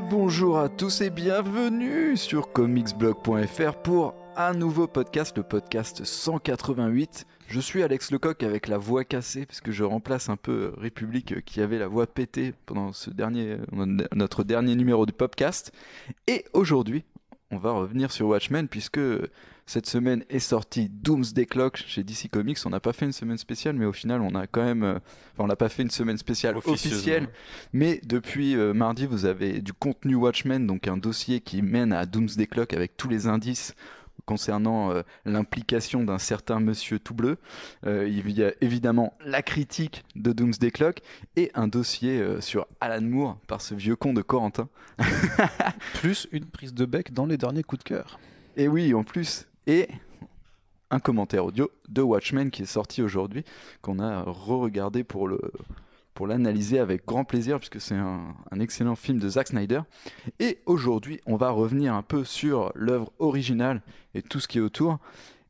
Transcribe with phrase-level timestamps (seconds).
[0.00, 7.26] Bonjour à tous et bienvenue sur comicsblog.fr pour un nouveau podcast, le podcast 188.
[7.46, 11.44] Je suis Alex Lecoq avec la voix cassée parce que je remplace un peu République
[11.44, 13.58] qui avait la voix pétée pendant ce dernier,
[14.14, 15.72] notre dernier numéro du podcast.
[16.26, 17.04] Et aujourd'hui,
[17.52, 19.00] on va revenir sur Watchmen puisque
[19.66, 22.58] cette semaine est sorti Doomsday Clock chez DC Comics.
[22.64, 24.82] On n'a pas fait une semaine spéciale, mais au final, on a quand même.
[24.82, 27.28] Euh, enfin, on n'a pas fait une semaine spéciale officielle.
[27.72, 32.06] Mais depuis euh, mardi, vous avez du contenu Watchmen, donc un dossier qui mène à
[32.06, 33.74] Doomsday Clock avec tous les indices
[34.32, 37.36] concernant euh, l'implication d'un certain monsieur tout bleu.
[37.84, 41.02] il y a évidemment la critique de Doomsday Clock
[41.36, 44.68] et un dossier sur Alan Moore par ce vieux con de Corentin.
[45.94, 48.18] Plus une prise de bec dans les derniers coups de cœur.
[48.56, 49.88] Et oui, en plus, et
[50.90, 53.44] un commentaire audio de Watchmen qui est sorti aujourd'hui,
[53.82, 55.40] qu'on a re-regardé pour le
[56.14, 59.80] pour l'analyser avec grand plaisir puisque c'est un, excellent film de Zack Snyder.
[60.38, 63.82] Et aujourd'hui, on va revenir un peu sur l'œuvre originale
[64.14, 64.98] et tout ce qui est autour.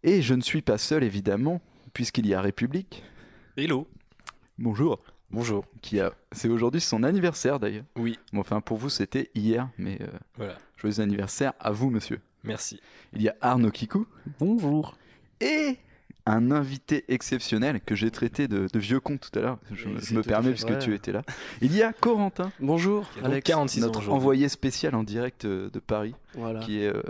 [0.02, 1.60] Et je ne suis pas seul évidemment,
[1.92, 3.02] puisqu'il y a République.
[3.56, 3.88] Hello.
[4.58, 4.98] Bonjour.
[5.30, 5.64] Bonjour.
[5.80, 7.84] Qui a, c'est aujourd'hui son anniversaire d'ailleurs.
[7.96, 8.18] Oui.
[8.32, 10.58] Bon, enfin pour vous c'était hier, mais euh, voilà.
[10.76, 12.20] joyeux anniversaire à vous monsieur.
[12.44, 12.80] Merci.
[13.12, 14.06] Il y a Arnaud Kikou.
[14.38, 14.96] Bonjour.
[15.40, 15.78] Et
[16.26, 19.58] un invité exceptionnel que j'ai traité de, vieux con tout à l'heure.
[19.72, 21.22] Je, me permets puisque tu étais là.
[21.60, 22.52] Il y a Corentin.
[22.60, 23.06] Bonjour.
[23.22, 26.14] Avec 46 notre envoyé spécial en direct euh, de Paris,
[26.62, 27.02] qui est euh,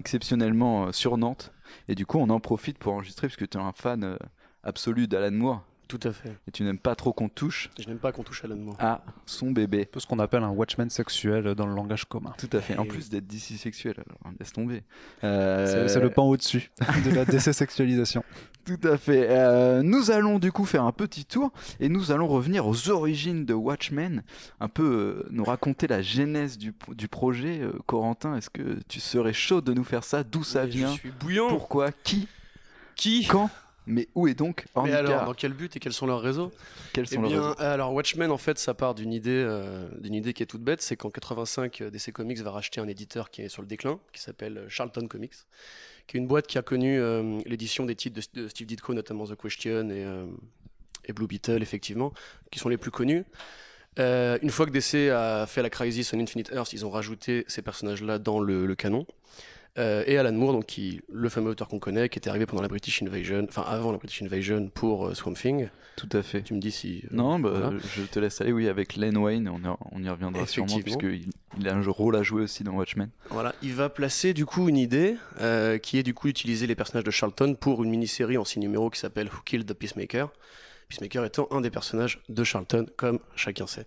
[0.00, 1.52] exceptionnellement euh, sur Nantes.
[1.88, 4.18] Et du coup, on en profite pour enregistrer puisque tu es un fan
[4.62, 5.64] absolu d'Alan Moore.
[5.88, 6.36] Tout à fait.
[6.46, 8.76] Et tu n'aimes pas trop qu'on touche Je n'aime pas qu'on touche Alan Moore.
[8.78, 9.86] À son bébé.
[9.86, 12.34] peu ce qu'on appelle un Watchman sexuel dans le langage commun.
[12.36, 12.76] Tout à fait.
[12.76, 14.82] En plus d'être DC sexuel, alors laisse tomber.
[15.24, 16.70] Euh, c'est le pan au-dessus
[17.06, 18.22] de la DC sexualisation.
[18.66, 19.28] Tout à fait.
[19.30, 23.46] Euh, nous allons du coup faire un petit tour et nous allons revenir aux origines
[23.46, 24.22] de Watchmen,
[24.60, 27.62] un peu euh, nous raconter la genèse du, du projet.
[27.86, 30.22] Corentin, est-ce que tu serais chaud de nous faire ça?
[30.22, 31.48] D'où ça vient Je suis bouillant.
[31.48, 31.92] Pourquoi?
[31.92, 32.28] Qui?
[32.94, 33.26] Qui?
[33.26, 33.48] Quand?
[33.88, 36.52] Mais où est donc Mais alors, dans quel but et quels sont leurs réseaux
[36.92, 40.32] Quels sont eh bien, Alors, Watchmen, en fait, ça part d'une idée, euh, d'une idée
[40.34, 40.82] qui est toute bête.
[40.82, 43.98] C'est qu'en 85, euh, DC Comics va racheter un éditeur qui est sur le déclin,
[44.12, 45.32] qui s'appelle euh, Charlton Comics,
[46.06, 47.00] qui est une boîte qui a connu
[47.44, 50.06] l'édition des titres de, Steve Ditko, notamment The Question et,
[51.04, 52.14] et, Blue Beetle, effectivement,
[52.50, 53.24] qui sont les plus connus.
[53.98, 57.60] une fois que DC a fait la Crisis on Infinite Earth, ils ont rajouté ces
[57.60, 59.06] personnages-là dans le, le canon.
[59.78, 62.62] Euh, et Alan Moore, donc qui, le fameux auteur qu'on connaît, qui était arrivé pendant
[62.62, 65.68] la British Invasion, enfin avant la British Invasion pour euh, Swamp Thing.
[65.96, 66.42] Tout à fait.
[66.42, 67.02] Tu me dis si.
[67.04, 70.46] Euh, non, bah, je te laisse aller, oui, avec Len Wayne, on, on y reviendra
[70.46, 71.26] sûrement, puisqu'il
[71.58, 73.10] il a un rôle à jouer aussi dans Watchmen.
[73.30, 75.16] Voilà, il va placer du coup une idée
[75.82, 78.90] qui est du coup utiliser les personnages de Charlton pour une mini-série en six numéros
[78.90, 80.30] qui s'appelle Who Killed the Peacemaker.
[80.88, 83.86] Peacemaker étant un des personnages de Charlton, comme chacun sait.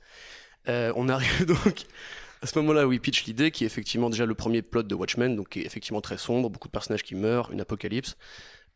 [0.68, 1.86] on arrive donc
[2.42, 4.96] à ce moment-là où il pitch l'idée, qui est effectivement déjà le premier plot de
[4.96, 8.18] Watchmen, donc qui est effectivement très sombre, beaucoup de personnages qui meurent, une apocalypse.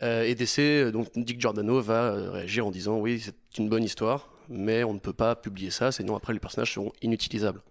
[0.03, 3.69] Euh, et DC, euh, donc Dick Giordano va euh, réagir en disant oui, c'est une
[3.69, 7.61] bonne histoire, mais on ne peut pas publier ça, sinon après les personnages seront inutilisables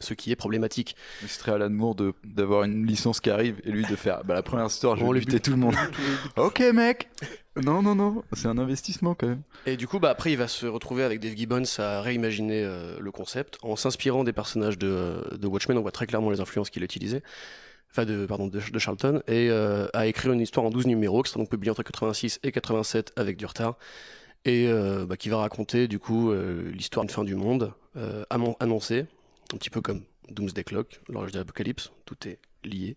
[0.00, 0.96] ce qui est problématique.
[1.22, 4.42] Ce serait Alan Moore d'avoir une licence qui arrive et lui de faire bah, la
[4.42, 5.74] première histoire, je vais buter tout le monde.
[6.36, 7.08] ok mec
[7.62, 9.42] Non, non, non, c'est un investissement quand même.
[9.66, 12.98] Et du coup, bah, après, il va se retrouver avec Dave Gibbons à réimaginer euh,
[13.00, 15.76] le concept en s'inspirant des personnages de, de, Watchmen.
[15.78, 17.22] On voit très clairement les influences qu'il utilisait.
[17.90, 19.22] Enfin, de, pardon, de, Charlton.
[19.26, 22.40] Et euh, à écrire une histoire en 12 numéros qui sera donc publiée entre 86
[22.42, 23.76] et 87 avec du retard.
[24.44, 27.74] Et euh, bah, qui va raconter du coup l'histoire de fin du monde
[28.60, 29.06] annoncée
[29.54, 32.96] un petit peu comme Doomsday Clock, l'orage de l'Apocalypse, tout est lié.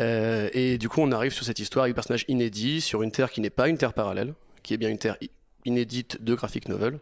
[0.00, 3.10] Euh, et du coup, on arrive sur cette histoire avec un personnage inédit sur une
[3.10, 5.16] Terre qui n'est pas une Terre parallèle, qui est bien une Terre
[5.64, 6.98] inédite de graphic novel,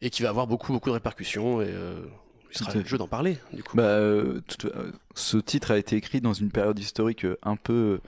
[0.00, 1.62] et qui va avoir beaucoup, beaucoup de répercussions.
[1.62, 2.02] Et euh,
[2.50, 3.76] il sera le jeu d'en parler, du coup.
[3.76, 4.42] Bah, euh,
[5.14, 8.00] ce titre a été écrit dans une période historique un peu.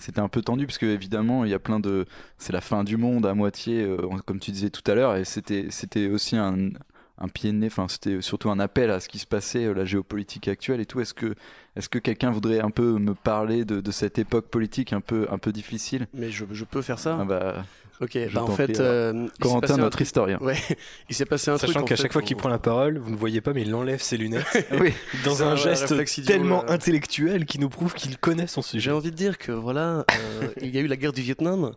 [0.00, 2.06] C'était un peu tendu, parce que évidemment, il y a plein de.
[2.36, 3.86] C'est la fin du monde à moitié,
[4.26, 6.70] comme tu disais tout à l'heure, et c'était aussi un,
[7.18, 9.74] un pied de nez, enfin c'était surtout un appel à ce qui se passait, euh,
[9.74, 11.00] la géopolitique actuelle et tout.
[11.00, 11.34] Est-ce que,
[11.76, 15.38] est-ce que quelqu'un voudrait un peu me parler de, cette époque politique un peu, un
[15.38, 16.06] peu difficile?
[16.14, 17.18] Mais je, je, peux faire ça.
[17.20, 17.64] Ah bah,
[18.02, 20.36] Ok, bah en fait, euh, Corentin, notre historien.
[20.40, 20.56] Ouais,
[21.08, 21.74] il s'est passé un Sachant truc.
[21.74, 24.02] Sachant qu'à chaque fois qu'il prend la parole, vous ne voyez pas, mais il enlève
[24.02, 24.44] ses lunettes.
[24.80, 24.92] oui.
[25.24, 25.94] Dans un geste
[26.26, 28.80] tellement intellectuel qui nous prouve qu'il connaît son sujet.
[28.80, 31.72] J'ai envie de dire que voilà, euh, il y a eu la guerre du Vietnam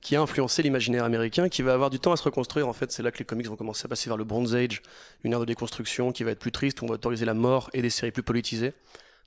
[0.00, 2.68] qui a influencé l'imaginaire américain, qui va avoir du temps à se reconstruire.
[2.68, 4.80] En fait, c'est là que les comics vont commencer à passer vers le Bronze Age,
[5.24, 7.68] une ère de déconstruction qui va être plus triste, où on va autoriser la mort
[7.72, 8.74] et des séries plus politisées,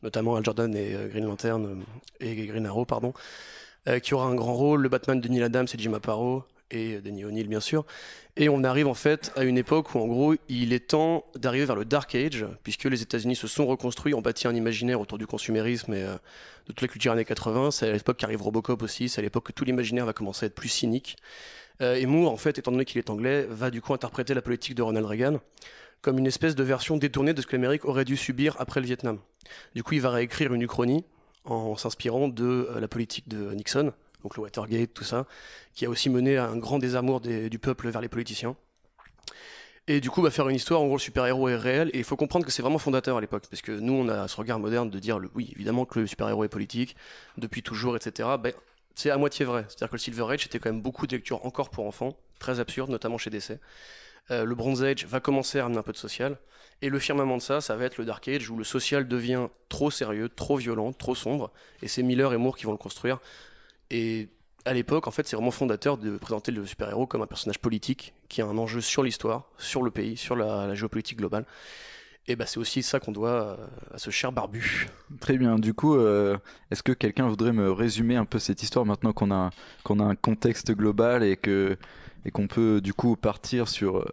[0.01, 1.83] notamment Al Jordan et euh, Green Lantern
[2.21, 3.11] et Green Arrow, pardon.
[4.03, 7.25] Qui aura un grand rôle, le Batman de Neil Adams et Jim Aparo, et Danny
[7.25, 7.85] O'Neill bien sûr.
[8.35, 11.65] Et on arrive en fait à une époque où en gros il est temps d'arriver
[11.65, 15.17] vers le Dark Age, puisque les États-Unis se sont reconstruits, ont bâti un imaginaire autour
[15.17, 16.13] du consumérisme et euh,
[16.67, 17.71] de toute la culture années 80.
[17.71, 20.47] C'est à l'époque qu'arrive Robocop aussi, c'est à l'époque que tout l'imaginaire va commencer à
[20.47, 21.17] être plus cynique.
[21.81, 24.41] Euh, et Moore, en fait, étant donné qu'il est anglais, va du coup interpréter la
[24.41, 25.39] politique de Ronald Reagan
[26.03, 28.85] comme une espèce de version détournée de ce que l'Amérique aurait dû subir après le
[28.85, 29.17] Vietnam.
[29.73, 31.03] Du coup, il va réécrire une uchronie
[31.47, 35.25] en s'inspirant de euh, la politique de Nixon, donc le Watergate, tout ça,
[35.73, 38.55] qui a aussi mené à un grand désamour du peuple vers les politiciens.
[39.89, 42.17] Et du coup, faire une histoire, en gros, le super-héros est réel, et il faut
[42.17, 44.89] comprendre que c'est vraiment fondateur à l'époque, parce que nous, on a ce regard moderne
[44.89, 46.97] de dire, oui, évidemment que le super-héros est politique,
[47.37, 48.27] depuis toujours, etc.
[48.37, 48.53] Ben,
[48.95, 49.63] c'est à moitié vrai.
[49.69, 52.59] C'est-à-dire que le Silver Age, c'était quand même beaucoup de lectures encore pour enfants, très
[52.59, 53.59] absurdes, notamment chez DC.
[54.31, 56.37] Euh, le Bronze Age va commencer à amener un peu de social.
[56.81, 59.47] Et le firmament de ça, ça va être le Dark Age, où le social devient
[59.69, 61.51] trop sérieux, trop violent, trop sombre.
[61.81, 63.19] Et c'est Miller et Moore qui vont le construire.
[63.89, 64.29] Et
[64.65, 68.13] à l'époque, en fait, c'est vraiment fondateur de présenter le super-héros comme un personnage politique
[68.29, 71.45] qui a un enjeu sur l'histoire, sur le pays, sur la, géopolitique globale.
[72.27, 74.87] Et bah, c'est aussi ça qu'on doit euh, à ce cher barbu.
[75.21, 75.57] Très bien.
[75.57, 76.37] Du coup, euh,
[76.71, 79.51] est-ce que quelqu'un voudrait me résumer un peu cette histoire maintenant qu'on a,
[79.83, 81.77] qu'on a un contexte global et que
[82.25, 84.05] et qu'on peut du coup partir sur, euh,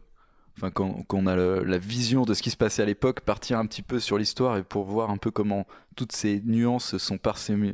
[0.57, 3.83] enfin, qu'on a la vision de ce qui se passait à l'époque, partir un petit
[3.83, 5.67] peu sur l'histoire et pour voir un peu comment
[5.97, 7.73] toutes ces nuances sont parsemées,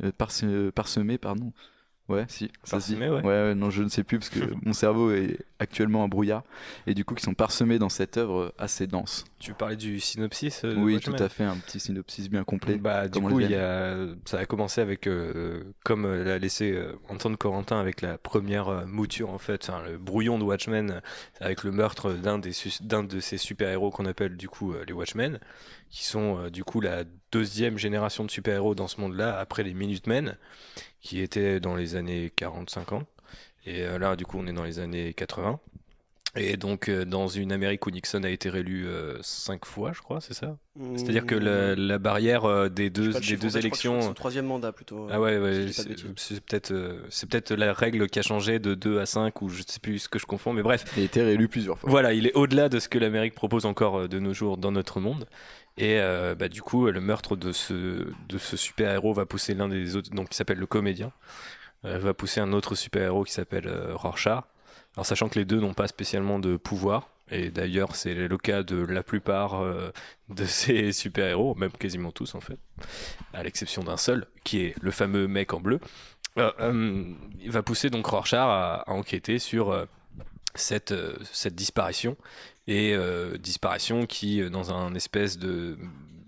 [0.73, 1.53] parsemées pardon,
[2.11, 3.09] Ouais, si, ça ouais.
[3.09, 3.55] ouais.
[3.55, 6.43] non, je ne sais plus parce que mon cerveau est actuellement un brouillard
[6.87, 9.25] et du coup qui sont parsemés dans cette œuvre assez dense.
[9.39, 12.77] Tu parlais du synopsis euh, Oui, tout à fait, un petit synopsis bien complet.
[12.77, 13.95] Bah, du coup, il y a...
[14.25, 19.29] ça a commencé avec, euh, comme l'a laissé euh, entendre Corentin, avec la première mouture
[19.29, 21.01] en fait, enfin, le brouillon de Watchmen
[21.39, 24.93] avec le meurtre d'un des d'un de ces super héros qu'on appelle du coup les
[24.93, 25.39] Watchmen,
[25.89, 29.73] qui sont du coup la deuxième génération de super héros dans ce monde-là après les
[29.73, 30.37] Minutemen
[31.01, 33.03] qui était dans les années 40-50.
[33.65, 35.59] Et euh, là, du coup, on est dans les années 80.
[36.37, 40.01] Et donc, euh, dans une Amérique où Nixon a été réélu euh, cinq fois, je
[40.01, 40.57] crois, c'est ça?
[40.95, 43.99] C'est-à-dire que la, barrière des deux, des deux élections.
[43.99, 45.09] C'est son troisième mandat plutôt.
[45.11, 45.67] Ah ouais, ouais
[46.15, 46.73] c'est peut-être
[47.09, 49.99] c'est peut-être la règle qui a changé de 2 à 5 ou je sais plus
[49.99, 50.85] ce que je confonds, mais bref.
[50.95, 51.89] Il a été réélu plusieurs fois.
[51.89, 55.01] Voilà, il est au-delà de ce que l'Amérique propose encore de nos jours dans notre
[55.01, 55.27] monde.
[55.81, 58.05] Et euh, bah, du coup, le meurtre de ce,
[58.37, 61.11] super-héros va pousser l'un des autres, donc qui s'appelle le comédien,
[61.85, 64.43] euh, va pousser un autre super-héros qui s'appelle euh, Rorschach.
[64.95, 68.61] Alors sachant que les deux n'ont pas spécialement de pouvoir, et d'ailleurs c'est le cas
[68.61, 69.63] de la plupart
[70.29, 72.59] de ces super-héros, même quasiment tous en fait,
[73.33, 75.79] à l'exception d'un seul, qui est le fameux mec en bleu,
[76.37, 79.87] il va pousser donc Rorschach à, enquêter sur
[80.53, 80.93] cette
[81.55, 82.17] disparition
[82.67, 85.77] et euh, disparition qui, euh, dans un espèce de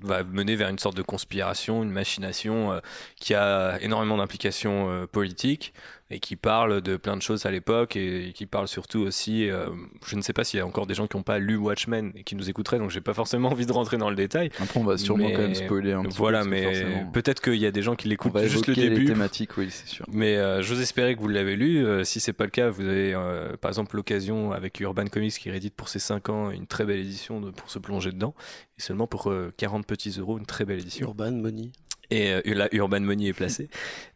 [0.02, 2.80] va mener vers une sorte de conspiration, une machination euh,
[3.16, 5.74] qui a énormément d'implications politiques,
[6.14, 9.68] et qui parle de plein de choses à l'époque et qui parle surtout aussi, euh,
[10.06, 12.12] je ne sais pas s'il y a encore des gens qui n'ont pas lu Watchmen
[12.16, 14.52] et qui nous écouteraient, donc j'ai pas forcément envie de rentrer dans le détail.
[14.60, 16.50] Après on va sûrement quand même spoiler un petit voilà, peu.
[16.50, 19.02] Voilà, mais peut-être qu'il y a des gens qui l'écoutent juste le début.
[19.02, 20.06] Les thématiques, oui, c'est sûr.
[20.12, 21.86] Mais euh, j'ose espérer que vous l'avez lu.
[21.86, 23.14] Euh, si c'est pas le cas, vous avez
[23.60, 27.00] par exemple l'occasion avec Urban Comics qui réédite pour ses 5 ans une très belle
[27.00, 28.36] édition de, pour se plonger dedans
[28.78, 31.08] et seulement pour 40 petits euros une très belle édition.
[31.08, 31.72] Urban Money
[32.14, 33.70] et euh, la Urban Money est placée.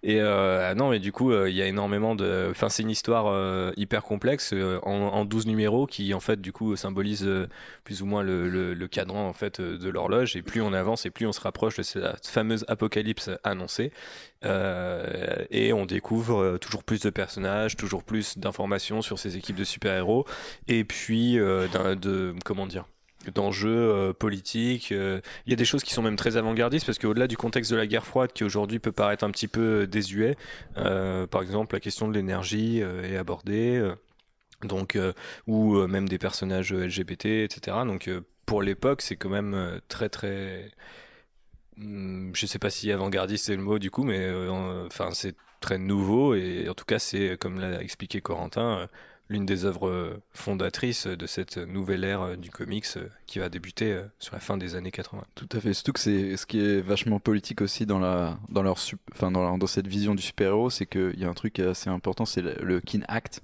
[0.04, 2.48] et euh, non, mais du coup, euh, il y a énormément de.
[2.52, 3.18] Enfin, c'est une histoire
[3.78, 7.28] hyper complexe en, en, 12 numéros qui, en fait, du coup, symbolise
[7.84, 10.36] plus ou moins le, le, cadran en fait de l'horloge.
[10.36, 13.92] Et plus on avance et plus on se rapproche de cette fameuse apocalypse annoncée.
[14.44, 20.26] et on découvre toujours plus de personnages, toujours plus d'informations sur ces équipes de super-héros.
[20.68, 22.36] Et puis, de.
[22.46, 22.86] Comment dire
[23.32, 24.92] d'enjeux euh, politiques.
[24.92, 27.72] Euh, il y a des choses qui sont même très avant-gardistes parce qu'au-delà du contexte
[27.72, 30.38] de la guerre froide qui aujourd'hui peut paraître un petit peu euh, désuet,
[30.76, 33.82] par exemple la question de l'énergie est abordée,
[34.64, 34.98] donc
[35.48, 37.78] ou même des personnages LGBT, etc.
[37.86, 38.10] Donc
[38.46, 40.72] pour l'époque, c'est quand même très très
[41.78, 44.30] hmm, je sais pas si avant-gardiste c'est le mot du coup, mais
[44.86, 48.88] enfin c'est très nouveau et en tout cas c'est comme l'a expliqué Corentin,
[49.30, 54.04] l'une des œuvres fondatrices de cette nouvelle ère du comics euh, qui va débuter euh,
[54.20, 55.24] sur la fin des années 80.
[55.36, 55.74] Tout à fait.
[55.74, 58.78] Surtout que c'est ce qui est vachement politique aussi dans la dans leur
[59.68, 62.80] cette vision du super héros, c'est qu'il y a un truc assez important, c'est le
[62.80, 63.42] kin act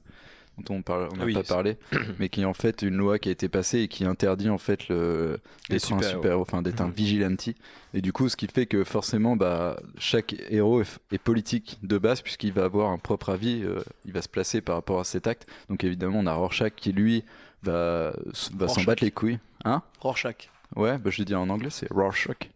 [0.60, 1.78] dont on n'a pas parlé,
[2.20, 4.58] mais qui est en fait une loi qui a été passée et qui interdit en
[4.58, 6.94] fait le d'être un super enfin d'être un mhm.
[6.94, 7.50] vigilante.
[7.94, 12.22] Et du coup, ce qui fait que forcément, bah, chaque héros est, politique de base
[12.22, 15.28] puisqu'il va avoir un propre avis, euh, il va se placer par rapport à cet
[15.28, 15.48] acte.
[15.70, 17.24] Donc évidemment, on a Rorschach qui lui
[17.64, 18.14] va
[18.54, 19.82] va s'en battre les couilles, hein?
[20.00, 20.50] Rorschach.
[20.76, 22.50] Ouais, bah, je l'ai dit en anglais, c'est Rorschach.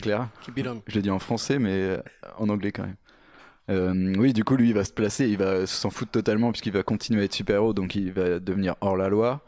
[0.00, 0.28] Claire?
[0.86, 1.98] Je l'ai dit en français, mais
[2.38, 2.96] en anglais quand même.
[3.70, 6.72] Euh, oui, du coup, lui, il va se placer, il va s'en foutre totalement puisqu'il
[6.72, 9.42] va continuer à être super-héros, donc il va devenir hors la loi.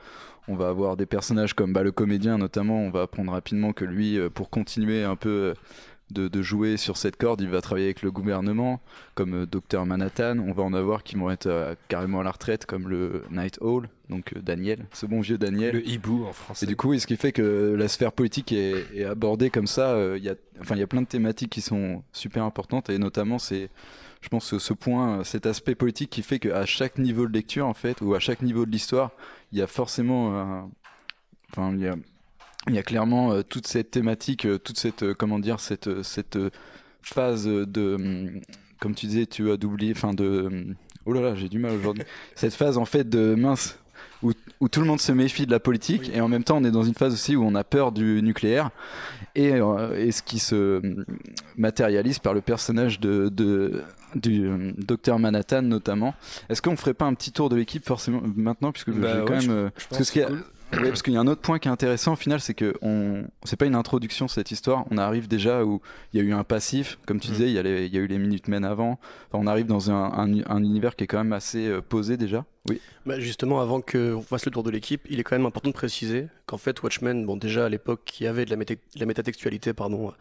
[0.49, 3.85] On va avoir des personnages comme bah, le comédien notamment, on va apprendre rapidement que
[3.85, 5.55] lui, euh, pour continuer un peu
[6.13, 8.81] de, jouer sur cette corde, il va travailler avec le gouvernement,
[9.15, 10.39] comme euh, Docteur Manhattan.
[10.39, 13.59] On va en avoir qui vont être euh, carrément à la retraite, comme le Night
[13.61, 15.75] Owl, donc euh, Daniel, ce bon vieux Daniel.
[15.75, 16.67] Le hibou en français.
[16.67, 19.97] Et du coup, ce qui fait que la sphère politique est, abordée comme ça.
[20.17, 22.99] Il y a, enfin, il y a plein de thématiques qui sont super importantes, et
[22.99, 23.71] notamment c'est
[24.23, 27.75] je pense ce point, cet aspect politique qui fait qu'à chaque niveau de lecture, en
[27.75, 29.11] fait, ou à chaque niveau de l'histoire,
[29.53, 30.71] il y a forcément
[31.51, 31.95] enfin, il y a
[32.69, 36.03] il y a clairement euh, toute cette thématique, euh, toute cette euh, comment dire cette
[36.03, 36.39] cette
[37.03, 38.41] phase de hum,
[38.81, 40.75] comme tu disais, tu as doublé, enfin de hum,
[41.07, 42.05] oh là là, j'ai du mal aujourd'hui.
[42.35, 43.79] cette phase en fait de mince
[44.23, 46.65] où, où, tout le monde se méfie de la politique et en même temps on
[46.65, 48.71] est dans une phase aussi où on a peur du nucléaire
[49.35, 49.55] et,
[49.97, 51.05] et ce qui se hum,
[51.57, 53.83] matérialise par le personnage de, de
[54.15, 56.15] du docteur Manhattan notamment.
[56.49, 59.71] Est-ce qu'on ferait pas un petit tour de l'équipe forcément maintenant puisque bah, quand même
[59.91, 60.13] parce
[60.81, 62.75] oui, parce qu'il y a un autre point qui est intéressant au final, c'est que
[62.83, 64.85] on, c'est pas une introduction cette histoire.
[64.91, 65.81] On arrive déjà où
[66.13, 67.33] il y a eu un passif, comme tu mm.
[67.33, 68.99] disais, il y, a il y, a eu les Minutemen avant.
[69.33, 70.13] on arrive dans un,
[70.47, 72.45] un, univers qui est quand même assez euh, posé déjà.
[72.69, 72.81] Oui.
[73.07, 75.75] Bah justement, avant qu'on fasse le tour de l'équipe, il est quand même important de
[75.75, 78.65] préciser qu'en fait Watchmen, bon déjà à l'époque, il y avait de la,
[78.97, 80.13] la métatextualité, pardon,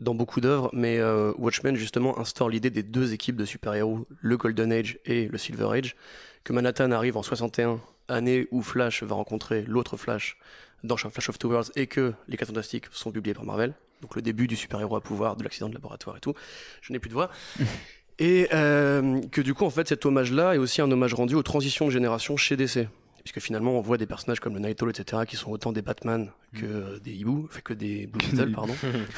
[0.00, 4.36] dans beaucoup d'œuvres, mais euh, Watchmen justement instaure l'idée des deux équipes de super-héros, le
[4.36, 5.96] Golden Age et le Silver Age,
[6.44, 10.36] que Manhattan arrive en 61 année où Flash va rencontrer l'autre Flash
[10.84, 13.74] dans Flash of Two Worlds et que les 4 Fantastiques sont publiés par Marvel.
[14.02, 16.34] Donc le début du super-héros à pouvoir, de l'accident de laboratoire et tout.
[16.82, 17.30] Je n'ai plus de voix.
[18.18, 21.42] et euh, que du coup, en fait, cet hommage-là est aussi un hommage rendu aux
[21.42, 22.88] transitions de génération chez DC.
[23.26, 25.82] Puisque finalement, on voit des personnages comme le Night Owl, etc., qui sont autant des
[25.82, 28.72] Batman que des hiboux, fait que des Blue Beetle, pardon.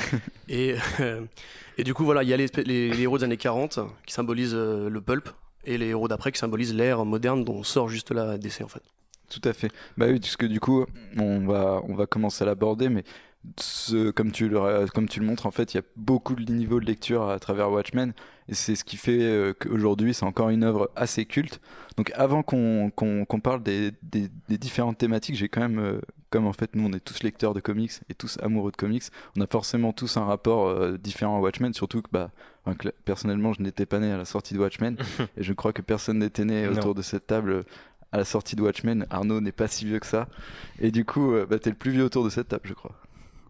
[0.49, 1.27] et, euh,
[1.77, 4.55] et du coup, voilà, il y a les, les, héros des années 40 qui symbolisent
[4.55, 5.29] euh, le pulp,
[5.67, 8.81] et les héros d'après qui symbolisent l'ère moderne dont sort juste là DC en fait.
[9.29, 9.71] Tout à fait.
[9.99, 10.87] Bah oui, puisque du coup,
[11.19, 13.05] on va, on va commencer à l'aborder, mais
[13.59, 16.53] ce, comme, tu le, comme tu le montres, en fait, il y a beaucoup de
[16.53, 18.13] niveaux de lecture à travers Watchmen,
[18.49, 21.61] et c'est ce qui fait euh, qu'aujourd'hui, c'est encore une œuvre assez culte.
[21.97, 22.91] Donc avant qu'on
[23.43, 24.29] parle des, des,
[24.59, 27.61] différentes thématiques, j'ai quand même, euh, comme en fait, nous, on est tous lecteurs de
[27.61, 29.05] comics et tous amoureux de comics,
[29.37, 32.31] on a forcément tous un rapport euh, différent à Watchmen, surtout que, bah,
[33.05, 34.97] personnellement, je n'étais pas né à la sortie de Watchmen,
[35.37, 37.65] et je crois que personne n'était né autour de cette table
[38.11, 39.07] à la sortie de Watchmen.
[39.11, 40.29] Arnaud n'est pas si vieux que ça.
[40.81, 42.95] Et du coup, bah, t'es le plus vieux autour de cette table, je crois.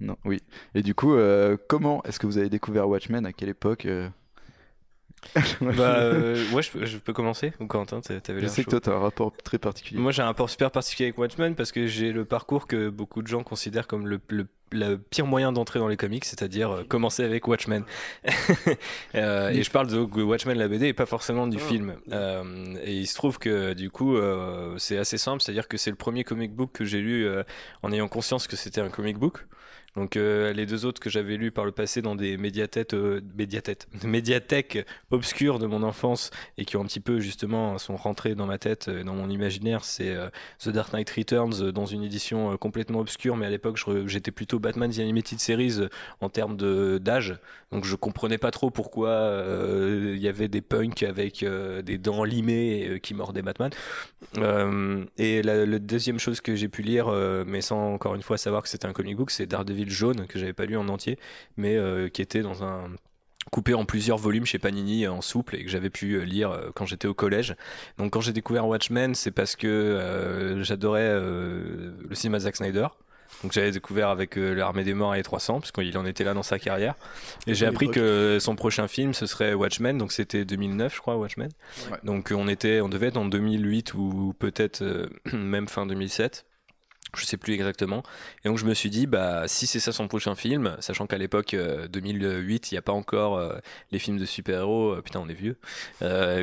[0.00, 0.40] Non, oui.
[0.74, 3.26] Et du coup, euh, comment est-ce que vous avez découvert Watchmen?
[3.26, 4.08] À quelle époque euh
[5.60, 9.00] bah, euh, ouais, je peux, commencer Ou Quentin, t'avais Je sais que toi, t'as un
[9.00, 10.00] rapport très particulier.
[10.00, 13.20] Moi, j'ai un rapport super particulier avec Watchmen parce que j'ai le parcours que beaucoup
[13.20, 14.20] de gens considèrent comme le,
[14.70, 17.82] le, pire moyen d'entrer dans les comics, c'est-à-dire commencer avec Watchmen.
[18.24, 21.66] et je parle de Watchmen, la BD, et pas forcément du ah.
[21.66, 21.94] film.
[22.84, 24.16] et il se trouve que du coup,
[24.76, 27.28] c'est assez simple, c'est-à-dire que c'est le premier comic book que j'ai lu
[27.82, 29.44] en ayant conscience que c'était un comic book.
[29.96, 33.20] Donc euh, les deux autres que j'avais lus par le passé dans des médiathèques, euh,
[34.04, 38.46] médiathèques obscures de mon enfance et qui ont un petit peu justement sont rentrés dans
[38.46, 40.28] ma tête, dans mon imaginaire, c'est euh,
[40.60, 44.90] The Dark Knight Returns dans une édition complètement obscure, mais à l'époque j'étais plutôt Batman
[44.90, 45.88] The Animated Series
[46.20, 46.56] en termes
[46.98, 47.38] d'âge,
[47.72, 49.42] donc je comprenais pas trop pourquoi
[49.88, 53.70] il y avait des punks avec des dents limées qui mordaient Batman.
[54.36, 57.08] et la, la, deuxième chose que j'ai pu lire,
[57.46, 60.38] mais sans encore une fois savoir que c'était un comic book, c'est Daredevil jaune que
[60.38, 61.18] j'avais pas lu en entier,
[61.56, 62.90] mais euh, qui était dans un
[63.50, 66.70] coupé en plusieurs volumes chez Panini en souple et que j'avais pu euh, lire euh,
[66.74, 67.56] quand j'étais au collège.
[67.96, 72.88] Donc quand j'ai découvert Watchmen, c'est parce que j'adorais le cinéma de Zack Snyder.
[73.42, 76.34] Donc j'avais découvert avec l'armée des morts et les 300 parce qu'il en était là
[76.34, 76.94] dans sa carrière.
[77.46, 81.16] Et j'ai appris que son prochain film ce serait Watchmen, donc c'était 2009 je crois
[81.16, 81.50] Watchmen.
[82.04, 86.46] Donc on était, on devait être en 2008 ou peut-être même fin 2007
[87.16, 88.02] je sais plus exactement.
[88.44, 91.18] Et donc je me suis dit, bah si c'est ça son prochain film, sachant qu'à
[91.18, 91.56] l'époque
[91.90, 93.58] 2008, euh, il n'y a pas encore euh,
[93.90, 95.56] les films de super-héros, euh, putain on est vieux,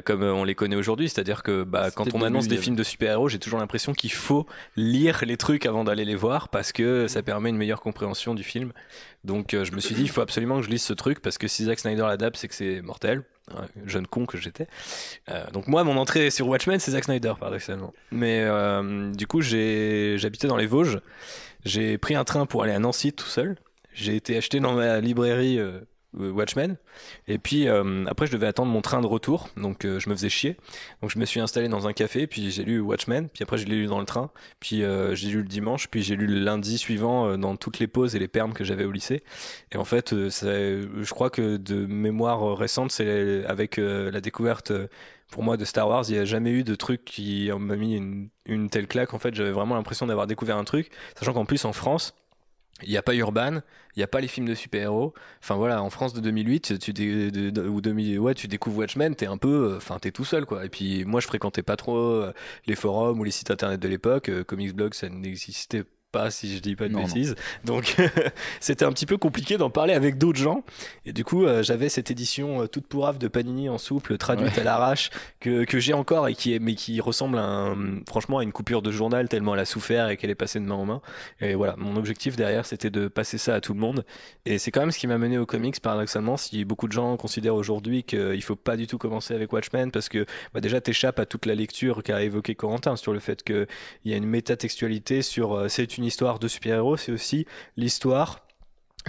[0.06, 1.10] comme on les connaît aujourd'hui.
[1.10, 4.46] C'est-à-dire que bah, quand on annonce des films de super-héros, j'ai toujours l'impression qu'il faut
[4.76, 8.44] lire les trucs avant d'aller les voir parce que ça permet une meilleure compréhension du
[8.44, 8.72] film.
[9.24, 11.48] Donc je me suis dit, il faut absolument que je lise ce truc parce que
[11.48, 13.24] si Zack Snyder l'adapte, c'est que c'est mortel
[13.86, 14.68] jeune con que j'étais.
[15.30, 17.94] Euh, donc moi, mon entrée sur Watchmen, c'est Zack Snyder, paradoxalement.
[18.12, 21.00] Mais euh, du coup, j'habitais dans les Vosges.
[21.64, 23.58] J'ai pris un train pour aller à Nancy tout seul.
[23.94, 25.80] J'ai été acheté dans ma librairie euh,
[26.18, 26.78] Watchmen.
[27.28, 30.16] Et puis euh, après, je devais attendre mon train de retour, donc euh, je me
[30.16, 30.58] faisais chier.
[31.02, 33.66] Donc je me suis installé dans un café, puis j'ai lu Watchmen, puis après je
[33.66, 36.78] l'ai lu dans le train, puis j'ai lu le dimanche, puis j'ai lu le lundi
[36.78, 39.24] suivant dans toutes les pauses et les permes que j'avais au lycée.
[39.72, 44.72] Et en fait, je crois que de mémoire récente, c'est avec la découverte
[45.32, 47.96] pour moi de Star Wars, il n'y a jamais eu de truc qui m'a mis
[48.46, 49.14] une, telle claque.
[49.14, 52.14] En fait, j'avais vraiment l'impression d'avoir découvert un truc, sachant qu'en plus en France,
[52.84, 53.62] il n'y a pas Urban,
[53.96, 55.14] il n'y a pas les films de super-héros.
[55.42, 59.74] Enfin voilà, en France de 2008, tu, 2000, ouais, tu découvres Watchmen, t'es un peu,
[59.74, 60.66] euh, enfin t'es tout seul quoi.
[60.66, 62.34] Et puis moi je fréquentais pas trop euh,
[62.68, 64.30] les forums ou les sites internet de l'époque.
[64.30, 65.86] Euh, Comics Blog ça n'existait
[66.30, 67.36] si je dis pas de bêtises.
[67.64, 67.96] Donc
[68.60, 70.64] c'était un petit peu compliqué d'en parler avec d'autres gens.
[71.06, 74.58] Et du coup, euh, j'avais cette édition euh, toute pourrave de Panini en souple, traduite
[74.58, 77.74] à l'arrache, que, que j'ai encore et qui est, mais qui ressemble à
[78.08, 80.66] franchement à une coupure de journal tellement elle a souffert et qu'elle est passée de
[80.66, 81.02] main en main.
[81.42, 84.06] Et voilà, mon objectif derrière, c'était de passer ça à tout le monde.
[84.46, 86.38] Et c'est quand même ce qui m'a mené aux comics, paradoxalement.
[86.38, 90.10] Si beaucoup de gens considèrent aujourd'hui qu'il faut pas du tout commencer avec Watchmen parce
[90.10, 93.68] que bah, déjà t'échappes à toute la lecture qu'a évoqué Corentin sur le fait qu'il
[94.06, 97.46] y a une métatextualité sur euh, c'est une histoire de super-héros, c'est aussi
[97.78, 98.46] l'histoire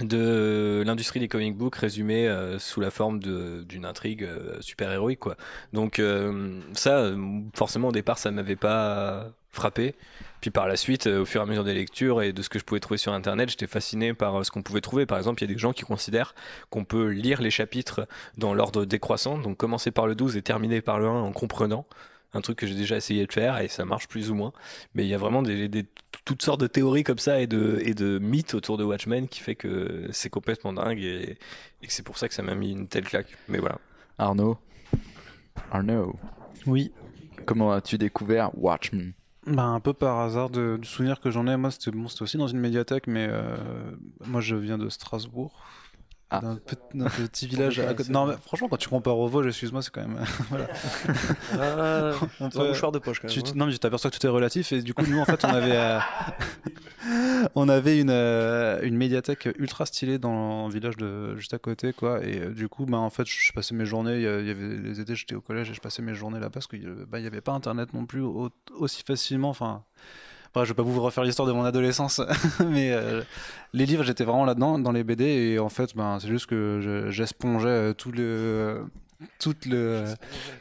[0.01, 5.19] de l'industrie des comic books résumée euh, sous la forme d'une intrigue euh, super héroïque
[5.19, 5.37] quoi.
[5.73, 7.11] Donc euh, ça
[7.55, 9.95] forcément au départ ça m'avait pas frappé.
[10.39, 12.59] Puis par la suite au fur et à mesure des lectures et de ce que
[12.59, 15.07] je pouvais trouver sur internet, j'étais fasciné par ce qu'on pouvait trouver.
[15.07, 16.35] Par exemple, il y a des gens qui considèrent
[16.69, 20.81] qu'on peut lire les chapitres dans l'ordre décroissant, donc commencer par le 12 et terminer
[20.81, 21.87] par le 1 en comprenant
[22.33, 24.53] un truc que j'ai déjà essayé de faire et ça marche plus ou moins.
[24.93, 25.85] Mais il y a vraiment des,
[26.25, 29.39] toutes sortes de théories comme ça et de, et de mythes autour de Watchmen qui
[29.39, 31.37] fait que c'est complètement dingue et,
[31.81, 33.35] que c'est pour ça que ça m'a mis une telle claque.
[33.47, 33.79] Mais voilà.
[34.17, 34.57] Arnaud
[35.71, 36.15] Arnaud
[36.65, 36.91] Oui.
[37.45, 39.13] Comment as-tu découvert Watchmen?
[39.45, 42.37] Bah, un peu par hasard de, du souvenir que j'en ai, moi c'était bon, aussi
[42.37, 43.55] dans une médiathèque, mais euh,
[44.25, 45.63] moi je viens de Strasbourg,
[46.29, 46.41] ah.
[46.41, 46.57] D'un,
[47.09, 48.11] petit village à côté.
[48.11, 50.19] Non, mais franchement, quand tu compares au Vosges, excuse-moi, c'est quand même.
[50.49, 50.67] voilà.
[51.53, 53.43] Ah, un mouchoir de poche quand même.
[53.43, 53.53] Tu, hein.
[53.55, 54.73] Non, mais tu t'aperçois que tout est relatif.
[54.73, 55.99] Et du coup, nous, en fait, on avait, euh,
[57.55, 61.93] on avait une, euh, une médiathèque ultra stylée dans le village de juste à côté,
[61.93, 62.21] quoi.
[62.25, 64.17] Et euh, du coup, bah, en fait, je passais mes journées.
[64.17, 66.67] Il y avait les étés, j'étais au collège et je passais mes journées là-bas parce
[66.67, 68.21] qu'il bah, n'y avait pas Internet non plus
[68.77, 69.49] aussi facilement.
[69.49, 69.85] Enfin
[70.55, 72.21] je vais pas vous refaire l'histoire de mon adolescence,
[72.65, 73.21] mais euh,
[73.73, 77.07] les livres, j'étais vraiment là-dedans, dans les BD, et en fait, ben, c'est juste que
[77.09, 78.85] j'espongeais euh, tout le,
[79.65, 80.05] le,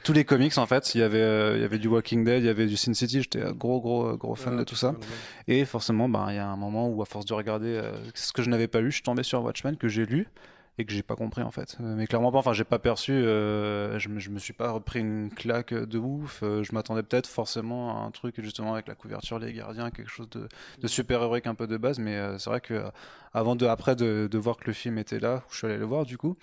[0.05, 0.95] tous les comics en fait.
[0.95, 3.23] Il y avait, il y avait du Walking Dead, il y avait du Sin City.
[3.23, 4.95] J'étais gros, gros, gros fan de tout ça.
[5.49, 8.33] Et forcément, ben, il y a un moment où, à force de regarder euh, ce
[8.33, 10.29] que je n'avais pas lu, je suis tombé sur Watchmen que j'ai lu
[10.79, 11.77] et que j'ai pas compris en fait.
[11.81, 15.31] Euh, mais clairement pas, enfin j'ai pas perçu, euh, je, me, suis pas repris une
[15.31, 19.39] claque de ouf, euh, je m'attendais peut-être forcément à un truc justement avec la couverture,
[19.39, 20.49] les gardiens, quelque chose de,
[20.81, 22.85] de super héroïque un peu de base, mais c'est vrai que
[23.33, 25.85] avant de, après de, de, voir que le film était là, je suis allé le
[25.87, 26.37] voir du coup,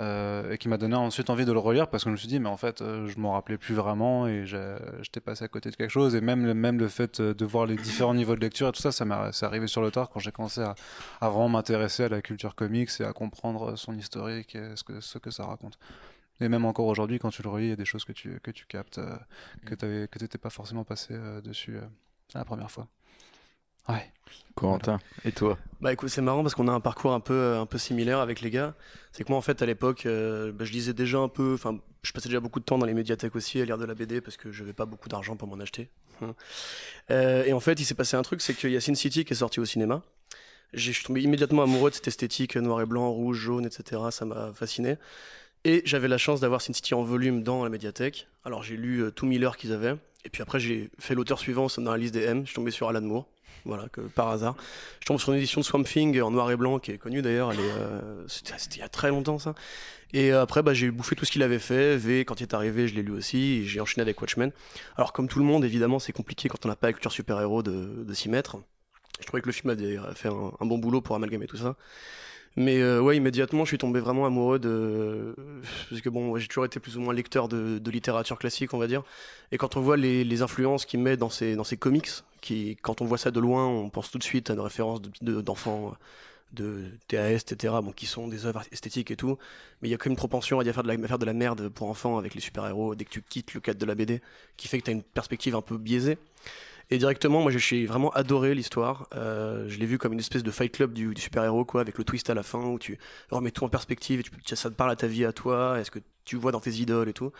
[0.00, 2.28] euh, et qui m'a donné ensuite envie de le relire parce que je me suis
[2.28, 5.70] dit mais en fait euh, je m'en rappelais plus vraiment et j'étais passé à côté
[5.70, 8.68] de quelque chose et même, même le fait de voir les différents niveaux de lecture
[8.68, 10.74] et tout ça ça m'est arrivé sur le tard quand j'ai commencé à,
[11.20, 15.00] à vraiment m'intéresser à la culture comics et à comprendre son historique et ce que,
[15.00, 15.78] ce que ça raconte.
[16.40, 18.40] Et même encore aujourd'hui, quand tu le relis, il y a des choses que tu,
[18.40, 19.14] que tu captes, euh,
[19.66, 21.78] que tu n'étais pas forcément passé dessus
[22.34, 22.88] la première fois.
[23.88, 24.12] Ouais.
[24.54, 25.58] Corentin, et toi?
[25.80, 28.40] Bah écoute, c'est marrant parce qu'on a un parcours un peu, un peu similaire avec
[28.40, 28.74] les gars.
[29.12, 31.78] C'est que moi, en fait, à l'époque, euh, bah, je lisais déjà un peu, enfin,
[32.02, 34.20] je passais déjà beaucoup de temps dans les médiathèques aussi à lire de la BD
[34.20, 35.88] parce que je n'avais pas beaucoup d'argent pour m'en acheter.
[36.20, 36.34] Hein.
[37.10, 39.24] Euh, et en fait, il s'est passé un truc, c'est qu'il y a Sin City
[39.24, 40.02] qui est sorti au cinéma.
[40.72, 44.02] Je suis tombé immédiatement amoureux de cette esthétique noir et blanc, rouge, jaune, etc.
[44.10, 44.98] Ça m'a fasciné.
[45.64, 48.28] Et j'avais la chance d'avoir Sin City en volume dans la médiathèque.
[48.44, 49.96] Alors j'ai lu euh, tout Miller qu'ils avaient.
[50.24, 52.42] Et puis après, j'ai fait l'auteur suivant dans la liste des M.
[52.42, 53.26] Je suis tombé sur Alan Moore
[53.64, 54.56] voilà, que par hasard.
[55.00, 57.22] Je tombe sur une édition de Swamp Thing en noir et blanc qui est connue
[57.22, 59.54] d'ailleurs, euh, c'était il y a très longtemps ça.
[60.12, 61.96] Et euh, après, bah, j'ai bouffé tout ce qu'il avait fait.
[61.96, 63.66] V, quand il est arrivé, je l'ai lu aussi.
[63.66, 64.50] J'ai enchaîné avec Watchmen.
[64.96, 67.62] Alors, comme tout le monde, évidemment, c'est compliqué quand on n'a pas la culture super-héros
[67.62, 68.58] de, s'y mettre.
[69.20, 71.76] Je trouvais que le film avait fait un bon boulot pour amalgamer tout ça.
[72.56, 75.34] Mais euh, ouais, immédiatement, je suis tombé vraiment amoureux de.
[75.88, 78.78] Parce que bon, j'ai toujours été plus ou moins lecteur de, de, littérature classique, on
[78.78, 79.02] va dire.
[79.52, 82.10] Et quand on voit les, influences qu'il met dans ses, dans comics,
[82.40, 85.00] qui, quand on voit ça de loin, on pense tout de suite à une référence
[85.22, 85.94] d'enfants.
[86.52, 89.38] De, TAS, etc., bon, qui sont des œuvres esthétiques et tout,
[89.80, 91.32] mais il y a quand même une propension à faire de la, faire de la
[91.32, 94.20] merde pour enfants avec les super-héros dès que tu quittes le cadre de la BD,
[94.56, 96.18] qui fait que tu as une perspective un peu biaisée.
[96.90, 99.08] Et directement, moi, j'ai vraiment adoré l'histoire.
[99.14, 102.04] Euh, je l'ai vu comme une espèce de fight club du, super-héros, quoi, avec le
[102.04, 102.98] twist à la fin où tu
[103.30, 106.00] remets tout en perspective et ça te parle à ta vie, à toi, est-ce que
[106.24, 107.32] tu vois dans tes idoles et tout.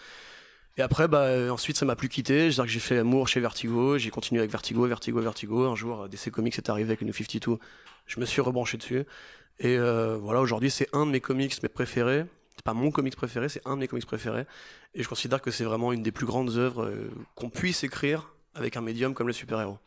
[0.76, 2.50] Et après, bah, euh, ensuite, ça m'a plus quitté.
[2.50, 5.66] C'est-à-dire que j'ai fait amour chez Vertigo, j'ai continué avec Vertigo, Vertigo, Vertigo.
[5.66, 7.58] Un jour, DC Comics est arrivé avec New 52.
[8.06, 9.04] Je me suis rebranché dessus.
[9.58, 12.24] Et euh, voilà, aujourd'hui, c'est un de mes comics mes préférés.
[12.56, 14.46] C'est pas mon comics préféré, c'est un de mes comics préférés.
[14.94, 18.34] Et je considère que c'est vraiment une des plus grandes œuvres euh, qu'on puisse écrire
[18.54, 19.78] avec un médium comme le super-héros.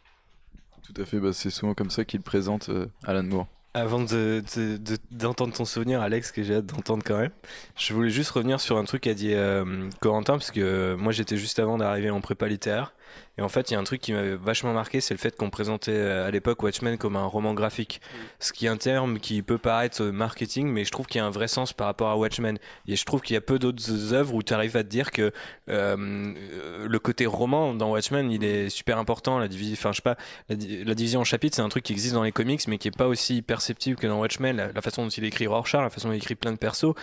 [0.83, 3.47] Tout à fait, bah, c'est souvent comme ça qu'il présente euh, Alan Moore.
[3.73, 7.31] Avant de, de- de- d'entendre ton souvenir, Alex, que j'ai hâte d'entendre quand même,
[7.75, 11.11] je voulais juste revenir sur un truc qu'a dit euh, Corentin, parce que euh, moi
[11.11, 12.93] j'étais juste avant d'arriver en prépa littéraire.
[13.39, 15.35] Et en fait, il y a un truc qui m'avait vachement marqué, c'est le fait
[15.35, 17.99] qu'on présentait euh, à l'époque Watchmen comme un roman graphique.
[18.39, 21.21] Ce qui est un terme qui peut paraître euh, marketing, mais je trouve qu'il y
[21.21, 22.59] a un vrai sens par rapport à Watchmen.
[22.87, 25.09] Et je trouve qu'il y a peu d'autres œuvres où tu arrives à te dire
[25.11, 25.31] que
[25.69, 26.33] euh,
[26.87, 29.39] le côté roman dans Watchmen, il est super important.
[29.39, 30.15] La, divi- enfin, je sais pas,
[30.49, 32.77] la, di- la division en chapitres, c'est un truc qui existe dans les comics, mais
[32.77, 34.55] qui est pas aussi perceptible que dans Watchmen.
[34.55, 36.93] La, la façon dont il écrit Rorschach, la façon dont il écrit plein de persos,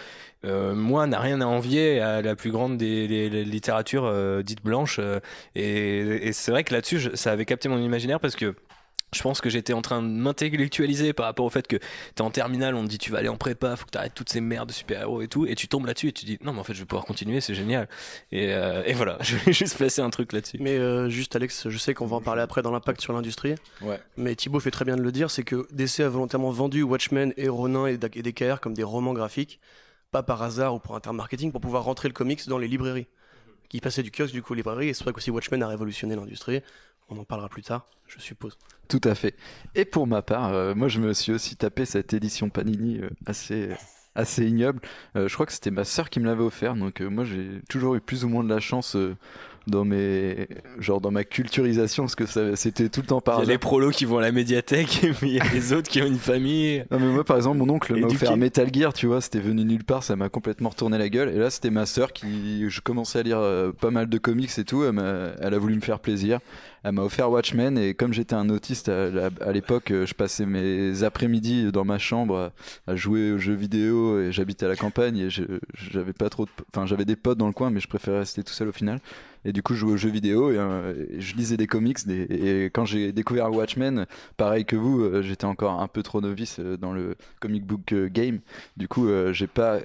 [0.45, 4.43] euh, moi, n'a rien à envier à la plus grande des, des- des littératures euh,
[4.43, 4.99] dites blanches.
[5.01, 5.19] euh,
[6.01, 8.55] et et c'est vrai que là-dessus, je- ça avait capté mon imaginaire parce que.
[9.13, 11.79] Je pense que j'étais en train de m'intellectualiser par rapport au fait que
[12.15, 14.29] t'es en terminale, on te dit tu vas aller en prépa, faut que t'arrêtes toutes
[14.31, 16.61] ces merdes de super-héros et tout, et tu tombes là-dessus et tu dis non mais
[16.61, 17.89] en fait je vais pouvoir continuer, c'est génial.
[18.31, 20.59] Et, euh, et voilà, je voulais juste placer un truc là-dessus.
[20.61, 23.57] Mais euh, juste, Alex, je sais qu'on va en parler après dans l'impact sur l'industrie.
[23.83, 23.99] Ouais.
[24.17, 27.35] Mais Thibaut fait très bien de le dire c'est que DC a volontairement vendu Watchmen
[27.37, 29.59] et Ronin et DKR comme des romans graphiques,
[30.13, 32.69] pas par hasard ou pour un terme marketing, pour pouvoir rentrer le comics dans les
[32.69, 33.09] librairies.
[33.71, 36.17] Qui passaient du kiosque du coup aux librairies, et c'est vrai qu'aussi Watchmen a révolutionné
[36.17, 36.61] l'industrie.
[37.09, 38.59] On en parlera plus tard, je suppose.
[38.89, 39.37] Tout à fait.
[39.77, 43.11] Et pour ma part, euh, moi je me suis aussi tapé cette édition Panini euh,
[43.27, 43.71] assez,
[44.17, 44.81] assez ignoble.
[45.15, 47.95] Euh, je crois que c'était ma sœur qui me l'avait offert, donc moi j'ai toujours
[47.95, 48.97] eu plus ou moins de la chance
[49.67, 53.47] dans mes, genre dans ma culturisation, parce que ça- c'était tout le temps par Il
[53.47, 55.89] y a les prolos qui vont à la médiathèque, puis il y a les autres
[55.91, 56.85] qui ont une famille.
[56.91, 59.65] Non mais moi par exemple mon oncle m'a offert Metal Gear tu vois c'était venu
[59.65, 61.29] nulle part ça m'a complètement retourné la gueule.
[61.29, 64.51] Et là c'était ma sœur qui je commençais à lire euh, pas mal de comics
[64.59, 64.99] et tout elle,
[65.41, 66.41] elle a voulu me faire plaisir
[66.83, 71.03] elle m'a offert Watchmen et comme j'étais un autiste à, l'époque euh, je passais mes
[71.03, 72.53] après-midi dans ma chambre
[72.87, 76.87] à, jouer aux jeux vidéo et j'habitais à la campagne et j'avais pas trop enfin
[76.87, 79.01] j'avais des potes dans le coin mais je préférais rester tout seul au final
[79.45, 82.65] et du coup je jouais aux jeux vidéo et, euh, je lisais des comics et
[82.67, 86.93] quand j'ai découvert Watchmen pareil que vous, euh, j'étais encore un peu trop novice dans
[86.93, 88.41] le comic book game.
[88.77, 89.81] Du coup, j'ai pas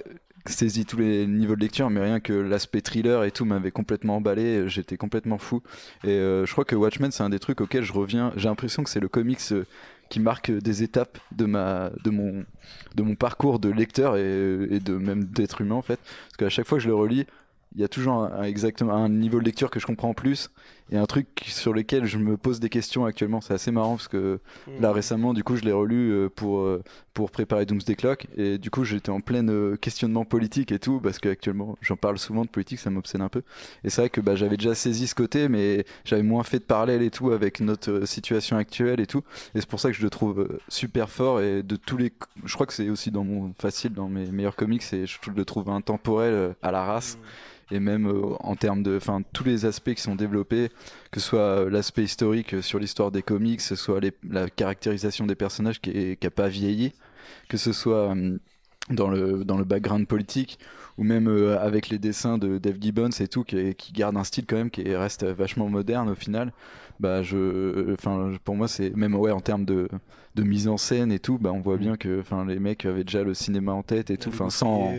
[0.48, 4.16] saisi tous les niveaux de lecture, mais rien que l'aspect thriller et tout m'avait complètement
[4.16, 4.68] emballé.
[4.68, 5.62] J'étais complètement fou.
[6.04, 8.32] Et euh, je crois que Watchmen, c'est un des trucs auxquels je reviens.
[8.36, 9.64] J'ai l'impression que c'est le comics euh,
[10.08, 12.44] qui marque des étapes de ma de mon
[12.94, 16.66] de mon parcours de lecteur et, de même d'être humain en fait parce qu'à chaque
[16.66, 17.26] fois que je le relis
[17.74, 20.50] il y a toujours exactement un niveau de lecture que je comprends plus
[20.90, 24.08] et un truc sur lequel je me pose des questions actuellement c'est assez marrant parce
[24.08, 24.40] que
[24.80, 26.82] Là récemment, du coup, je l'ai relu euh, pour, euh,
[27.14, 31.00] pour préparer Doomsday Clock et du coup, j'étais en plein euh, questionnement politique et tout
[31.00, 33.42] parce qu'actuellement, j'en parle souvent de politique, ça m'obsède un peu.
[33.84, 36.64] Et c'est vrai que bah, j'avais déjà saisi ce côté, mais j'avais moins fait de
[36.64, 39.22] parallèle et tout avec notre situation actuelle et tout.
[39.54, 42.12] Et c'est pour ça que je le trouve super fort et de tous les,
[42.44, 45.44] je crois que c'est aussi dans mon facile dans mes meilleurs comics et je le
[45.44, 47.18] trouve intemporel à la race
[47.70, 50.70] et même euh, en termes de enfin tous les aspects qui sont développés
[51.10, 54.48] que ce soit euh, l'aspect historique euh, sur l'histoire des comics que ce soit la
[54.50, 56.92] caractérisation des personnages qui est- qui a pas vieilli
[57.48, 58.38] que ce soit euh,
[58.90, 60.58] dans le background politique
[60.96, 61.26] ou même
[61.60, 64.70] avec les dessins de Dave Gibbons et tout qui, qui garde un style quand même
[64.70, 66.52] qui reste vachement moderne au final
[67.00, 69.88] bah je enfin pour moi c'est même ouais en termes de
[70.34, 73.04] de mise en scène et tout bah on voit bien que enfin les mecs avaient
[73.04, 74.92] déjà le cinéma en tête et tout enfin sans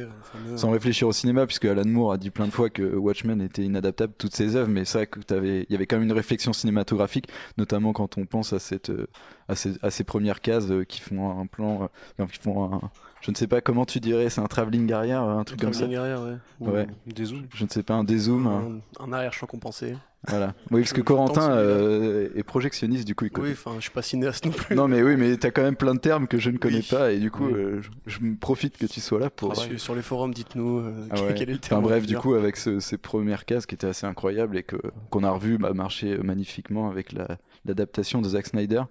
[0.57, 3.63] sans réfléchir au cinéma, puisque Alan Moore a dit plein de fois que Watchmen était
[3.63, 6.53] inadaptable, toutes ses œuvres, mais vrai que t'avais- il y avait quand même une réflexion
[6.53, 9.07] cinématographique, notamment quand on pense à, cette, euh,
[9.47, 12.81] à, ces, à ces premières cases euh, qui font un plan, euh, qui font un,
[13.27, 15.83] je ne sais pas comment tu dirais, c'est un travelling arrière, un truc comme ça.
[15.83, 16.37] Arrière, ouais.
[16.61, 16.87] Ou Ouais.
[17.05, 17.43] Des zooms.
[17.53, 19.95] Je ne sais pas, un dézoom, un- Un, un arrière-champ compensé.
[20.29, 20.53] voilà.
[20.71, 23.47] Oui, parce que Corentin euh, est projectionniste, du coup, il connaît.
[23.49, 24.75] Oui, enfin, je suis pas cinéaste non plus.
[24.77, 26.87] Non mais oui, mais t'as quand même plein de termes que je ne connais Oui.
[26.89, 27.53] pas et du coup, Oui.
[27.53, 29.55] euh, je, me profite que tu sois là pour.
[29.57, 31.33] Sur, sur les forums, dites-nous euh, Ah quel- ouais.
[31.37, 31.83] quel est le Enfin terme.
[31.83, 34.77] bref, à du coup, avec ce- ces premières cases qui étaient assez incroyables et que
[35.09, 38.83] qu'on a revu bah, marcher magnifiquement avec la- l'adaptation de Zack Snyder.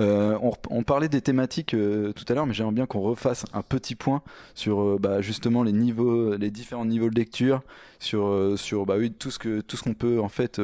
[0.00, 0.38] Euh,
[0.70, 3.94] on, parlait des thématiques euh, tout à l'heure, mais j'aimerais bien qu'on refasse un petit
[3.94, 4.22] point
[4.54, 7.62] sur euh, bah, justement les niveaux, les différents niveaux de lecture,
[7.98, 10.60] sur sur bah oui tout ce que tout ce qu'on peut en fait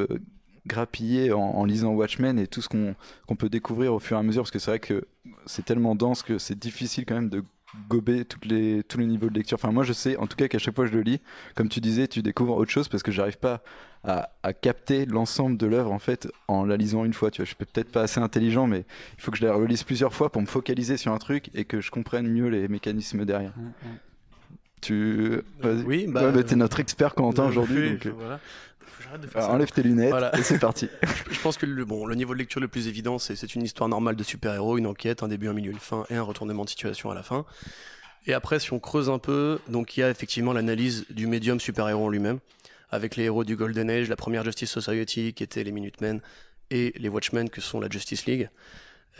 [0.67, 4.43] grappiller en, lisant Watchmen et tout ce qu'on peut découvrir au fur et à mesure,
[4.43, 5.07] parce que c'est vrai que
[5.47, 7.45] c'est tellement dense que c'est difficile quand même de
[7.89, 9.57] gober toutes les, tous les niveaux de lecture.
[9.61, 11.21] Enfin, moi, je sais, en tout cas, qu'à chaque fois que je le lis,
[11.55, 13.63] comme tu disais, tu découvres autre chose parce que j'arrive pas
[14.05, 17.31] à, à capter l'ensemble de l'œuvre en fait en la lisant une fois.
[17.31, 18.85] Tu vois, je suis peut-être pas assez intelligent, mais
[19.19, 21.65] il faut que je la relise plusieurs fois pour me focaliser sur un truc et
[21.65, 23.53] que je comprenne mieux les mécanismes derrière.
[24.81, 25.41] Tu.
[25.65, 27.81] Oui, bah, Ouais, bah, t'es notre expert Corentin euh, aujourd'hui.
[27.83, 28.41] oui, donc, euh, voilà.
[29.07, 29.55] Faut que j'arrête de faire Alors, ça.
[29.55, 30.37] enlève tes lunettes Voilà.
[30.39, 30.89] et c'est parti.
[31.31, 33.63] Je pense que le, bon, le niveau de lecture le plus évident, c'est c'est une
[33.63, 36.65] histoire normale de super-héros, une enquête, un début, un milieu, une fin et un retournement
[36.65, 37.45] de situation à la fin.
[38.27, 41.61] Et après, si on creuse un peu, donc il y a effectivement l'analyse du médium
[41.61, 42.41] super-héros en lui-même,
[42.91, 46.21] avec les héros du Golden Age, la première Justice Society qui étaient les Minutemen
[46.71, 48.49] et les Watchmen que sont la Justice League,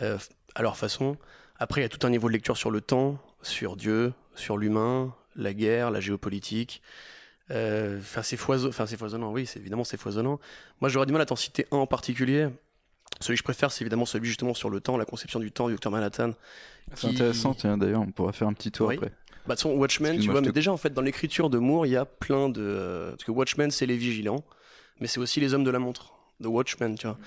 [0.01, 0.17] euh,
[0.55, 1.17] à leur façon.
[1.59, 4.57] Après, il y a tout un niveau de lecture sur le temps, sur Dieu, sur
[4.57, 6.81] l'humain, la guerre, la géopolitique.
[7.51, 8.69] Euh, Enfin, c'est foisonnant.
[8.69, 9.31] Enfin, c'est foisonnant.
[9.31, 10.39] Oui, c'est évidemment c'est foisonnant.
[10.81, 12.49] Moi, j'aurais du mal à t'en citer un en particulier.
[13.21, 15.69] Celui que je préfère, c'est évidemment celui justement sur le temps, la conception du temps
[15.69, 16.33] du Dr Manhattan.
[16.93, 18.95] C'est qui- intéressant, tiens, d'ailleurs, on pourra faire un petit tour Oui.
[18.95, 19.11] après.
[19.47, 21.93] Bah, de son Watchmen, tu vois, mais déjà, en fait, dans l'écriture de Moore, il
[21.93, 22.61] y a plein de.
[22.61, 24.43] euh, Parce que Watchmen, c'est les vigilants,
[24.99, 26.11] mais c'est aussi les hommes de la montre,
[26.43, 27.17] The Watchmen, tu vois.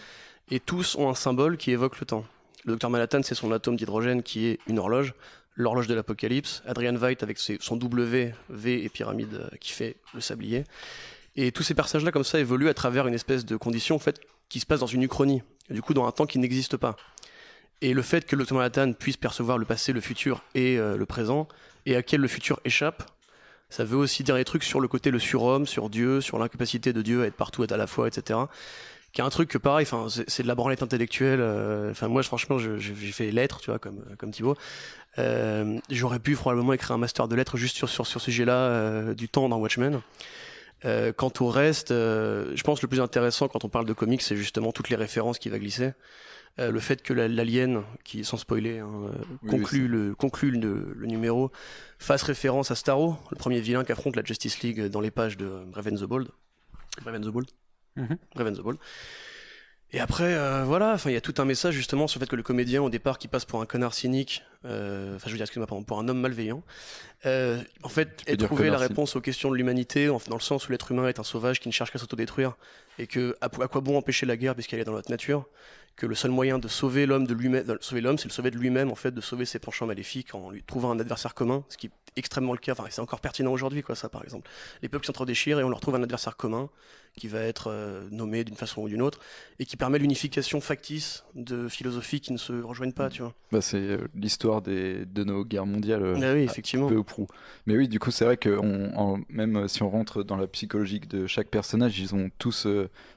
[0.50, 2.24] Et tous ont un symbole qui évoque le temps.
[2.66, 5.14] Le Dr Manhattan, c'est son atome d'hydrogène qui est une horloge,
[5.54, 6.62] l'horloge de l'apocalypse.
[6.66, 10.64] Adrian Veidt avec son W, V et pyramide euh, qui fait le sablier.
[11.36, 14.20] Et tous ces personnages-là, comme ça, évoluent à travers une espèce de condition, en fait,
[14.48, 15.42] qui se passe dans une uchronie.
[15.68, 16.96] Du coup, dans un temps qui n'existe pas.
[17.82, 21.48] Et le fait que Manhattan puisse percevoir le passé, le futur et euh, le présent,
[21.86, 23.10] et à quel le futur échappe,
[23.70, 26.92] ça veut aussi dire des trucs sur le côté le surhomme, sur Dieu, sur l'incapacité
[26.92, 28.40] de Dieu à être partout, à être à la fois, etc.
[29.12, 31.40] Qui est un truc que pareil, enfin, c'est de la branlette intellectuelle.
[31.40, 34.56] euh, Enfin, moi, franchement, j'ai fait lettres, tu vois, comme comme Thibaut.
[35.18, 38.52] Euh, J'aurais pu probablement écrire un master de lettres juste sur sur, sur ce sujet-là
[38.56, 40.00] euh, du temps dans Watchmen.
[40.84, 43.92] Euh, quant au reste, euh, je pense que le plus intéressant quand on parle de
[43.92, 45.92] comics, c'est justement toutes les références qui va glisser.
[46.58, 49.10] Euh, le fait que la- l'alien, qui sans spoiler, hein, euh,
[49.42, 51.50] Oui, conclut, le, conclut le, le numéro,
[51.98, 55.36] fasse référence à Starro, le premier vilain qui affronte la Justice League dans les pages
[55.36, 56.28] de Raven the Bold.
[57.04, 57.48] Raven the Bold.
[58.34, 58.78] Raven the Bold.
[59.92, 62.30] Et après, euh, voilà, enfin, il y a tout un message justement sur le fait
[62.30, 65.36] que le comédien, au départ, qui passe pour un connard cynique, euh, enfin, je veux
[65.36, 66.62] dire, excuse-moi, pour un homme malveillant,
[67.26, 70.72] euh, en fait, dire trouvé la réponse aux questions de l'humanité, dans le sens où
[70.72, 72.56] l'être humain est un sauvage qui ne cherche qu'à s'autodétruire,
[73.00, 75.48] et que à, à quoi bon empêcher la guerre puisqu'elle est dans notre nature,
[75.96, 78.50] que le seul moyen de sauver l'homme de lui-même, de sauver l'homme, c'est le sauver
[78.50, 81.64] de lui-même, en fait, de sauver ses penchants maléfiques en lui trouvant un adversaire commun,
[81.68, 84.48] ce qui est extrêmement le cas, enfin, c'est encore pertinent aujourd'hui, quoi, ça, par exemple.
[84.82, 86.68] Les peuples s'entre-déchirent et on leur trouve un adversaire commun
[87.16, 89.18] qui va être euh, nommé d'une façon ou d'une autre
[89.58, 93.34] et qui permet l'unification factice de philosophies qui ne se rejoignent pas, tu vois.
[93.52, 96.02] Bah, c'est euh, l'histoire des, de nos guerres mondiales.
[96.04, 96.86] euh, Ah oui, effectivement.
[96.88, 97.26] peu ou prou.
[97.66, 100.36] Mais oui, du coup, c'est vrai que on, en- même euh, si on rentre dans
[100.36, 102.66] la psychologique de chaque personnage, ils ont tous,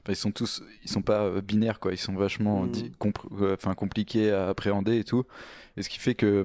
[0.08, 1.92] ils sont tous, ils sont pas binaires quoi.
[1.92, 2.63] Ils sont vachement,
[3.00, 5.24] Compr- euh, enfin, compliqués à appréhender et tout.
[5.76, 6.44] Et ce qui fait que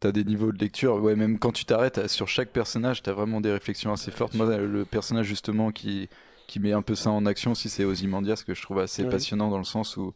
[0.00, 3.12] T'as des niveaux de lecture, ouais, même quand tu t'arrêtes euh, sur chaque personnage, t'as
[3.12, 4.34] vraiment des réflexions assez fortes.
[4.34, 6.10] Moi, le personnage justement qui,
[6.46, 9.08] qui met un peu ça en action aussi, c'est Ozymandias, que je trouve assez Ouais.
[9.08, 10.12] passionnant dans le sens où,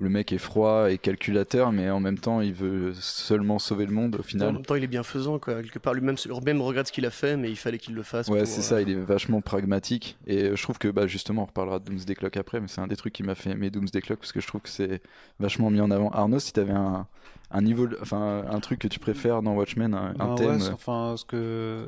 [0.00, 3.84] où le mec est froid et calculateur, mais en même temps, il veut seulement sauver
[3.86, 4.52] le monde au En final.
[4.54, 5.62] même temps, il est bienfaisant, quoi.
[5.62, 8.28] Quelque part, lui-même, lui-même regrette ce qu'il a fait, mais il fallait qu'il le fasse.
[8.28, 10.16] Ouais, c'est euh, ça, il est vachement pragmatique.
[10.26, 12.80] Et euh, je trouve que, bah, justement, on reparlera de Doomsday Clock après, mais c'est
[12.80, 15.02] un des trucs qui m'a fait aimer Doomsday Clock parce que je trouve que c'est
[15.38, 16.10] vachement mis en avant.
[16.10, 17.06] Arnaud, si t'avais un,
[17.50, 20.60] un niveau, enfin, un truc que tu préfères dans Watchmen, un, un Ah ouais, thème.
[20.60, 21.84] c'est- enfin, ce que.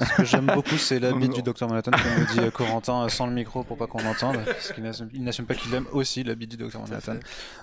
[0.00, 3.04] Ce que j'aime beaucoup, c'est la bite du Dr Manhattan, comme me dit euh, Corentin,
[3.04, 6.24] euh, sans le micro pour pas qu'on l'entende, parce qu'il n'assume pas qu'il aime aussi
[6.24, 7.16] la bite du Dr Manhattan.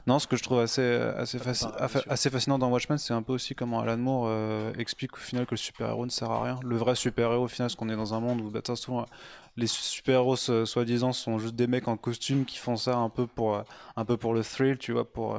[0.05, 3.33] Non, ce que je trouve assez, euh, assez, faci- fascinant dans Watchmen, c'est un peu
[3.33, 6.59] aussi comment Alan Moore euh, explique au final que le super-héros ne sert à rien.
[6.63, 9.05] Le vrai super-héros, au final, parce qu'on est dans un monde où bah, façon,
[9.57, 13.25] les super-héros, euh, soi-disant, sont juste des mecs en costume qui font ça un peu
[13.25, 13.61] pour, euh,
[13.97, 15.37] un peu pour le thrill, tu vois, pour.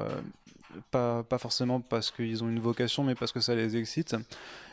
[0.90, 4.16] pas, pas forcément parce qu'ils ont une vocation, mais parce que ça les excite.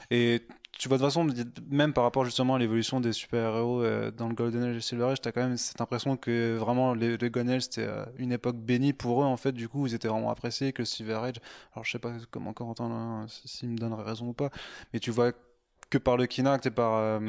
[0.10, 1.28] Et tu vois, de toute façon,
[1.70, 5.06] même par rapport justement à l'évolution des super-héros euh, dans le Golden Age et Silver
[5.06, 8.32] Age, t'as quand même cette impression que vraiment les, les Golden Age c'était euh, une
[8.32, 11.36] époque bénie pour eux, en fait, du coup, ils étaient vraiment appréciés, que Silver Age,
[11.74, 14.52] alors je sais pas comment Corentin, là, s'il me donnerait raison ou pas,
[14.94, 15.32] mais tu vois
[15.90, 16.94] que par le Kinact et par.
[16.96, 17.20] euh,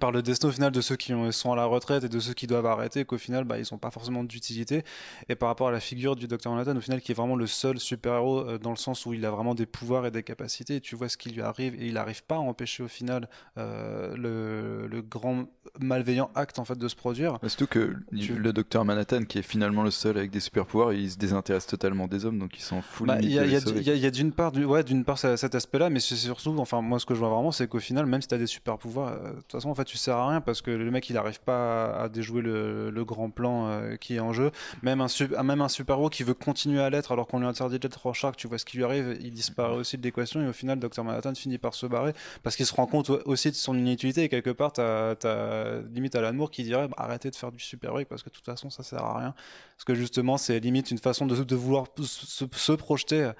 [0.00, 2.18] par le destin au final de ceux qui ont- sont à la retraite et de
[2.18, 4.82] ceux qui doivent arrêter, qu'au final bah, ils n'ont pas forcément d'utilité.
[5.28, 7.46] Et par rapport à la figure du Dr Manhattan, au final qui est vraiment le
[7.46, 10.76] seul super-héros euh, dans le sens où il a vraiment des pouvoirs et des capacités,
[10.76, 13.28] et tu vois ce qui lui arrive et il n'arrive pas à empêcher au final
[13.58, 15.44] euh, le, le grand
[15.80, 17.38] malveillant acte en fait de se produire.
[17.42, 20.66] Mais Surtout que Tu- le docteur Manhattan, qui est finalement le seul avec des super
[20.66, 23.06] pouvoirs, il se désintéresse totalement des hommes, donc il s'en fout.
[23.06, 26.54] Bah, Il y a, d'une part, du- ouais, d'une part cet aspect-là, mais c'est surtout,
[26.58, 28.46] enfin moi ce que je vois vraiment, c'est qu'au final, même si tu as des
[28.48, 31.08] super pouvoirs, euh, de toute façon fait tu sers à rien parce que le mec
[31.08, 34.50] il n'arrive pas à, à déjouer le, grand plan euh, qui est en jeu.
[34.82, 37.78] Même un, même un super héros qui veut continuer à l'être alors qu'on lui interdit
[37.78, 40.52] d'être Rorschach, tu vois ce qui lui arrive, il disparaît aussi de l'équation et au
[40.52, 42.12] final Dr Manhattan finit par se barrer
[42.42, 46.16] parce qu'il se rend compte aussi de son inutilité et quelque part t'as as limite
[46.16, 48.44] Alan Moore qui dirait bah, arrêtez de faire du super héros parce que de toute
[48.44, 49.34] façon ça sert à rien
[49.76, 53.30] parce que justement c'est limite une façon de, vouloir se, se projeter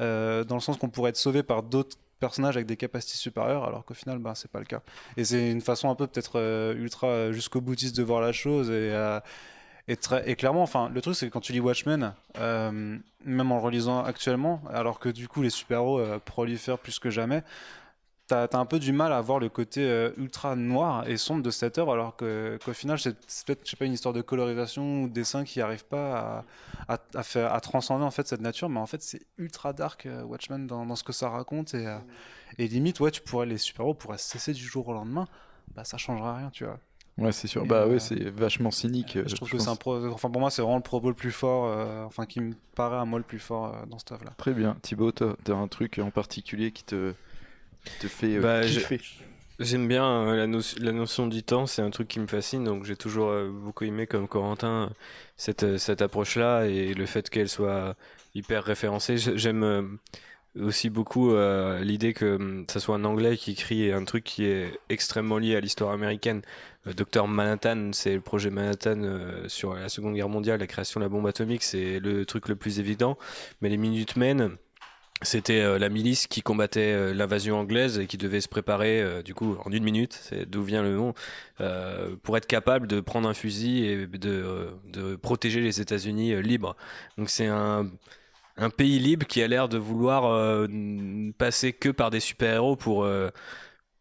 [0.00, 3.64] euh, dans le sens qu'on pourrait être sauvé par d'autres personnages avec des capacités supérieures,
[3.64, 4.80] alors qu'au final, ben, c'est pas le cas.
[5.16, 8.32] Et c'est une façon un peu peut-être euh, ultra euh, jusqu'au boutiste de voir la
[8.32, 8.70] chose.
[8.70, 9.20] Et, euh,
[9.88, 13.56] et, très, et clairement, enfin, le truc, c'est que quand tu lis Watchmen, même en
[13.56, 17.42] le relisant actuellement, alors que du coup, les super-héros prolifèrent plus que jamais,
[18.26, 21.42] t'as as un peu du mal à voir le côté euh, ultra noir et sombre
[21.42, 23.14] de cette œuvre, alors que- qu'au final, c'est
[23.46, 26.44] peut-être, je sais pas, une histoire de colorisation ou de dessin qui arrive pas
[26.88, 29.72] à, à, à faire, à transcender en fait cette nature, mais en fait, c'est ultra
[29.72, 31.98] dark euh, Watchmen dans, dans ce que ça raconte et, euh,
[32.58, 35.26] et limite, ouais, tu pourrais les super-héros pourraient cesser du jour au lendemain,
[35.74, 36.78] bah ça changera rien, tu vois.
[37.18, 37.64] Ouais, c'est sûr.
[37.64, 39.18] Et, bah ouais, c'est vachement cynique.
[39.26, 40.04] je trouve je que c'est un pro...
[40.12, 43.04] enfin pour moi, c'est vraiment le propos le plus fort, enfin qui me paraît à
[43.06, 44.32] moi le plus fort dans cette œuvre-là.
[44.36, 44.76] Très bien.
[44.82, 47.14] Thibaut, t'as un truc en particulier qui te,
[47.98, 49.00] te fait euh, Bah, kiffer
[49.58, 52.64] J'aime bien euh, la, no- la notion du temps, c'est un truc qui me fascine,
[52.64, 54.92] donc j'ai toujours euh, beaucoup aimé comme Corentin
[55.36, 57.96] cette, cette approche-là et le fait qu'elle soit
[58.34, 59.16] hyper référencée.
[59.16, 59.98] J'aime
[60.60, 64.44] aussi beaucoup euh, l'idée que hum, ça soit un anglais qui écrit un truc qui
[64.44, 66.42] est extrêmement lié à l'histoire américaine.
[66.86, 71.00] Euh, Docteur Manhattan, c'est le projet Manhattan euh, sur la Seconde Guerre mondiale, la création
[71.00, 73.16] de la bombe atomique, c'est le truc le plus évident.
[73.62, 74.56] Mais les Minutemen,
[75.22, 79.22] c'était euh, la milice qui combattait euh, l'invasion anglaise et qui devait se préparer, euh,
[79.22, 81.14] du coup, en une minute, c'est d'où vient le nom,
[82.22, 86.76] pour être capable de prendre un fusil et de, de protéger les États-Unis libres.
[87.16, 87.90] Donc c'est un,
[88.58, 90.68] un pays libre qui a l'air de vouloir
[91.38, 93.08] passer que par des super-héros pour,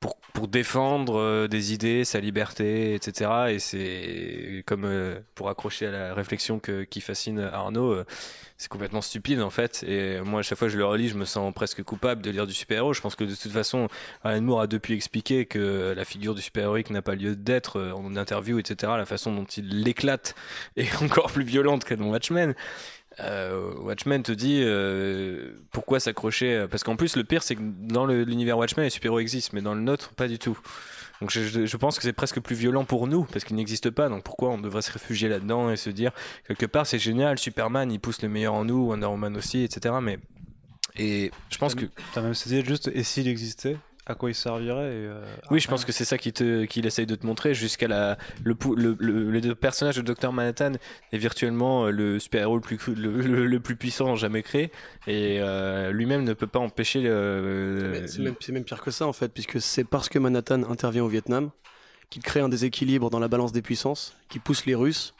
[0.01, 3.31] pour, pour défendre des idées, sa liberté, etc.
[3.51, 4.85] Et c'est comme
[5.33, 8.03] pour accrocher à la réflexion que, qui fascine Arnaud,
[8.57, 9.83] c'est complètement stupide en fait.
[9.87, 12.31] Et moi, à chaque fois que je le relis, je me sens presque coupable de
[12.31, 12.93] lire du super-héros.
[12.93, 13.89] Je pense que de toute façon,
[14.23, 17.91] Alan Moore a depuis expliqué que la figure du super-héroïque n'a pas lieu d'être euh,
[17.91, 18.93] en interview, etc.
[18.97, 20.35] La façon dont il l'éclate
[20.77, 22.55] est encore plus violente que dans Watchmen.
[23.21, 28.05] Euh, Watchmen te dit euh, pourquoi s'accrocher parce qu'en plus le pire c'est que dans
[28.05, 30.59] l'univers Watchmen les super-héros existent mais dans le nôtre pas du tout
[31.21, 34.09] donc je, pense que c'est presque plus violent pour nous parce qu'il n'existe pas.
[34.09, 36.11] Donc pourquoi on devrait se réfugier là-dedans et se dire
[36.47, 39.95] quelque part c'est génial Superman il pousse le meilleur en nous Wonder Woman aussi etc
[40.01, 40.19] mais
[40.97, 44.85] et je pense que T'as même essayé juste, et s'il existait, à quoi il servirait
[44.93, 47.53] et, euh, oui, je pense que c'est ça qu'il te, qu'il essaye de te montrer
[47.55, 50.73] jusqu'à la le, pou- le, le, le personnage de Dr Manhattan
[51.11, 54.71] est virtuellement euh, le super-héros le plus cru- le, le, le plus puissant jamais créé
[55.07, 57.01] et euh, lui-même ne peut pas empêcher
[58.07, 58.19] C'est
[58.51, 61.49] même, pire que ça en fait, puisque c'est parce que Manhattan intervient au Vietnam
[62.09, 65.15] qu'il crée un déséquilibre dans la balance des puissances, qui pousse les Russes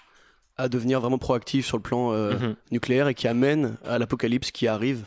[0.58, 2.56] à devenir vraiment proactifs sur le plan euh, Mhm.
[2.72, 5.06] nucléaire et qui amène à l'apocalypse qui arrive.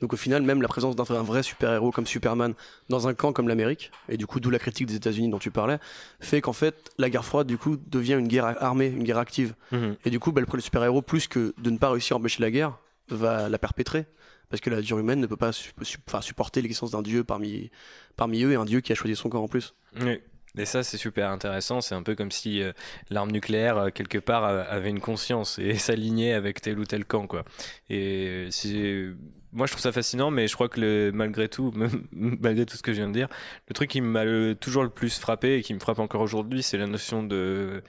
[0.00, 2.54] Donc au final, même la présence d'un un vrai super-héros comme Superman
[2.88, 5.50] dans un camp comme l'Amérique, et du coup d'où la critique des États-Unis dont tu
[5.50, 5.78] parlais,
[6.20, 9.54] fait qu'en fait la guerre froide du coup devient une guerre armée, une guerre active.
[9.72, 9.96] Mhm.
[10.04, 12.50] Et du coup, bah, le super-héros, plus que de ne pas réussir à empêcher la
[12.50, 14.06] guerre, va la perpétrer.
[14.48, 17.22] Parce que la nature humaine ne peut pas su- su- enfin, supporter l'existence d'un dieu
[17.22, 17.70] parmi,
[18.16, 19.74] parmi eux et un dieu qui a choisi son corps en plus.
[20.00, 20.20] Oui.
[20.58, 21.80] Et ça, c'est super intéressant.
[21.80, 22.72] C'est un peu comme si euh,
[23.10, 27.28] l'arme nucléaire, euh, quelque part, avait une conscience et s'alignait avec tel ou tel camp,
[27.28, 27.44] quoi.
[27.88, 29.10] Et euh, c'est...
[29.52, 31.72] Moi, je trouve ça fascinant, mais je crois que malgré tout,
[32.12, 33.28] malgré tout ce que je viens de dire,
[33.68, 36.78] le truc qui m'a toujours le plus frappé et qui me frappe encore aujourd'hui, c'est
[36.78, 37.82] la notion de,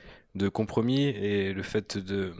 [0.54, 2.34] compromis et le fait de,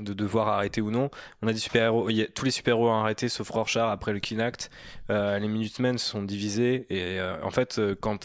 [0.00, 1.10] de devoir arrêter ou non.
[1.42, 4.70] On a des super-héros, tous les super-héros ont arrêté sauf Rorschach après le Kinact.
[5.10, 8.18] Euh, les Minutemen sont divisés et euh, en fait, euh, quand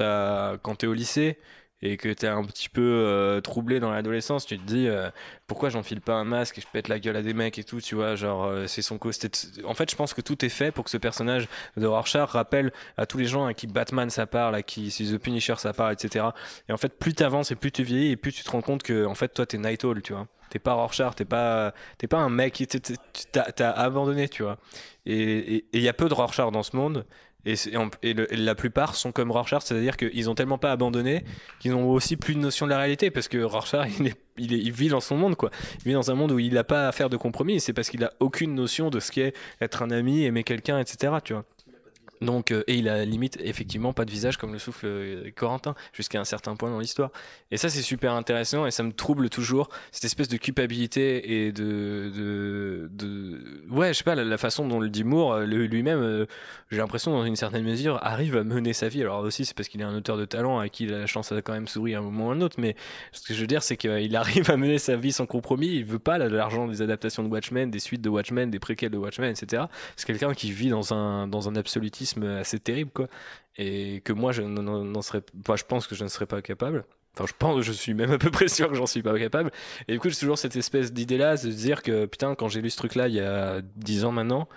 [0.75, 1.37] t'es au lycée
[1.81, 5.09] et que t'es un petit peu euh, troublé dans l'adolescence, tu te dis euh,
[5.47, 7.81] pourquoi j'enfile pas un masque et je pète la gueule à des mecs et tout,
[7.81, 9.29] tu vois, genre euh, c'est son côté.
[9.65, 12.71] En fait, je pense que tout est fait pour que ce personnage de Rorschach rappelle
[12.97, 15.93] à tous les gens à qui Batman ça parle, à qui The Punisher ça parle,
[15.93, 16.25] etc.
[16.69, 18.83] Et en fait, plus t'avances et plus tu vieillis et plus tu te rends compte
[18.83, 20.27] que en fait toi t'es Night Owl, tu vois.
[20.49, 22.63] T'es pas Rorschach, t'es pas, t'es pas un mec,
[23.31, 24.57] t'as abandonné, tu vois.
[25.05, 27.05] Et il y a peu de Rorschach dans ce monde.
[27.45, 27.55] Et,
[28.31, 31.23] la plupart sont comme Rorschach, c'est-à-dire qu'ils ont tellement pas abandonné
[31.59, 34.51] qu'ils ont aussi plus de notion de la réalité, parce que Rorschach, il, est- il,
[34.53, 35.51] il vit dans son monde, quoi.
[35.79, 37.89] Il vit dans un monde où il n'a pas à faire de compromis, c'est parce
[37.89, 41.45] qu'il a aucune notion de ce qu'est être un ami, aimer quelqu'un, etc., tu vois.
[42.25, 45.75] Donc, euh, et il a limite effectivement pas de visage comme le souffle euh, Corentin
[45.93, 47.11] jusqu'à un certain point dans l'histoire.
[47.51, 51.51] Et ça c'est super intéressant et ça me trouble toujours cette espèce de culpabilité et
[51.51, 52.89] de
[53.69, 56.25] ouais je sais pas la, façon dont le dit Moore euh, lui-même euh,
[56.71, 59.01] j'ai l'impression dans une certaine mesure arrive à mener sa vie.
[59.01, 61.41] Alors aussi c'est parce qu'il est un auteur de talent à qui la chance a
[61.41, 62.75] quand même souri à un moment ou à un autre, mais
[63.11, 65.67] ce que je veux dire c'est qu'il arrive à mener sa vie sans compromis.
[65.67, 68.97] Il veut pas l'argent des adaptations de Watchmen, des suites de Watchmen, des préquels de
[68.97, 69.63] Watchmen, etc.
[69.95, 73.07] C'est quelqu'un qui vit dans un dans un absolutisme assez terrible quoi.
[73.57, 76.85] Et que moi je n'en serais pas je pense que je ne serais pas capable.
[77.13, 79.51] Enfin je pense je suis même à peu près sûr que j'en suis pas capable.
[79.87, 82.49] Et du coup j'ai toujours cette espèce d'idée là de se dire que putain quand
[82.49, 84.47] j'ai lu ce truc là il y a 10 ans maintenant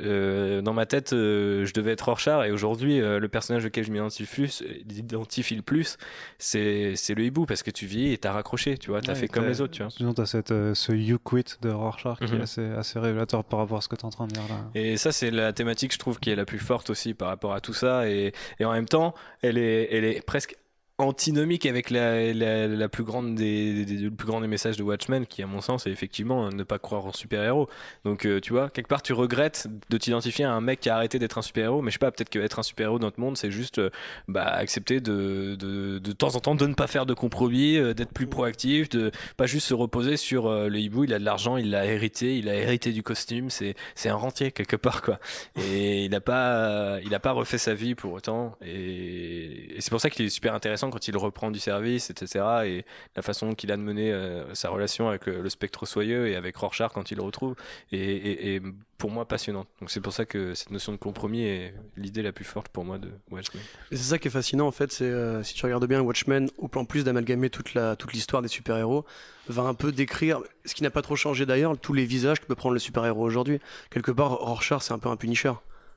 [0.00, 3.84] euh, dans ma tête, euh, je devais être Rorschach et aujourd'hui, euh, le personnage auquel
[3.84, 5.98] je m'identifie le plus,
[6.38, 9.18] c'est, c'est le hibou parce que tu vis et t'as raccroché, tu vois, t'as Ouais,
[9.20, 9.90] fait comme les autres, tu vois.
[9.90, 12.40] Sinon, t'as cette, ce You Quit de Rorschach qui Mhm.
[12.40, 14.70] est assez, assez révélateur par rapport à ce que t'es en train de dire là.
[14.74, 17.52] Et ça, c'est la thématique, je trouve, qui est la plus forte aussi par rapport
[17.52, 18.08] à tout ça.
[18.08, 20.56] Et, et en même temps, elle est, elle est presque
[20.98, 25.42] antinomique avec la, la, plus grande des, le plus grand des messages de Watchmen, qui,
[25.42, 27.68] à mon sens, est effectivement ne pas croire en super-héros.
[28.04, 30.96] Donc, euh, tu vois, quelque part, tu regrettes de t'identifier à un mec qui a
[30.96, 33.36] arrêté d'être un super-héros, mais je sais pas, peut-être qu'être un super-héros dans notre monde,
[33.36, 33.90] c'est juste euh,
[34.28, 37.94] bah, accepter de, de, de temps en temps de ne pas faire de compromis, euh,
[37.94, 41.24] d'être plus proactif, de pas juste se reposer sur euh, le hibou, il a de
[41.24, 45.02] l'argent, il l'a hérité, il a hérité du costume, c'est c'est un rentier quelque part
[45.02, 45.18] quoi.
[45.56, 50.10] Et il n'a pas il pas refait sa vie pour autant et c'est pour ça
[50.10, 52.44] qu'il est super intéressant quand il reprend du service etc.
[52.64, 52.84] Et
[53.16, 56.36] la façon qu'il a de mener euh, sa relation avec le, le spectre soyeux et
[56.36, 57.54] avec Rorschach quand il le retrouve
[57.90, 58.62] est,
[58.98, 59.66] pour moi passionnante.
[59.80, 62.84] Donc c'est pour ça que cette notion de compromis est l'idée la plus forte pour
[62.84, 63.62] moi de Watchmen.
[63.90, 66.70] C'est ça qui est fascinant en fait, c'est euh, si tu regardes bien Watchmen, au
[66.74, 69.04] en plus d'amalgamer toute toute l'histoire des super-héros,
[69.48, 72.46] va un peu décrire ce qui n'a pas trop changé d'ailleurs, tous les visages que
[72.46, 73.58] peut prendre le super-héros aujourd'hui.
[73.90, 75.52] Quelque part, Rorschach c'est un peu un Punisher.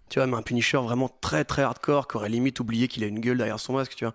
[0.09, 3.07] Tu vois, mais un Punisher vraiment très très hardcore, qui aurait limite oublié qu'il a
[3.07, 4.13] une gueule derrière son masque, tu vois.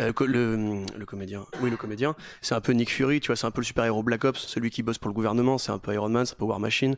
[0.00, 3.52] Euh, le, comédien, oui le comédien, c'est un peu Nick Fury, tu vois, c'est un
[3.52, 6.08] peu le super-héros Black Ops, celui qui bosse pour le gouvernement, c'est un peu Iron
[6.08, 6.96] Man, c'est un peu War Machine.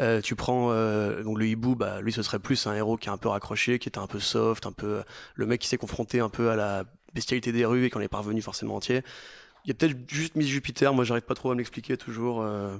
[0.00, 3.08] Euh, tu prends euh, donc le hibou, bah lui ce serait plus un héros qui
[3.08, 5.02] est un peu raccroché, qui était un peu soft, un peu
[5.34, 6.84] le mec qui s'est confronté un peu à la
[7.14, 9.02] bestialité des rues et qu'on est pas revenu forcément entier.
[9.66, 12.40] Il y a peut-être juste Miss Jupiter, moi j'arrive pas trop à me l'expliquer toujours.
[12.40, 12.76] euh,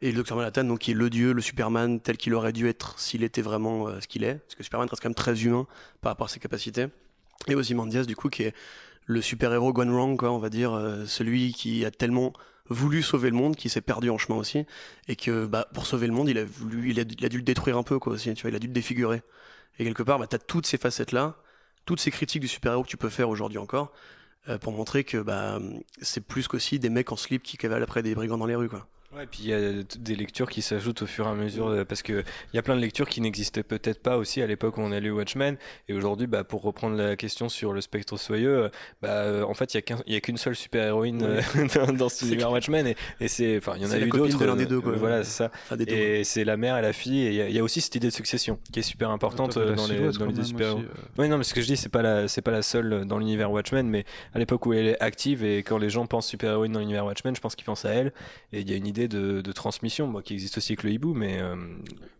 [0.00, 2.66] et le Docteur Manhattan, donc qui est le dieu, le Superman tel qu'il aurait dû
[2.66, 4.36] être s'il était vraiment euh, ce qu'il est.
[4.36, 5.66] Parce que Superman reste quand même très humain
[6.00, 6.86] par rapport à ses capacités.
[7.46, 8.54] Et Ozymandias, du coup, qui est
[9.04, 12.32] le super-héros gone wrong, quoi, on va dire, euh, celui qui a tellement
[12.70, 14.64] voulu sauver le monde, qui s'est perdu en chemin aussi,
[15.08, 17.82] et que bah, pour sauver le monde, il a, voulu, il, dû le détruire un
[17.82, 19.20] peu, quoi, aussi, tu vois, il a dû le défigurer.
[19.78, 21.36] Et quelque part, bah, tu toutes ces facettes-là,
[21.84, 23.92] toutes ces critiques du super-héros que tu peux faire aujourd'hui encore,
[24.60, 25.60] pour montrer que bah,
[26.00, 28.68] c'est plus qu'aussi des mecs en slip qui cavalent après des brigands dans les rues,
[28.68, 28.86] quoi.
[29.12, 29.58] Ouais, et puis il y a
[29.98, 32.62] des lectures qui s'ajoutent au fur et à mesure euh, parce que il y a
[32.62, 35.56] plein de lectures qui n'existaient peut-être pas aussi à l'époque où on a lu Watchmen
[35.88, 38.68] et aujourd'hui bah, pour reprendre la question sur le spectre soyeux euh,
[39.02, 42.52] bah, euh, en fait il y a qu'une seule super héroïne euh, dans, C'est univers.
[42.52, 44.80] Watchmen et, et c'est enfin il y en a eu d'autres de l'un des deux,
[44.80, 44.92] quoi.
[44.92, 47.48] voilà c'est ça Enfin, et c'est la mère et la fille et il y a-
[47.48, 49.98] il y, a aussi cette idée de succession qui est super importante la dans les
[49.98, 51.02] dans quand l'idée même, super héros aussi, euh.
[51.18, 53.18] oui, non, mais ce que je dis, c'est pas la, c'est pas la seule dans
[53.18, 54.04] l'univers Watchmen, mais
[54.34, 57.34] à l'époque où elle est active et quand les gens pensent super-héroïne dans l'univers Watchmen,
[57.34, 58.12] je pense qu'ils pensent à elle.
[58.52, 60.90] Et il y a une idée de, de transmission, moi, qui existe aussi avec le
[60.90, 61.56] hibou, mais euh,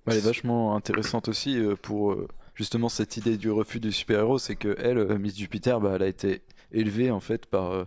[0.07, 4.39] elle est vachement intéressante aussi euh, pour euh, justement cette idée du refus du super-héros,
[4.39, 7.85] c'est que elle, Miss Jupiter, bah, elle a été élevée en fait par, euh,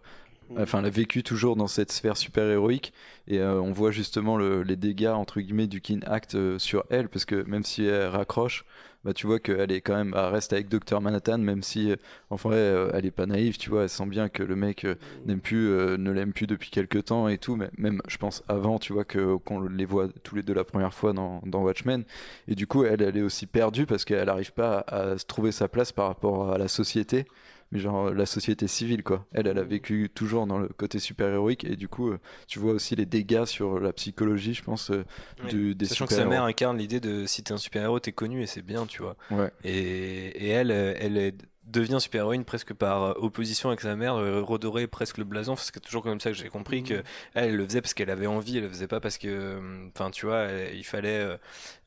[0.57, 2.93] enfin, elle a vécu toujours dans cette sphère super-héroïque
[3.27, 6.83] et euh, on voit justement le- les dégâts entre guillemets du Kin Act euh, sur
[6.89, 8.65] elle, parce que même si elle raccroche,
[9.03, 11.95] bah tu vois qu'elle est quand même, elle reste avec Dr Manhattan, même si euh,
[12.29, 14.85] en vrai euh, elle est pas naïve, tu vois, elle sent bien que le mec
[14.85, 14.95] euh,
[15.25, 18.79] n'aime plus, ne l'aime plus depuis quelques temps et tout, mais même je pense avant,
[18.79, 22.03] tu vois, que qu'on les voit tous les deux la première fois dans, dans Watchmen,
[22.47, 25.67] et du coup elle, elle est aussi perdue parce qu'elle n'arrive pas à, trouver sa
[25.67, 27.25] place par rapport à la société,
[27.73, 29.25] mais genre la société civile quoi.
[29.33, 32.59] Elle, elle a vécu toujours dans le côté super héroïque et du coup euh, tu
[32.59, 35.03] vois aussi les dégâts sur la psychologie, je pense, euh,
[35.43, 38.41] du, des sachant que sa mère incarne l'idée de si t'es un super-héros, t'es connu
[38.41, 39.17] et c'est bien, tu vois.
[39.29, 39.51] Ouais.
[39.63, 44.15] Et, et elle, euh, elle est- devient super-héroïne presque par euh, opposition avec sa mère,
[44.15, 47.03] euh, redorer presque le blason, parce que c'est toujours comme ça que j'ai compris que
[47.33, 50.11] elle, le faisait parce qu'elle avait envie, elle le faisait pas parce que, euh, enfin,
[50.11, 51.37] tu vois, elle- il fallait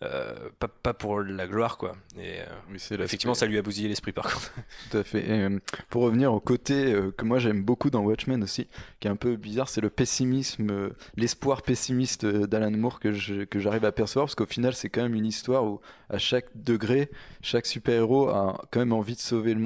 [0.03, 1.97] euh, pas, pas pour la gloire, quoi.
[2.19, 4.53] Et euh, effectivement, ça lui a bousillé l'esprit, par contre.
[4.91, 5.27] Tout à fait.
[5.27, 5.59] Et, euh,
[5.91, 8.69] pour revenir au côté que moi j'aime beaucoup dans Watchmen aussi,
[9.01, 13.59] qui est un peu bizarre, c'est le pessimisme, l'espoir pessimiste d'Alan Moore que je- que
[13.59, 17.11] j'arrive à percevoir, parce qu'au final c'est quand même une histoire où à chaque degré,
[17.43, 19.66] chaque super-héros a quand même envie de sauver le monde,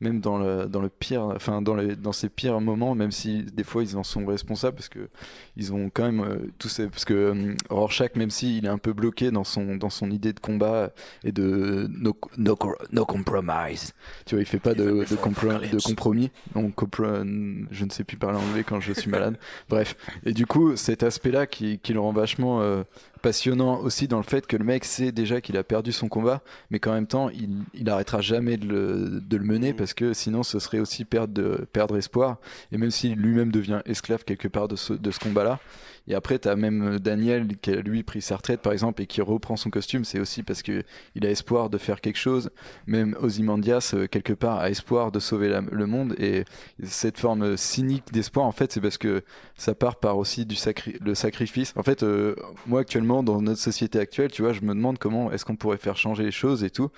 [0.00, 3.42] même dans le, dans le pire, enfin dans, les, dans ses pires moments, même si
[3.42, 5.08] des fois ils en sont responsables, parce que
[5.56, 8.78] ils ont quand même euh, tous ces, parce que euh, Rorschach, même s'il est un
[8.78, 10.90] peu bloqué dans son, dans son idée de combat
[11.24, 12.58] et de no, no,
[12.92, 13.92] no compromise,
[14.24, 16.30] tu vois, il fait pas de, de, compro- de compromis.
[16.54, 19.38] Donc, compro- je ne sais plus parler anglais quand je suis malade.
[19.68, 19.96] Bref.
[20.24, 22.82] Et du coup, cet aspect-là qui, qui le rend vachement euh,
[23.22, 26.42] passionnant aussi dans le fait que le mec sait déjà qu'il a perdu son combat,
[26.70, 30.12] mais qu'en même temps, il, il arrêtera jamais de le, de le mener parce que
[30.12, 32.38] sinon, ce serait aussi perdre, de, perdre espoir.
[32.72, 35.60] Et même s'il lui-même devient esclave quelque part de ce, de ce combat-là.
[36.08, 39.06] Et après, tu as même Daniel qui a lui pris sa retraite, par exemple, et
[39.06, 40.04] qui reprend son costume.
[40.04, 40.84] C'est aussi parce que
[41.14, 42.50] il a espoir de faire quelque chose.
[42.86, 46.14] Même Ozymandias, euh, quelque part, a espoir de sauver le monde.
[46.18, 46.44] Et
[46.82, 49.22] cette forme cynique d'espoir, en fait, c'est parce que
[49.56, 51.72] ça part par aussi du sacri- le sacrifice.
[51.76, 52.34] En fait, euh,
[52.66, 55.76] moi, actuellement, dans notre société actuelle, tu vois, je me demande comment est-ce qu'on pourrait
[55.78, 56.90] faire changer les choses et tout.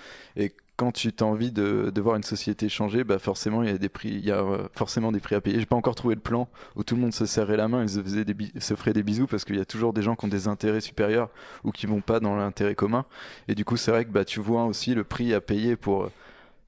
[0.79, 3.89] Quand tu as envie de, voir une société changer, bah forcément il y a des
[3.89, 5.59] prix, il euh, forcément des prix à payer.
[5.59, 7.89] J'ai pas encore trouvé le plan où tout le monde se serrait la main, ils
[7.89, 10.29] se, faisaient des se des bisous parce qu'il y a toujours des gens qui ont
[10.29, 11.29] des intérêts supérieurs
[11.65, 13.03] ou qui vont pas dans l'intérêt commun.
[13.49, 16.09] Et du coup, c'est vrai que bah tu vois aussi le prix à payer pour.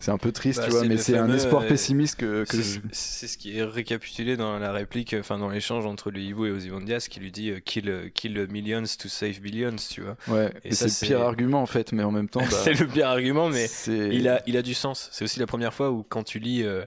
[0.02, 2.44] Euh, C'est un peu triste, Bah, tu vois, mais c'est un espoir euh, pessimiste que,
[2.46, 2.58] que
[2.92, 6.52] C'est ce qui est récapitulé dans la réplique, enfin dans l'échange entre le hibou et
[6.52, 10.18] Ozymandias, qui lui dit euh, kill, kill millions to save billions, tu vois.
[10.28, 12.88] Ouais, Et c'est le pire argument en fait, mais en même temps, bah, c'est le
[12.88, 15.10] pire argument, mais il a, il a du sens.
[15.12, 16.84] C'est aussi la première fois où quand tu lis euh,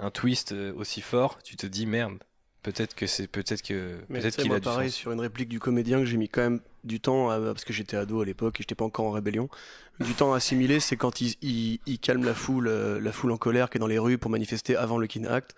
[0.00, 2.18] un twist euh, aussi fort, tu te dis merde.
[2.62, 4.98] Peut-être que c'est peut-être que Mais peut-être qu'il a du pareil, sens.
[4.98, 7.72] sur une réplique du comédien que j'ai mis quand même du temps, à- parce que
[7.72, 9.48] j'étais ado à l'époque et j'étais pas encore en rébellion,
[10.00, 13.30] du temps à assimiler, c'est quand il, il- il calme la foule, euh, la foule
[13.32, 15.54] en colère qui est dans les rues pour manifester avant le Kin Act.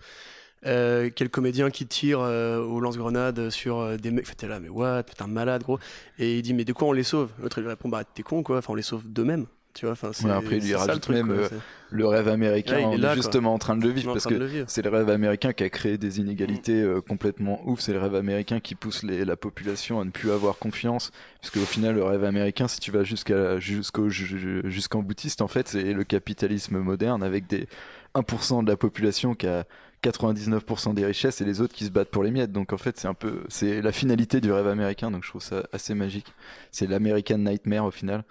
[0.67, 4.69] Euh, quel comédien qui tire euh, au lance-grenade sur euh, des mecs, t'es là, mais
[4.69, 5.79] what, t'es un malade gros.
[6.19, 7.31] Et il dit, mais de quoi on les sauve?
[7.41, 9.47] L'autre il lui répond, bah t'es con quoi, enfin on les sauve d'eux-mêmes.
[9.73, 11.49] Tu vois, enfin, Ouais, après, il lui rajoute même, quoi, euh,
[11.91, 13.15] le rêve américain, Ouais, il est on là, est quoi.
[13.15, 15.97] justement en train de le vivre parce que c'est le rêve américain qui a créé
[15.97, 17.79] des inégalités euh, complètement ouf.
[17.79, 21.11] C'est le rêve américain qui pousse les- la population à ne plus avoir confiance.
[21.39, 25.47] Puisque au final, le rêve américain, si tu vas jusqu'à jusqu'au ju- jusqu'en boutiste, en
[25.47, 27.67] fait, c'est le capitalisme moderne avec des
[28.13, 29.65] 1% de la population qui a
[30.03, 32.51] 99% des richesses et les autres qui se battent pour les miettes.
[32.51, 35.11] Donc en fait, c'est un peu, c'est la finalité du rêve américain.
[35.11, 36.27] Donc je trouve ça assez magique.
[36.71, 38.23] C'est l'American Nightmare au final.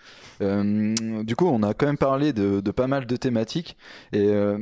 [0.43, 3.77] Euh, du coup, on a quand même parlé de, de pas mal de thématiques
[4.13, 4.59] et euh,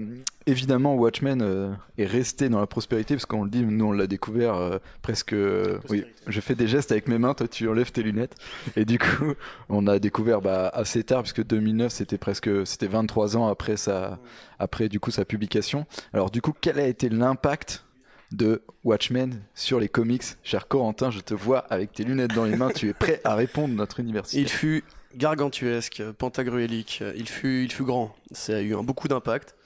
[0.49, 4.07] évidemment, Watchmen euh, est resté dans la prospérité parce qu'on le dit, nous on l'a
[4.07, 5.33] découvert euh, presque.
[5.33, 8.35] euh, oui, je fais des gestes avec mes mains, toi tu enlèves tes lunettes
[8.77, 9.35] et du coup,
[9.69, 14.19] on a découvert bah, assez tard puisque 2009 c'était presque, c'était 23 ans après sa,
[14.59, 15.87] après du coup sa publication.
[16.13, 17.85] Alors du coup, quel a été l'impact
[18.33, 20.25] de Watchmen sur les comics?
[20.43, 23.35] Cher Corentin, je te vois avec tes lunettes dans les mains, tu es prêt à
[23.35, 24.41] répondre notre université.
[24.41, 24.85] Il fut
[25.17, 28.15] gargantuesque, pentagruélique, il fut, il fut grand.
[28.33, 29.57] Ça a eu un, beaucoup d'impact,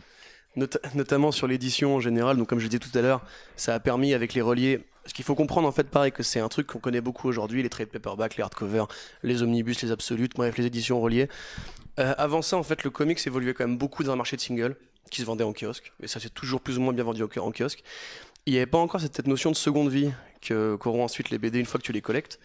[0.56, 2.36] Nota- notamment sur l'édition en général.
[2.36, 3.22] Donc, comme je disais tout à l'heure,
[3.56, 4.84] ça a permis avec les reliés.
[5.06, 7.62] Ce qu'il faut comprendre en fait, pareil, que c'est un truc qu'on connaît beaucoup aujourd'hui,
[7.62, 8.86] les trade paperback, les hardcovers,
[9.22, 11.28] les omnibus, les absolutes, bref, les éditions reliées.
[11.98, 14.42] Euh, avant ça, en fait, le comics évoluait quand même beaucoup dans un marché de
[14.42, 14.76] singles
[15.10, 17.52] qui se vendait en kiosque, et ça c'est toujours plus ou moins bien vendu en
[17.52, 17.82] kiosque.
[18.46, 21.66] Il n'y avait pas encore cette, notion de seconde vie qu'auront ensuite les BD une
[21.66, 22.40] fois que tu les collectes.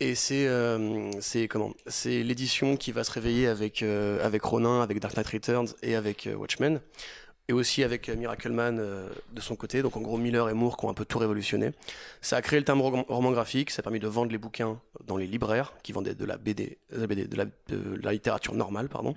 [0.00, 1.10] Et c'est euh,
[1.48, 1.72] comment?
[1.86, 5.94] C'est l'édition qui va se réveiller avec euh, avec Ronin, avec Dark Knight Returns et
[5.94, 6.80] avec euh, Watchmen,
[7.48, 9.82] et aussi avec euh, Miracleman euh, de son côté.
[9.82, 11.72] Donc en gros Miller et Moore qui ont un peu tout révolutionné.
[12.20, 13.70] Ça a créé le terme roman, graphique.
[13.70, 16.78] Ça a permis de vendre les bouquins dans les libraires qui vendaient de la BD,
[16.92, 19.14] de la, BD, de la, de la littérature normale, pardon.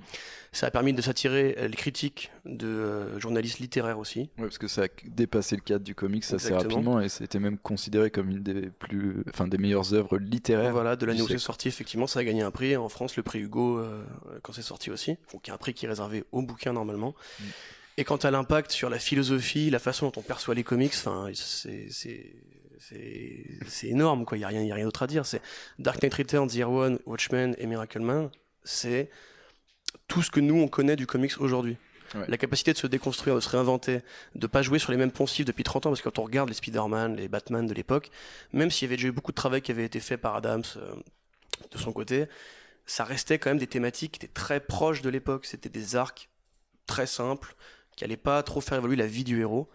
[0.51, 4.21] Ça a permis de s'attirer euh, les critiques de euh, journalistes littéraires aussi.
[4.37, 6.61] Ouais, parce que ça a dépassé le cadre du comics assez Exactement.
[6.63, 10.71] rapidement et c'était même considéré comme une des plus, enfin des meilleures œuvres littéraires.
[10.71, 12.75] Voilà, de l'année où c'est sorti, effectivement, ça a gagné un prix.
[12.75, 14.03] En France, le prix Hugo, euh,
[14.41, 15.17] quand c'est sorti aussi.
[15.31, 17.13] Donc, il y a un prix qui est réservé aux bouquins normalement.
[17.39, 17.43] Mm.
[17.97, 21.29] Et quant à l'impact sur la philosophie, la façon dont on perçoit les comics, enfin,
[21.33, 22.35] c'est c'est-
[22.79, 24.37] c'est c'est énorme, quoi.
[24.37, 25.25] Il n'y a rien, il y a rien d'autre à dire.
[25.25, 25.41] C'est
[25.79, 28.29] Dark Knight Returns, Year One, Watchmen et Miracleman.
[28.63, 29.09] C'est
[30.07, 31.77] tout ce que nous on connaît du comics aujourd'hui.
[32.15, 32.23] Ouais.
[32.29, 33.99] La capacité de se déconstruire, de se réinventer,
[34.35, 36.47] de pas jouer sur les mêmes poncifs depuis 30 ans, parce que quand on regarde
[36.47, 38.11] les Spider-Man, les Batman de l'époque,
[38.53, 40.63] même s'il y avait déjà eu beaucoup de travail qui avait été fait par Adams
[40.77, 40.93] euh,
[41.71, 42.27] de son côté,
[42.85, 45.45] ça restait quand même des thématiques qui étaient très proches de l'époque.
[45.45, 46.29] C'était des arcs
[46.85, 47.55] très simples,
[47.97, 49.67] qui allaient pas trop faire évoluer la vie du héros.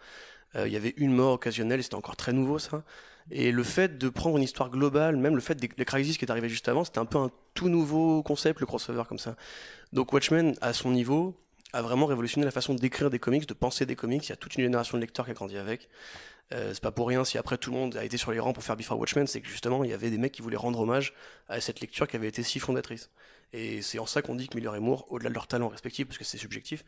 [0.57, 2.83] Euh, Il y avait une mort occasionnelle, c'était encore très nouveau ça.
[3.31, 6.49] Et le fait de prendre une histoire globale, même le fait des qui est arrivé
[6.49, 9.37] juste avant, c'était un peu un tout nouveau concept, le crossover comme ça.
[9.93, 11.37] Donc Watchmen, à son niveau,
[11.73, 14.27] a vraiment révolutionné la façon d'écrire des comics, de penser des comics.
[14.27, 15.89] Il y a toute une génération de lecteurs qui a grandi avec.
[16.53, 18.53] Euh, c'est pas pour rien si après tout le monde a été sur les rangs
[18.53, 20.81] pour faire Before Watchmen, c'est que justement il y avait des mecs qui voulaient rendre
[20.81, 21.15] hommage
[21.49, 23.11] à cette lecture qui avait été si fondatrice.
[23.55, 26.07] Et c'est en ça qu'on dit que Miller et Moore, au-delà de leur talent respectif,
[26.07, 26.85] parce que c'est subjectif,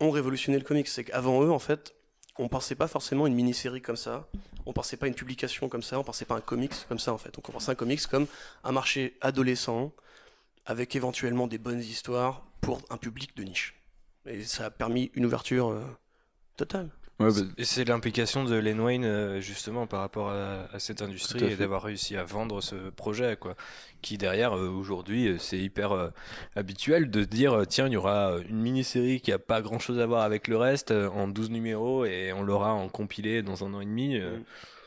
[0.00, 0.88] ont révolutionné le comics.
[0.88, 1.94] C'est qu'avant eux, en fait,
[2.38, 4.28] on pensait pas forcément une mini-série comme ça,
[4.66, 7.18] on pensait pas une publication comme ça, on pensait pas un comics comme ça en
[7.18, 7.36] fait.
[7.36, 8.26] On pensait un comics comme
[8.64, 9.92] un marché adolescent
[10.66, 13.74] avec éventuellement des bonnes histoires pour un public de niche.
[14.26, 15.82] Et ça a permis une ouverture euh,
[16.56, 16.90] totale.
[17.20, 21.44] Ouais, bah, c'est l'implication de Len Wayne euh, justement par rapport à, à cette industrie
[21.44, 23.56] à et d'avoir réussi à vendre ce projet quoi.
[24.00, 26.08] Qui derrière euh, aujourd'hui euh, c'est hyper euh,
[26.56, 30.06] habituel de dire tiens il y aura une mini-série qui a pas grand chose à
[30.06, 33.82] voir avec le reste en 12 numéros et on l'aura en compilé dans un an
[33.82, 34.18] et demi.
[34.18, 34.42] Mm.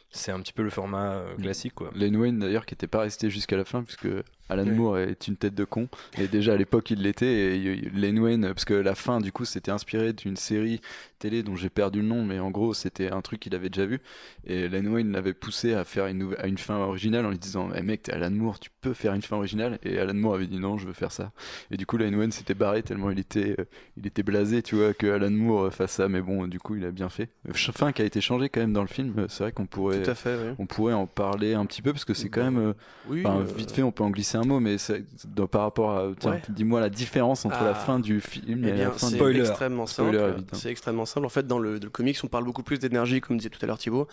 [0.09, 1.41] C'est un petit peu le format Mm.
[1.41, 1.91] classique quoi.
[1.95, 4.07] Len Wayne d'ailleurs qui n'était pas resté jusqu'à la fin puisque
[4.49, 4.71] Alan Oui.
[4.71, 5.87] Moore est une tête de con.
[6.17, 7.57] Et déjà à l'époque, il l'était.
[7.57, 10.81] Et Len Wayne, parce que la fin, du coup, c'était inspiré d'une série
[11.19, 13.85] télé dont j'ai perdu le nom, mais en gros, c'était un truc qu'il avait déjà
[13.85, 13.99] vu.
[14.45, 17.39] Et Len Wayne l'avait poussé à faire une, nouve- à une fin originale en lui
[17.39, 19.79] disant Eh mec, t'es Alan Moore, tu peux faire une fin originale.
[19.83, 21.31] Et Alan Moore avait dit Non, je veux faire ça.
[21.71, 23.65] Et du coup, Len Wayne s'était barré tellement il était, euh,
[23.97, 26.09] il était blasé, tu vois, que Alan Moore euh, fasse ça.
[26.09, 27.29] Mais bon, du coup, il a bien fait.
[27.47, 29.25] Euh, Fin qui a été changé quand même dans le film.
[29.29, 30.03] C'est vrai qu'on pourrait.
[30.13, 30.55] Fait, oui.
[30.59, 32.73] On pourrait en parler un petit peu parce que c'est quand même euh,
[33.07, 35.03] Oui, euh, vite fait, on peut en glisser un mot, mais c'est-
[35.51, 36.11] par rapport à.
[36.19, 36.41] Tiens, Ouais.
[36.49, 37.75] dis-moi la différence entre la Ah.
[37.75, 39.15] fin du film Eh et la fin c'est du.
[39.17, 39.39] Spoiler.
[39.41, 40.43] extrêmement Spoiler, simple.
[40.53, 41.25] C'est extrêmement simple.
[41.25, 43.65] En fait, dans le, le comics, on parle beaucoup plus d'énergie, comme disait tout à
[43.65, 44.07] l'heure Thibaut,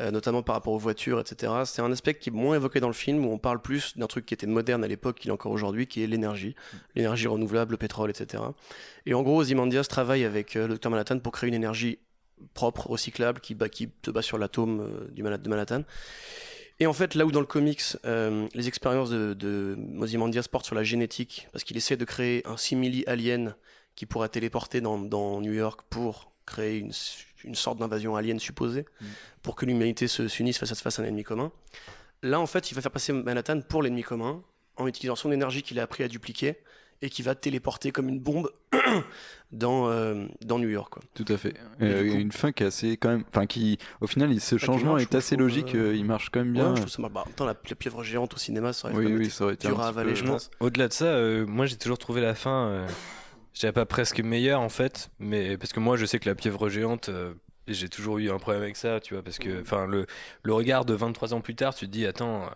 [0.00, 1.52] euh, notamment par rapport aux voitures, etc.
[1.64, 4.06] C'est un aspect qui est moins évoqué dans le film, où on parle plus d'un
[4.06, 6.54] truc qui était moderne à l'époque, qu'il est encore aujourd'hui, qui est l'énergie,
[6.94, 8.42] l'énergie renouvelable, le pétrole, etc.
[9.06, 11.98] Et en gros, Ozymandias travaille avec euh, le Dr Manhattan pour créer une énergie
[12.54, 15.82] propre, recyclable, qui, bat- qui se base sur l'atome euh, du de Manhattan.
[16.82, 20.66] Et en fait, là où dans le comics, euh, les expériences de, de Ozymandias portent
[20.66, 23.54] sur la génétique, parce qu'il essaie de créer un simili-alien
[23.94, 26.90] qui pourra téléporter dans, dans New York pour créer une,
[27.44, 29.04] une sorte d'invasion alien supposée, Mm.
[29.42, 31.52] pour que l'humanité se- s'unisse face à, face à un ennemi commun.
[32.22, 34.42] Là, en fait, il va faire passer Manhattan pour l'ennemi commun,
[34.76, 36.56] en utilisant son énergie qu'il a appris à dupliquer,
[37.02, 38.50] et qui va téléporter comme une bombe
[39.52, 40.92] dans, euh, dans New York.
[40.92, 41.02] Quoi.
[41.14, 41.50] Tout à fait.
[41.80, 43.24] Et Euh, coup- Une fin qui est assez quand même.
[43.28, 43.78] Enfin, qui.
[44.00, 45.74] Au final, il- ce qui changement marche, est assez trouve, logique.
[45.74, 46.74] euh, euh, il marche quand même Ouais, bien.
[46.74, 47.12] je trouve ça marche.
[47.14, 49.68] Bah, la, la pieuvre géante au cinéma, ça aurait oui, oui, été ça aurait été.
[49.68, 50.50] dur à avaler, peu- je pense.
[50.60, 52.86] Au-delà de ça, euh, moi j'ai toujours trouvé la fin,
[53.54, 56.34] je dirais pas presque meilleure en fait, mais parce que moi je sais que la
[56.34, 57.34] pieuvre géante, euh,
[57.68, 60.06] j'ai toujours eu un problème avec ça, tu vois, parce que enfin le,
[60.42, 62.48] le regard de 23 ans plus tard, tu te dis attends.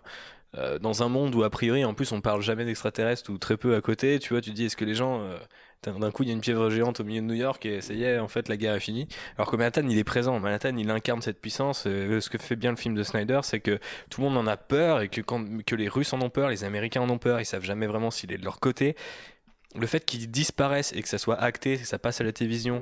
[0.55, 3.57] Euh, dans un monde où a priori en plus on parle jamais d'extraterrestres ou très
[3.57, 5.37] peu à côté, tu vois, tu te dis est-ce que les gens euh,
[5.83, 7.93] d'un coup il y a une pieuvre géante au milieu de New York et ça
[7.93, 9.07] y est en fait la guerre est finie?
[9.37, 11.83] Alors que Manhattan il est présent, Manhattan il incarne cette puissance.
[11.85, 13.79] euh, ce que fait bien le film de Snyder, c'est que
[14.09, 16.49] tout le monde en a peur et que quand que les Russes en ont peur,
[16.49, 18.95] les Américains en ont peur, ils savent jamais vraiment s'il est de leur côté.
[19.75, 22.81] Le fait qu'ils disparaissent et que ça soit acté, que ça passe à la télévision,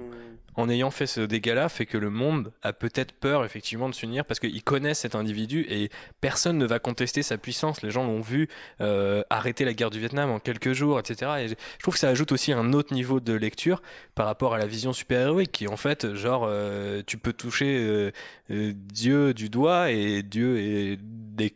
[0.58, 4.26] en ayant fait ce dégât-là, fait que le monde a peut-être peur effectivement de s'unir
[4.26, 5.90] parce qu'ils connaissent cet individu et
[6.22, 7.82] personne ne va contester sa puissance.
[7.82, 8.48] Les gens l'ont vu
[8.82, 11.32] euh, arrêter la guerre du Vietnam en quelques jours, etc.
[11.40, 13.82] Et je trouve que ça ajoute aussi un autre niveau de lecture
[14.16, 18.12] par rapport à la vision super-héroïque qui en fait, genre, euh, tu peux toucher
[18.50, 21.54] euh, Dieu du doigt et Dieu est des-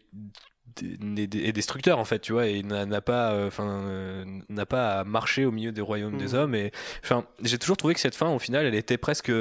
[0.81, 5.03] est destructeur en fait tu vois et n'a pas euh, enfin euh, n'a pas à
[5.03, 6.39] marcher au milieu des royaumes des Mhm.
[6.39, 6.71] hommes et
[7.03, 9.31] enfin j'ai toujours trouvé que cette fin au final elle était presque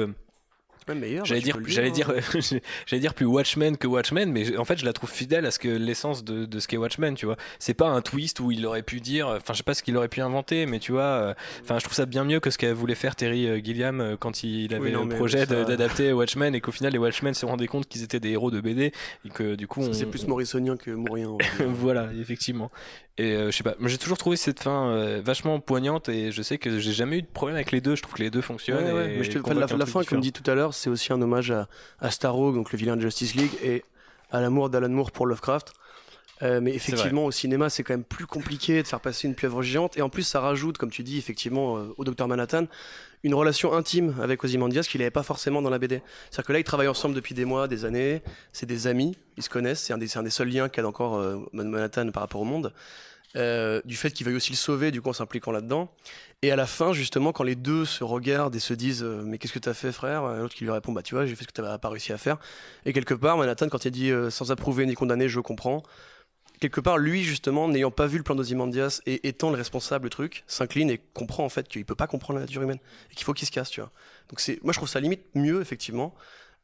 [0.87, 2.39] Ouais, j'allais dire j'allais dire hein.
[2.87, 5.59] j'allais dire plus Watchmen que Watchmen mais en fait je la trouve fidèle à ce
[5.59, 8.65] que l'essence de, de ce qu'est Watchmen tu vois c'est pas un twist où il
[8.65, 11.01] aurait pu dire enfin je sais pas ce qu'il aurait pu inventer mais tu vois
[11.03, 14.01] euh, enfin je trouve ça bien mieux que ce qu'elle voulait faire Terry euh, Gilliam
[14.01, 16.97] euh, quand il avait Oui, non, le projet ça- d'adapter Watchmen et qu'au final les
[16.99, 18.91] Watchmen se rendaient compte qu'ils étaient des héros de BD
[19.25, 21.37] et que du coup on, C'est plus morrisonien que mourien.
[21.67, 22.71] voilà, effectivement.
[23.17, 26.41] Et euh, je sais pas, j'ai toujours trouvé cette fin euh, vachement poignante et je
[26.41, 27.97] sais que j'ai jamais eu de problème avec les deux.
[27.97, 28.81] Je trouve que les deux fonctionnent.
[28.85, 30.89] Ouais, ouais, et mais je te- la, la fin, comme dit tout à l'heure, c'est
[30.89, 31.67] aussi un hommage à,
[31.99, 33.83] à Starro, donc le vilain de Justice League, et
[34.31, 35.73] à l'amour d'Alan Moore pour Lovecraft.
[36.41, 39.61] Euh, mais effectivement, au cinéma, c'est quand même plus compliqué de faire passer une pieuvre
[39.61, 39.97] géante.
[39.97, 42.65] Et en plus, ça rajoute, comme tu dis, effectivement, euh, au Docteur Manhattan,
[43.23, 46.01] une relation intime avec Ozymandias qu'il n'avait pas forcément dans la BD.
[46.29, 48.21] C'est-à-dire que là, ils travaillent ensemble depuis des mois, des années.
[48.53, 49.81] C'est des amis, ils se connaissent.
[49.81, 52.45] C'est un des, c'est un des seuls liens qu'a encore euh, Manhattan par rapport au
[52.45, 52.73] monde.
[53.35, 55.93] Euh, du fait qu'il veuille aussi le sauver, du coup, en s'impliquant là-dedans.
[56.41, 59.37] Et à la fin, justement, quand les deux se regardent et se disent euh, Mais
[59.37, 60.23] qu'est-ce que t'as fait, frère?
[60.23, 62.17] L'autre qui lui répond Bah, tu vois, j'ai fait ce que t'avais pas réussi à
[62.17, 62.37] faire.
[62.85, 65.83] Et quelque part, Manhattan, quand il dit euh, Sans approuver ni condamner, je comprends.
[66.59, 70.09] Quelque part, lui, justement, n'ayant pas vu le plan d'Ozymandias et étant le responsable du
[70.09, 72.79] truc, s'incline et comprend en fait qu'il peut pas comprendre la nature humaine
[73.11, 73.91] et qu'il faut qu'il se casse, tu vois.
[74.29, 76.13] Donc, moi, je trouve ça limite mieux, effectivement,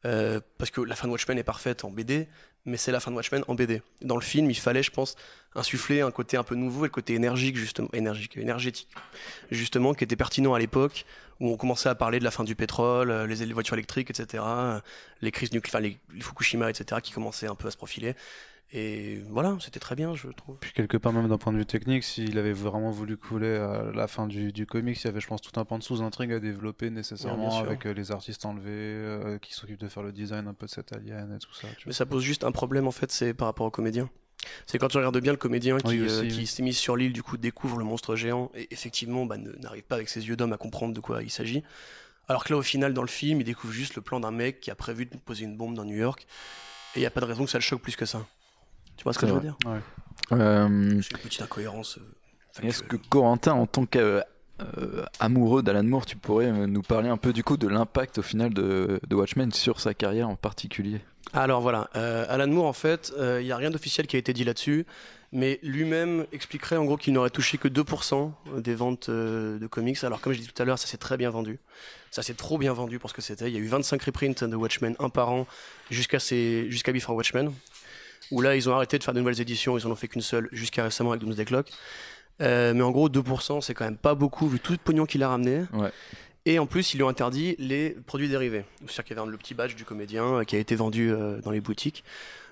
[0.02, 2.28] parce que la fin de Watchmen est parfaite en BD,
[2.66, 3.80] mais c'est la fin de Watchmen en BD.
[4.02, 5.16] Dans le film, il fallait, je pense,
[5.54, 8.88] insuffler un côté un peu nouveau et le côté énergique, justement, énergique, énergétique,
[9.50, 11.06] justement, qui était pertinent à l'époque,
[11.40, 14.42] où on commençait à parler de la fin du pétrole, euh, les, voitures électriques, etc.,
[14.46, 14.80] euh,
[15.22, 18.14] les crises nucléaires, les Fukushima, etc., qui commençaient un peu à se profiler.
[18.72, 20.56] Et voilà, c'était très bien, je trouve.
[20.58, 23.84] Puis quelque part, même d'un point de vue technique, s'il avait vraiment voulu couler à
[23.94, 26.32] la fin du, du comics, il y avait, je pense, tout un pan de sous-intrigue
[26.32, 30.48] à développer nécessairement avec euh, les artistes enlevés euh, qui s'occupent de faire le design
[30.48, 31.68] un peu de cet alien et tout ça.
[31.68, 31.92] Tu Mais vois.
[31.92, 34.10] ça pose juste un problème, en fait, c'est par rapport au comédien.
[34.66, 37.12] C'est quand tu regardes bien le comédien qui, Oui, euh, qui s'est mis sur l'île,
[37.12, 40.52] du coup, découvre le monstre géant et effectivement bah, n'arrive pas avec ses yeux d'homme
[40.52, 41.62] à comprendre de quoi il s'agit.
[42.28, 44.60] Alors que là, au final, dans le film, il découvre juste le plan d'un mec
[44.60, 46.26] qui a prévu de poser une bombe dans New York
[46.94, 48.26] et il n'y a pas de raison que ça le choque plus que ça.
[48.96, 49.56] Tu vois ce que je veux dire
[50.32, 51.98] Euh, C'est une petite incohérence.
[51.98, 52.96] euh, Est-ce que.
[52.96, 57.44] Corentin, en tant euh, amoureux d'Alan Moore, tu pourrais euh, nous parler un peu du
[57.44, 61.00] coup de l'impact au final de, de Watchmen sur sa carrière en particulier?
[61.32, 64.32] Alors voilà, euh, Alan Moore en fait, il n'y a rien d'officiel qui a été
[64.32, 64.86] dit là-dessus,
[65.32, 70.02] mais lui-même expliquerait en gros qu'il n'aurait touché que 2% des ventes euh, de comics.
[70.04, 71.58] Alors comme je dit tout à l'heure, ça s'est très bien vendu.
[72.12, 73.48] Ça s'est trop bien vendu pour ce que c'était.
[73.50, 75.46] Il y a eu 25 reprints de Watchmen, un par an,
[75.90, 77.52] jusqu'à jusqu'à Before Watchmen.
[78.30, 80.22] Où là, ils ont arrêté de faire de nouvelles éditions, ils en ont fait qu'une
[80.22, 81.70] seule jusqu'à récemment avec Doomsday Clock.
[82.42, 85.22] Euh, mais en gros, 2%, c'est quand même pas beaucoup vu tout le pognon qu'il
[85.22, 85.64] a ramené.
[85.72, 85.90] Ouais.
[86.44, 88.64] Et en plus, ils lui ont interdit les produits dérivés.
[88.80, 91.40] C'est-à-dire qu'il y avait le petit badge du comédien euh, qui a été vendu euh,
[91.40, 92.04] dans les boutiques.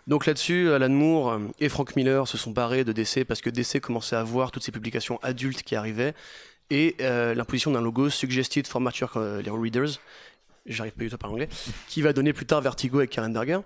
[0.06, 3.80] Donc là-dessus, Alan Moore et Frank Miller se sont barrés de DC parce que DC
[3.80, 6.12] commençait à voir toutes ces publications adultes qui arrivaient
[6.68, 9.98] et l'imposition d'un logo Suggested for Mature Readers,
[10.66, 11.48] j'arrive pas du tout à parler anglais,
[11.88, 13.60] qui va donner plus tard Vertigo avec Karen Berger.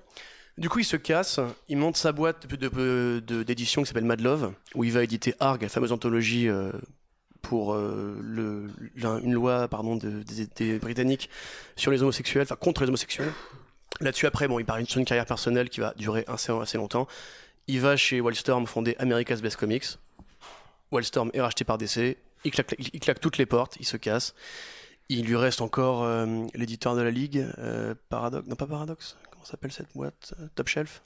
[0.58, 1.38] Du coup, il se casse,
[1.68, 5.62] il monte sa boîte d'édition de, qui s'appelle Mad Love, où il va éditer Arg,
[5.62, 6.72] la fameuse anthologie euh,
[7.42, 8.68] pour euh, le,
[9.22, 10.24] une loi pardon, de-
[10.56, 11.30] des, Britanniques
[11.76, 13.32] sur les homosexuels, enfin contre les homosexuels.
[14.00, 17.06] Là-dessus, après, bon, il part sur une carrière personnelle qui va durer assez, assez longtemps.
[17.68, 19.84] Il va chez Wildstorm fonder America's Best Comics.
[20.90, 22.16] Wildstorm est racheté par DC.
[22.44, 24.34] Il claque, il- il claque toutes les portes, il se casse.
[25.08, 28.46] Il lui reste encore euh, l'éditeur de la Ligue, euh, Paradox.
[28.48, 29.16] Non, pas Paradox.
[29.38, 31.04] Comment s'appelle cette boîte Euh, Top Shelf?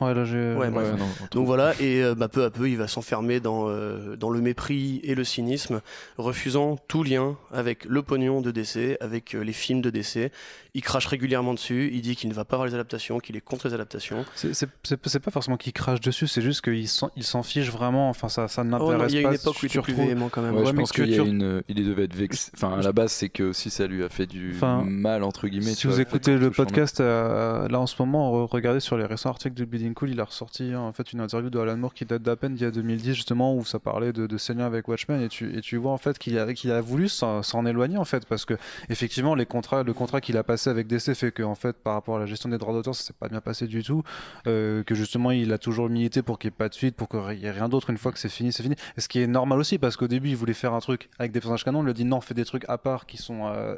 [0.00, 0.54] Ouais, là j'ai.
[0.54, 0.92] Ouais, bref.
[0.98, 4.30] non, donc voilà, et euh, bah, peu à peu, il va s'enfermer dans, euh, dans
[4.30, 5.80] le mépris et le cynisme,
[6.18, 10.30] refusant tout lien avec le pognon de DC, avec euh, les films de DC.
[10.74, 13.40] Il crache régulièrement dessus, il dit qu'il ne va pas voir les adaptations, qu'il est
[13.40, 14.24] contre les adaptations.
[14.34, 17.42] C'est- C'est c'est- c'est pas forcément qu'il crache dessus, c'est juste qu'il s'en il s'en
[17.42, 18.10] fiche vraiment.
[18.10, 19.28] Enfin, ça, ça ne Oh non, l'intéresse il y a pas.
[19.30, 20.54] une époque où il plus véhément quand même.
[20.54, 22.50] Ouais, Ouais, je pense qu'il y a une, il devait être vexé.
[22.54, 25.48] Enfin, à la base, c'est que aussi ça lui a fait du Enfin, mal entre
[25.48, 25.70] guillemets.
[25.70, 28.98] Si tu vous vois, écoutez le podcast, euh, là en ce moment, re- regardez sur
[28.98, 29.64] les récents articles de
[29.94, 32.54] Cool, il a ressorti en fait une interview de Alan Moore qui date d'à peine
[32.54, 35.20] d'il y a 2010 justement où ça parlait de, de ses liens avec Watchmen.
[35.20, 38.04] Et tu, et tu vois en fait qu'il a, qu'il a voulu s'en éloigner en
[38.04, 38.54] fait parce que
[38.88, 41.94] effectivement les contrats, le contrat qu'il a passé avec DC fait que en fait par
[41.94, 44.02] rapport à la gestion des droits d'auteur ça s'est pas bien passé du tout,
[44.46, 47.08] euh, que justement il a toujours milité pour qu'il n'y ait pas de suite, pour
[47.08, 47.90] qu'il n'y ait rien d'autre.
[47.90, 48.76] Une fois que c'est fini, c'est fini.
[48.98, 51.40] Ce qui est normal aussi parce qu'au début il voulait faire un truc avec des
[51.40, 53.76] personnages canons, on lui a dit non, fais des trucs à part qui sont euh,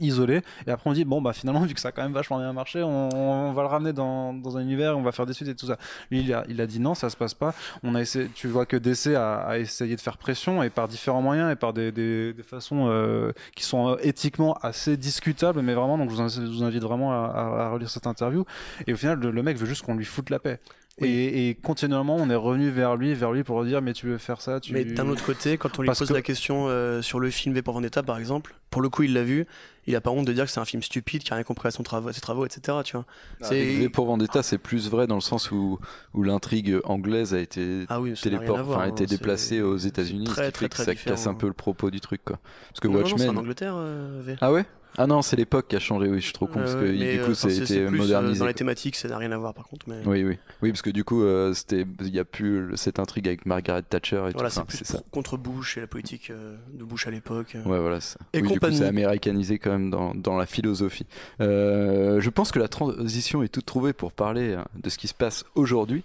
[0.00, 0.42] isolés.
[0.66, 2.52] Et après on dit bon bah finalement vu que ça a quand même vachement bien
[2.52, 5.78] marché, on, va le ramener dans, un univers, on va faire des et tout ça.
[6.10, 7.54] Lui il a, dit non, ça se passe pas.
[7.82, 11.22] On a essayé, tu vois que DC a, essayé de faire pression et par différents
[11.22, 16.10] moyens et par des, façons euh, qui sont euh, éthiquement assez discutables, mais vraiment donc
[16.10, 18.44] je vous, invite vraiment à, à- relire cette interview.
[18.86, 20.58] Et au final le mec veut juste qu'on lui foute la paix.
[21.00, 21.08] Oui.
[21.08, 24.06] Et, et continuellement, on est revenu vers lui, vers lui pour lui dire mais tu
[24.06, 26.20] veux faire ça, tu Mais d'un autre côté, quand on lui Parce pose que- la
[26.22, 29.22] question euh, sur le film V pour Vendetta, par exemple, pour le coup, il l'a
[29.22, 29.46] vu,
[29.86, 31.68] il a pas honte de dire que c'est un film stupide, qui a rien compris
[31.68, 32.78] à son à ses travaux, etc.
[32.84, 33.06] Tu vois.
[33.40, 35.78] C'est C'est- V pour Vendetta, c'est plus vrai dans le sens où,
[36.12, 40.26] où l'intrigue anglaise a été Ah oui, téléport, enfin, a été hein, déplacée aux États-Unis,
[40.26, 41.34] ce très, qui très, fait que très ça différent, casse un hein.
[41.34, 42.38] peu le propos du truc, quoi.
[42.68, 43.36] Parce que Non, non, non, c'est Watchmen.
[43.36, 44.36] en Angleterre, euh, V.
[44.42, 44.66] ah ouais?
[44.98, 46.08] Ah non, c'est l'époque qui a changé.
[46.08, 47.88] Oui, je suis trop con parce Euh, que mais, du coup, ça a c'est- été
[47.88, 48.38] modernisé.
[48.38, 49.86] Dans les thématiques, ça n'a rien à voir, par contre.
[49.88, 49.96] Mais...
[50.06, 53.26] Oui, oui, oui, parce que du coup, euh, c'était, il y a plus cette intrigue
[53.26, 54.60] avec Margaret Thatcher et Voilà, tout.
[54.68, 55.00] c'est ça.
[55.10, 57.56] contre Bush et la politique euh, de Bush à l'époque.
[57.64, 58.00] Ouais, voilà.
[58.00, 58.18] ça.
[58.34, 61.06] Et oui, du coup, c'est américanisé quand même dans, dans la philosophie.
[61.40, 65.08] Euh, je pense que la transition est toute trouvée pour parler euh, de ce qui
[65.08, 66.04] se passe aujourd'hui,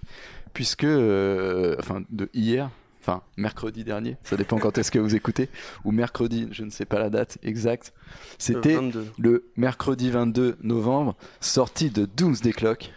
[0.53, 2.69] puisque, euh, enfin, de hier,
[3.07, 5.49] enfin, mercredi dernier, ça dépend quand est-ce que vous écoutez,
[5.85, 7.93] ou mercredi, je ne sais pas la date exacte.
[8.37, 9.05] C'était 22.
[9.17, 12.91] le mercredi 22 novembre, sortie de Doomsday Clock.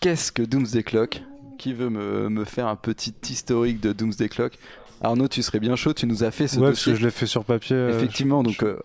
[0.00, 1.22] Qu'est-ce que Doomsday Clock?
[1.58, 4.58] Qui veut me, me faire un petit historique de Doomsday Clock?
[5.02, 6.92] Arnaud, tu serais bien chaud, tu nous as fait ce ouais, parce dossier.
[6.94, 7.76] que je l'ai fait sur papier.
[7.76, 8.78] euh, Effectivement, donc euh,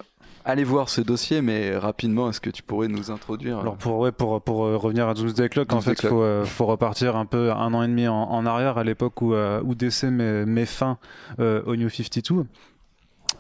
[0.46, 4.00] allez voir ce dossier, mais rapidement, est-ce que tu pourrais nous introduire euh, Alors pour
[4.00, 6.12] ouais, pour pour euh, revenir à Doomsday Clock, en Doomsday fait, Clock.
[6.12, 9.22] faut euh, faut repartir un peu un an et demi en, en arrière à l'époque
[9.22, 10.98] où euh, où DC met, met fin
[11.40, 12.46] euh, au New 52.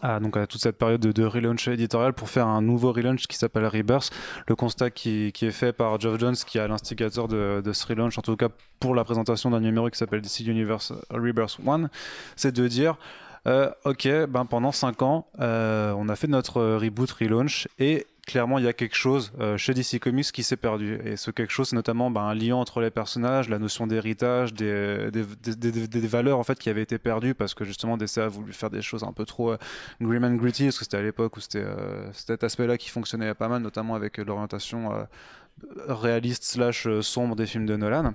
[0.04, 3.28] Ah, donc à toute cette période de, de relaunch éditorial pour faire un nouveau relaunch
[3.28, 4.10] qui s'appelle Rebirth.
[4.47, 7.86] Le constat qui, qui est fait par Geoff Jones, qui est l'instigateur de, de ce
[7.86, 8.47] relaunch, en tout cas
[8.80, 11.89] pour la présentation d'un numéro qui s'appelle DC Universe Rebirth 1,
[12.36, 16.77] c'est de dire euh, ok, ben pendant 5 ans, euh, on a fait notre euh,
[16.77, 20.57] reboot, relaunch, et clairement, il y a quelque chose euh, chez DC Comics qui s'est
[20.57, 20.99] perdu.
[21.03, 24.53] Et ce quelque chose, c'est notamment ben, un lien entre les personnages, la notion d'héritage,
[24.53, 25.11] des,
[26.07, 28.81] valeurs en fait qui avaient été perdues parce que justement DC a voulu faire des
[28.81, 29.57] choses un peu trop euh,
[30.01, 33.33] grim and gritty, parce que c'était à l'époque où c'était euh, cet aspect-là qui fonctionnait
[33.33, 34.91] pas mal, notamment avec euh, l'orientation.
[35.88, 38.14] Réaliste slash euh, sombre des films de Nolan.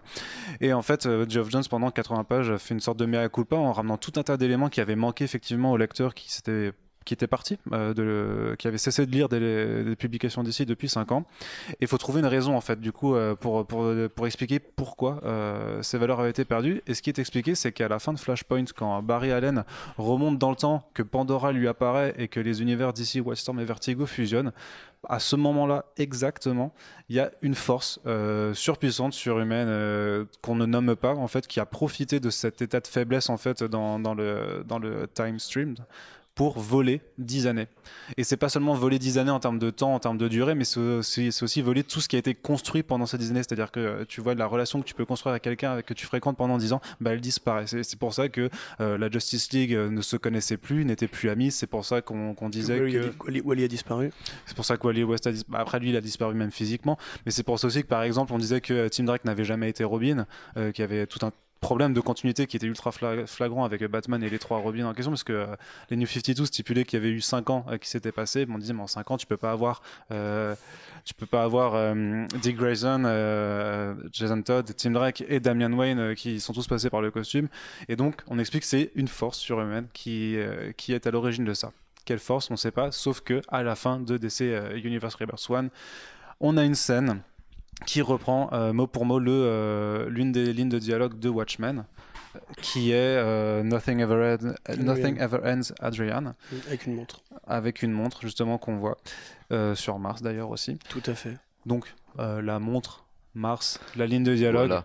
[0.61, 3.29] Et en fait euh, Geoff Jones pendant 80 pages a fait une sorte de mea
[3.29, 6.73] culpa en ramenant tout un tas d'éléments qui avaient manqué effectivement au lecteur qui s'était
[7.07, 11.25] qui était parti, euh, qui avait cessé de lire des, publications d'ici depuis 5 ans.
[11.71, 14.59] Et il faut trouver une raison, en fait, du coup, euh, pour, pour, pour expliquer
[14.59, 16.83] pourquoi euh, ces valeurs avaient été perdues.
[16.87, 19.65] Et ce qui est expliqué, c'est qu'à la fin de Flashpoint, quand Barry Allen
[19.97, 23.65] remonte dans le temps, que Pandora lui apparaît et que les univers d'ici, Wildstorm et
[23.65, 24.53] Vertigo fusionnent,
[25.09, 26.75] à ce moment-là exactement,
[27.09, 28.01] il y a une force
[28.55, 32.89] surpuissante, surhumaine, qu'on ne nomme pas, en fait, qui a profité de cet état de
[32.89, 35.77] faiblesse, en fait, dans, dans le, dans le time stream
[36.37, 37.67] pour voler 10 années.
[38.19, 40.55] Et c'est pas seulement voler 10 années en termes de temps, en termes de durée,
[40.55, 43.43] mais c'est aussi, voler tout ce qui a été construit pendant ces 10 années.
[43.43, 46.05] C'est-à-dire que euh, tu vois la relation que tu peux construire avec quelqu'un que tu
[46.05, 47.65] fréquentes pendant 10 ans, bah, elle disparaît.
[47.67, 51.31] C'est, pour ça que euh, la Justice League euh, ne se connaissait plus, n'était plus
[51.31, 51.51] amis.
[51.51, 53.25] C'est pour ça qu'on, disait Wally, que...
[53.25, 54.13] Wally- Wally a disparu.
[54.45, 56.51] C'est pour ça que Wally West a dis- bah, après lui il a disparu même
[56.51, 59.45] physiquement, mais c'est pour ça aussi que par exemple on disait que Tim Drake n'avait
[59.45, 60.27] jamais été Robin,
[60.59, 63.83] euh, qu'il y avait tout un problème de continuité qui était ultra fla- flagrant avec
[63.85, 65.47] Batman et les trois Robins en question parce que euh,
[65.91, 68.59] les New 52 stipulaient qu'il y avait eu 5 ans euh, qui s'étaient passés, on
[68.59, 69.83] disait mais en 5 ans tu peux pas avoir
[70.13, 70.55] euh,
[71.17, 71.95] peux pas avoir
[72.43, 73.03] Dick Grayson,
[74.13, 77.49] Jason Todd, Tim Drake et Damian Wayne qui sont tous passés par le costume.
[77.89, 80.37] Et donc on explique que c'est une force surhumaine qui,
[80.77, 81.73] qui est à l'origine de ça.
[82.05, 84.43] Quelle force, on ne sait pas, sauf que à la fin de DC
[84.85, 85.69] Universe Rebirth 1,
[86.41, 87.21] on a une scène
[87.85, 91.85] qui reprend euh, mot pour mot le, euh, l'une des lignes de dialogue de Watchmen,
[92.35, 96.35] euh, qui est euh, Nothing, ever ends, Nothing Ever Ends, Adrian,
[96.67, 97.21] Avec une montre.
[97.47, 98.97] avec une montre justement qu'on voit
[99.53, 100.79] euh, sur Mars d'ailleurs aussi.
[100.89, 101.37] Tout à fait.
[101.67, 103.05] Donc euh, la montre,
[103.35, 104.85] Mars, la ligne de dialogue, Voilà.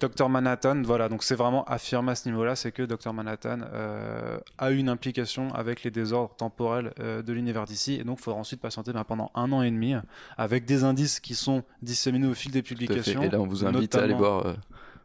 [0.00, 4.38] Dr Manhattan, voilà, donc c'est vraiment affirmé à ce niveau-là, c'est que Dr Manhattan euh,
[4.58, 8.40] a une implication avec les désordres temporels euh, de l'univers d'ici, et donc il faudra
[8.40, 9.94] ensuite patienter ben, pendant un an et demi,
[10.38, 13.22] avec des indices qui sont disséminés au fil des publications.
[13.22, 14.56] Et là, on vous invite à aller voir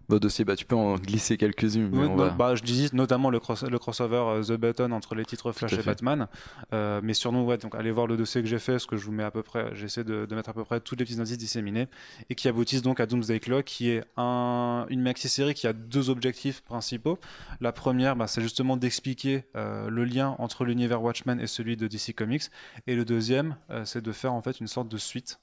[0.10, 0.45] euh, vos dossiers.
[0.45, 1.89] Bah, tu peux en glisser quelques-unes.
[1.93, 5.26] Oui, va- bah, je dis notamment le, cross- le crossover euh, The Button entre les
[5.26, 5.84] titres Flash et.
[5.84, 6.28] Batman.
[6.74, 8.97] Euh, mais sur nous, ouais, donc allez voir le dossier que j'ai fait, ce que
[8.97, 11.06] je vous mets à peu près, j'essaie de, de mettre à peu près tous les
[11.06, 11.88] petits indices disséminés
[12.30, 16.10] et qui aboutissent donc à Doomsday Clock, qui est un, une maxi-série qui a deux
[16.10, 17.20] objectifs principaux.
[17.62, 21.88] La première, bah, c'est justement d'expliquer euh, le lien entre l'univers Watchmen et celui de
[21.88, 22.43] DC Comics.
[22.88, 25.39] Et le deuxième, euh, c'est de faire en fait une sorte de suite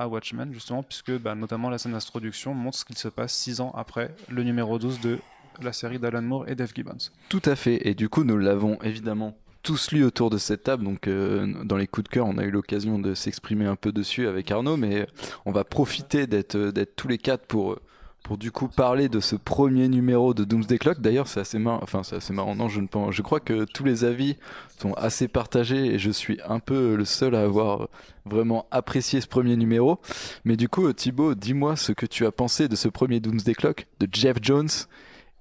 [0.00, 3.60] à Watchmen, justement, puisque bah, notamment la scène d'introduction montre ce qu'il se passe six
[3.60, 5.18] ans après le numéro 12 de
[5.60, 7.10] la série d'Alan Moore et Dave Gibbons.
[7.28, 7.86] Tout à fait.
[7.86, 10.84] Et du coup, nous l'avons évidemment tous lu autour de cette table.
[10.84, 13.92] Donc, euh, dans les coups de cœur, on a eu l'occasion de s'exprimer un peu
[13.92, 15.06] dessus avec Arnaud, mais
[15.44, 17.78] on va profiter d'être tous les quatre pour
[18.22, 21.00] pour du coup parler de ce premier numéro de Doomsday Clock.
[21.00, 21.80] D'ailleurs, c'est assez marrant.
[21.82, 22.54] Enfin, c'est assez marrant.
[22.54, 23.14] Non, je ne pense.
[23.14, 24.36] Je crois que tous les avis
[24.78, 27.88] sont assez partagés et je suis un peu le seul à avoir
[28.24, 29.98] vraiment apprécié ce premier numéro.
[30.44, 33.86] Mais du coup, Thibaut, dis-moi ce que tu as pensé de ce premier Doomsday Clock
[33.98, 34.68] de Jeff Jones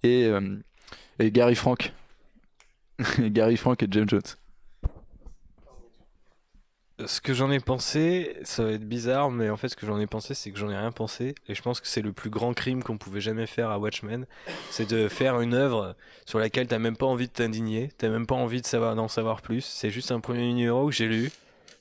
[0.03, 0.57] et, euh,
[1.19, 1.93] et Gary Frank.
[3.19, 4.21] Gary Frank et James Jones.
[7.05, 9.99] Ce que j'en ai pensé, ça va être bizarre, mais en fait, ce que j'en
[9.99, 11.33] ai pensé, c'est que j'en ai rien pensé.
[11.47, 14.25] Et je pense que c'est le plus grand crime qu'on pouvait jamais faire à Watchmen.
[14.69, 15.95] C'est de faire une œuvre
[16.25, 19.41] sur laquelle t'as même pas envie de t'indigner, t'as même pas envie savoir, d'en savoir
[19.41, 19.61] plus.
[19.61, 21.31] C'est juste un premier numéro que j'ai lu,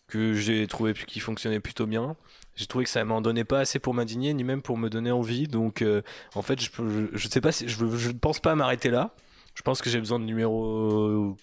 [0.07, 2.15] que j'ai trouvé qui fonctionnait plutôt bien.
[2.55, 5.11] J'ai trouvé que ça m'en donnait pas assez pour m'indigner, ni même pour me donner
[5.11, 5.49] envie.
[5.49, 6.03] Donc, euh,
[6.35, 9.15] en fait, je, je, je sais pas si, je, pense pas m'arrêter là.
[9.55, 11.37] Je pense que j'ai besoin de numéros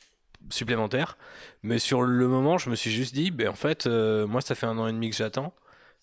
[0.49, 1.17] supplémentaires.
[1.63, 4.55] Mais sur le moment, je me suis juste dit, ben en fait, euh, moi, ça
[4.55, 5.53] fait un an et demi que j'attends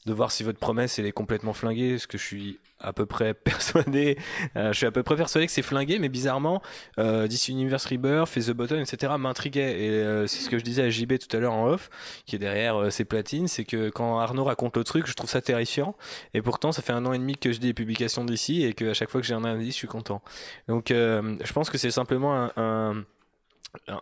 [0.07, 3.07] de voir si votre promesse elle est complètement flinguée, parce que je suis à peu
[3.07, 4.19] près persuadé,
[4.57, 6.61] euh, je suis à peu près persuadé que c'est flingué, mais bizarrement,
[6.99, 9.13] euh, DC Universe Rebirth et The Button, etc.
[9.19, 9.81] m'intriguaient.
[9.81, 11.91] Et euh, c'est ce que je disais à JB tout à l'heure en off,
[12.27, 15.41] qui est derrière ces platines, c'est que quand Arnaud raconte le truc, je trouve ça
[15.41, 15.95] terrifiant.
[16.35, 18.75] Et pourtant, ça fait un an et demi que je dis les publications d'ici, et
[18.75, 20.23] qu'à chaque fois que j'ai un indice, je suis content.
[20.67, 23.05] Donc, je pense que c'est simplement un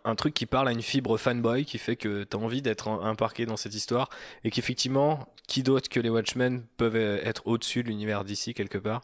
[0.05, 2.89] un, truc qui parle à une fibre fanboy qui fait que tu as envie d'être
[2.89, 4.09] embarqué dans cette histoire
[4.45, 8.79] et qu'effectivement, qui d'autre que les Watchmen peuvent euh, être au-dessus de l'univers d'ici quelque
[8.79, 9.03] part?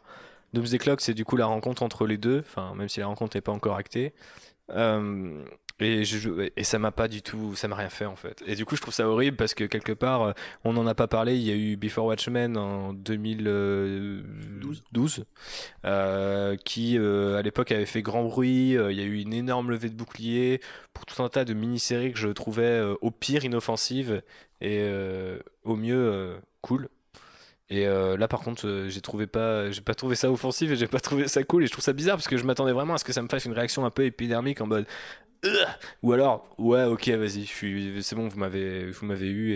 [0.53, 2.43] Doomsday Clock, c'est du coup la rencontre entre les deux,
[2.75, 4.13] même si la rencontre n'est pas encore actée.
[4.69, 5.43] Euh,
[5.79, 8.43] et, je, et ça m'a pas du tout, ça m'a rien fait en fait.
[8.47, 10.31] Et du coup, je trouve ça horrible parce que quelque part, euh,
[10.63, 11.35] on n'en a pas parlé.
[11.35, 15.25] Il y a eu Before Watchmen en 2012,
[15.85, 18.71] euh, qui euh, à l'époque avait fait grand bruit.
[18.71, 20.61] Il y a eu une énorme levée de boucliers
[20.93, 24.23] pour tout un tas de mini-séries que je trouvais euh, au pire inoffensives
[24.61, 24.83] et
[25.63, 26.89] au mieux cool.
[27.69, 30.75] Et euh, là, par contre, euh, j'ai trouvé pas, j'ai pas trouvé ça offensif et
[30.75, 31.63] j'ai pas trouvé ça cool.
[31.63, 33.27] Et je trouve ça bizarre parce que je m'attendais vraiment à ce que ça me
[33.27, 34.85] fasse une réaction un peu épidermique en mode.
[36.01, 39.53] Ou alors, ouais, ok, vas-y, je suis, c'est bon, vous m'avez, vous m'avez eu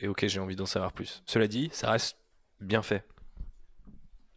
[0.00, 1.22] et ok, j'ai envie d'en savoir plus.
[1.26, 2.16] Cela dit, ça reste
[2.60, 3.04] bien fait.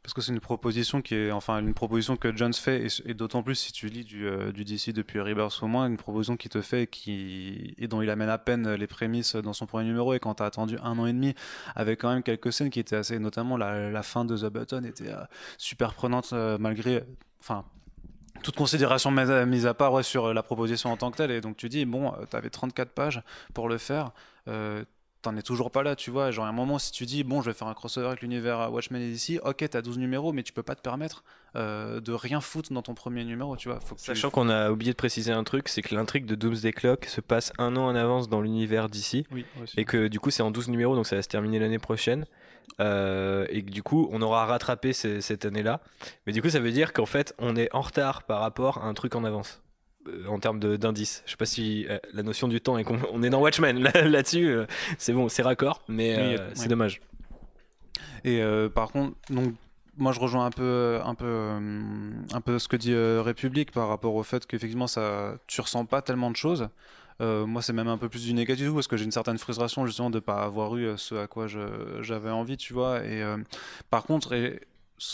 [0.08, 3.44] Parce que c'est une proposition qui est, enfin, une proposition que Jones fait, et, d'autant
[3.44, 6.62] plus si tu lis du, euh, DC depuis Rebirth au moins, une proposition qui te
[6.62, 10.14] fait et, qui, et dont il amène à peine les prémices dans son premier numéro,
[10.14, 11.36] et quand tu as attendu un an et demi,
[11.76, 15.10] avec quand même quelques scènes qui étaient assez, notamment la, fin de The Button était
[15.10, 15.26] euh,
[15.58, 17.04] super prenante, euh, malgré,
[17.42, 17.66] enfin,
[18.44, 21.68] toute considération mise à part sur la proposition en tant que telle, et donc tu
[21.68, 23.22] dis, bon, tu avais 34 pages
[23.54, 24.12] pour le faire,
[25.28, 26.32] t'en es toujours pas là, tu vois.
[26.32, 28.72] Genre, à un moment, si tu dis, bon, je vais faire un crossover avec l'univers
[28.72, 31.24] Watchmen et DC, ok, t'as 12 numéros, mais tu peux pas te permettre
[31.56, 33.80] euh, de rien foutre dans ton premier numéro, tu vois.
[33.98, 37.22] Sachant qu'on a oublié de préciser un truc, c'est que l'intrigue de Doomsday Clock se
[37.22, 39.26] passe un an en avance dans l'univers DC,
[39.76, 42.26] et que du coup, c'est en 12 numéros, donc ça va se terminer l'année prochaine.
[42.80, 45.82] Euh, et que du coup, on aura rattrapé cette année-là.
[46.26, 48.88] Mais du coup, ça veut dire qu'en fait, on est en retard par rapport à
[48.88, 49.62] un truc en avance.
[50.08, 51.24] Euh, en termes d'indices.
[51.26, 54.48] Je sais pas si euh, la notion du temps est on est dans Watchmen là-dessus,
[54.48, 54.66] euh,
[54.98, 57.02] c'est bon, c'est raccord, mais c'est dommage.
[58.24, 58.42] Et
[58.74, 59.54] par contre, donc
[59.98, 61.52] moi je rejoins un peu un peu
[62.34, 66.02] un peu ce que dit République par rapport au fait qu'effectivement ça tu ressens pas
[66.02, 66.68] tellement de choses.
[67.20, 70.10] moi, c'est même un peu plus du négatif parce que j'ai une certaine frustration justement
[70.10, 71.48] de pas avoir eu ce à quoi
[72.02, 73.04] j'avais envie, tu vois.
[73.06, 73.24] Et
[73.90, 74.60] par contre, et,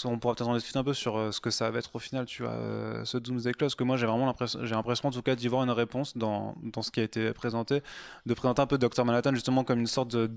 [0.05, 1.99] on pourra peut-être en discuter un peu sur euh, ce que ça va être au
[1.99, 5.35] final, tu vois, euh, ce Doomsday Close, que moi j'ai vraiment l'impression, en tout cas
[5.35, 7.81] d'y voir une réponse dans, dans, ce qui a été présenté,
[8.25, 10.29] de présenter un peu Dr Manhattan justement comme une sorte de,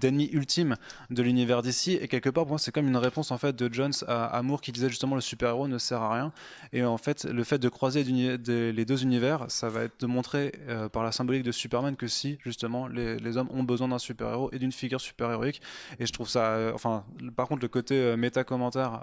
[0.00, 0.76] d'ennemi ultime
[1.10, 3.72] de l'univers d'ici, et quelque part pour moi c'est comme une réponse en fait de
[3.72, 6.32] Jones à Amour qui disait justement le super-héros ne sert à rien,
[6.72, 10.54] et en fait le fait de croiser les deux univers, ça va être de montrer
[10.68, 13.98] euh, par la symbolique de Superman que si justement les, les hommes ont besoin d'un
[13.98, 15.60] super-héros et d'une figure super-héroïque,
[15.98, 17.04] et je trouve ça, enfin
[17.34, 18.44] par contre le côté méta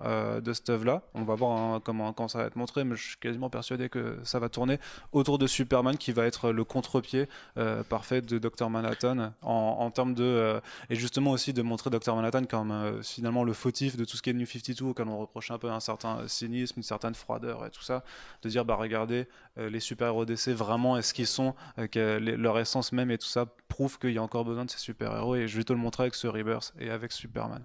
[0.05, 1.01] euh, de cette œuvre-là.
[1.13, 3.89] On va voir hein, comment quand ça va être montré, mais je suis quasiment persuadé
[3.89, 4.79] que ça va tourner
[5.11, 7.27] autour de Superman, qui va être le contre-pied
[7.57, 12.15] euh, parfait de Dr Manhattan en, termes de euh, et justement aussi de montrer Dr
[12.15, 15.51] Manhattan comme finalement le fautif de tout ce qui est New 52, auquel on reproche
[15.51, 18.03] un peu un certain cynisme, une certaine froideur et tout ça,
[18.43, 19.27] de dire bah regardez
[19.57, 21.55] les super-héros d'essai vraiment est-ce qu'ils sont,
[21.91, 24.79] que leur essence même et tout ça prouve qu'il y a encore besoin de ces
[24.79, 27.63] super-héros et je vais te le montrer avec ce Rebirth et avec Superman.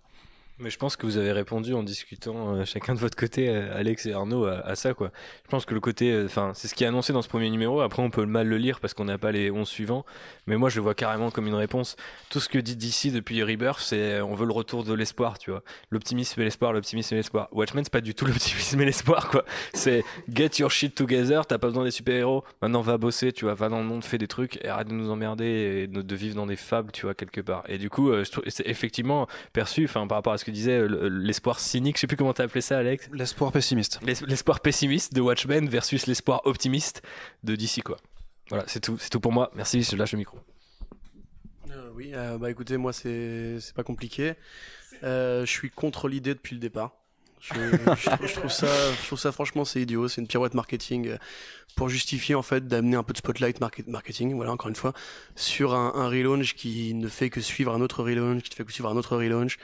[0.58, 3.74] Mais je pense que vous avez répondu en discutant euh, chacun de votre côté, euh,
[3.74, 5.10] Alex et Arnaud, à, ça quoi.
[5.44, 7.48] Je pense que le côté, euh, enfin, c'est ce qui est annoncé dans ce premier
[7.48, 7.80] numéro.
[7.80, 10.04] Après, on peut mal le lire parce qu'on n'a pas les 11 suivants.
[10.46, 11.96] Mais moi, je le vois carrément comme une réponse.
[12.28, 15.50] Tout ce que dit DC depuis Rebirth, c'est on veut le retour de l'espoir, tu
[15.50, 15.62] vois.
[15.90, 17.48] L'optimisme et l'espoir, l'optimisme et l'espoir.
[17.52, 19.44] Watchmen, c'est pas du tout l'optimisme et l'espoir quoi.
[19.72, 21.46] C'est get your shit together.
[21.46, 22.44] T'as pas besoin des super héros.
[22.60, 23.54] Maintenant, va bosser, tu vois.
[23.54, 26.36] Va dans le monde, fais des trucs et arrête de nous emmerder et de, vivre
[26.36, 27.64] dans des fables, tu vois, quelque part.
[27.68, 28.12] Et du coup,
[28.48, 32.16] c'est effectivement perçu, enfin, par rapport à ce que disait l'espoir cynique, je sais plus
[32.16, 33.08] comment t'as appelé ça, Alex.
[33.12, 34.00] L'espoir pessimiste.
[34.02, 37.02] L'espoir pessimiste de Watchmen versus l'espoir optimiste
[37.44, 37.96] de DC, quoi.
[38.48, 39.52] Voilà, c'est tout, c'est tout pour moi.
[39.54, 40.38] Merci, je lâche le micro.
[41.70, 44.34] Euh, oui, euh, bah écoutez, moi c'est pas compliqué.
[45.04, 46.90] Euh, je suis contre l'idée depuis le départ.
[47.40, 48.66] Je, trouve ça,
[49.00, 51.16] je trouve ça franchement c'est idiot, c'est une pirouette marketing
[51.74, 54.92] pour justifier en fait d'amener un peu de spotlight marketing, voilà encore une fois,
[55.34, 58.64] sur un, un relaunch qui ne fait que suivre un autre relaunch, qui ne fait
[58.64, 59.58] que suivre un autre relaunch.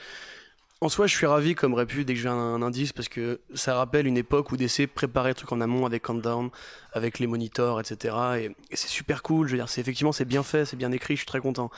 [0.80, 3.40] En soi, je suis ravi comme Répu dès que j'ai un, un, indice parce que
[3.52, 6.50] ça rappelle une époque où DC préparait le truc en amont avec Countdown,
[6.92, 8.16] avec les monitors, etc.
[8.38, 9.48] Et, c'est super cool.
[9.48, 11.16] Je veux dire, c'est effectivement c'est bien fait, c'est bien écrit.
[11.16, 11.72] Je suis très content.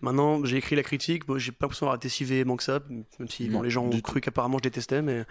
[0.00, 1.26] Maintenant, j'ai écrit la critique.
[1.26, 3.84] Bon, j'ai pas l'impression d'avoir été si véhément que ça, même si bon, les gens
[3.84, 5.02] ont cru qu'apparemment je détestais.
[5.02, 5.26] Mais,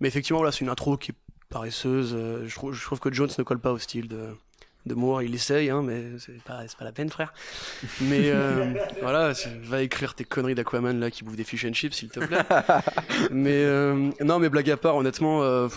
[0.00, 1.14] mais effectivement, là, c'est une intro qui est
[1.50, 2.12] paresseuse.
[2.12, 4.30] Euh, je trouve, je trouve que Jones ne colle pas au style de,
[4.86, 7.32] de Moore, il essaye, hein, mais c'est pas, pas la peine, frère.
[8.02, 9.32] Mais euh, voilà,
[9.62, 12.38] va écrire tes conneries d'Aquaman là qui bouffe des fish and chips, s'il te plaît.
[13.30, 15.68] mais euh, non, mais blague à part, honnêtement, euh,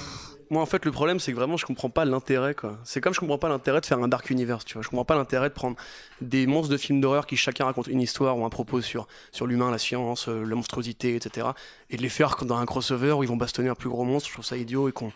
[0.49, 2.78] moi en fait le problème c'est que vraiment je comprends pas l'intérêt quoi.
[2.84, 4.82] C'est comme je comprends pas l'intérêt de faire un Dark Universe, tu vois.
[4.82, 5.78] Je comprends pas l'intérêt de prendre
[6.20, 9.47] des monstres de films d'horreur qui chacun raconte une histoire ou un propos sur sur
[9.47, 11.47] l'humain, la science, la monstruosité, etc.
[11.89, 14.28] Et de les faire dans un crossover où ils vont bastonner un plus gros monstre.
[14.28, 15.14] Je trouve ça idiot et con.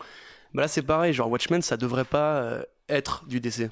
[0.54, 3.70] Bah là c'est pareil, genre Watchmen ça devrait pas être du DC.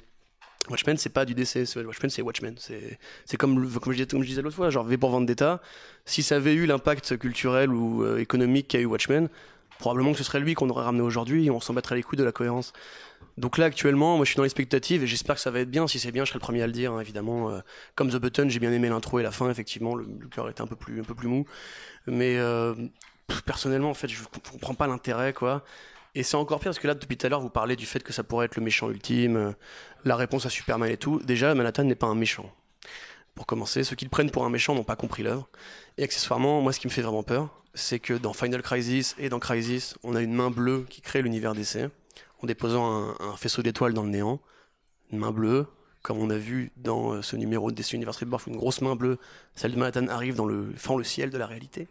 [0.69, 2.55] Watchmen, c'est pas du DC, Watchmen, c'est Watchmen.
[2.57, 5.61] C'est comme, comme, je disais, l'autre fois, genre V pour Vendetta.
[6.05, 9.29] Si ça avait eu l'impact culturel ou euh, économique qu'a eu Watchmen,
[9.79, 12.19] probablement que ce serait lui qu'on aurait ramené aujourd'hui et on s'en battrait les couilles
[12.19, 12.73] de la cohérence.
[13.37, 15.87] Donc là, actuellement, moi je suis dans l'expectative et j'espère que ça va être bien.
[15.87, 17.49] Si c'est bien, je serai le premier à le dire, hein, évidemment.
[17.49, 17.59] Euh,
[17.95, 20.67] comme The Button, j'ai bien aimé l'intro et la fin, effectivement, le, cœur était un
[20.67, 21.45] peu plus, un peu plus mou.
[22.07, 22.75] Mais euh,
[23.45, 25.63] personnellement, en fait, je comprends pas l'intérêt, quoi.
[26.13, 28.03] Et c'est encore pire parce que là, depuis tout à l'heure, vous parlez du fait
[28.03, 29.51] que ça pourrait être le méchant ultime, euh,
[30.03, 31.19] la réponse à Superman et tout.
[31.19, 32.51] Déjà, Manhattan n'est pas un méchant.
[33.33, 35.47] Pour commencer, ceux qui le prennent pour un méchant n'ont pas compris l'œuvre.
[35.97, 39.29] Et accessoirement, moi, ce qui me fait vraiment peur, c'est que dans Final Crisis et
[39.29, 41.89] dans Crisis, on a une main bleue qui crée l'univers d'essai,
[42.43, 44.41] en déposant un, faisceau d'étoiles dans le néant.
[45.13, 45.67] Une main bleue,
[46.01, 48.95] comme on a vu dans euh, ce numéro de DC Universe Rebirth, une grosse main
[48.95, 49.17] bleue,
[49.55, 51.87] celle de Manhattan arrive dans le, fend le ciel de la réalité.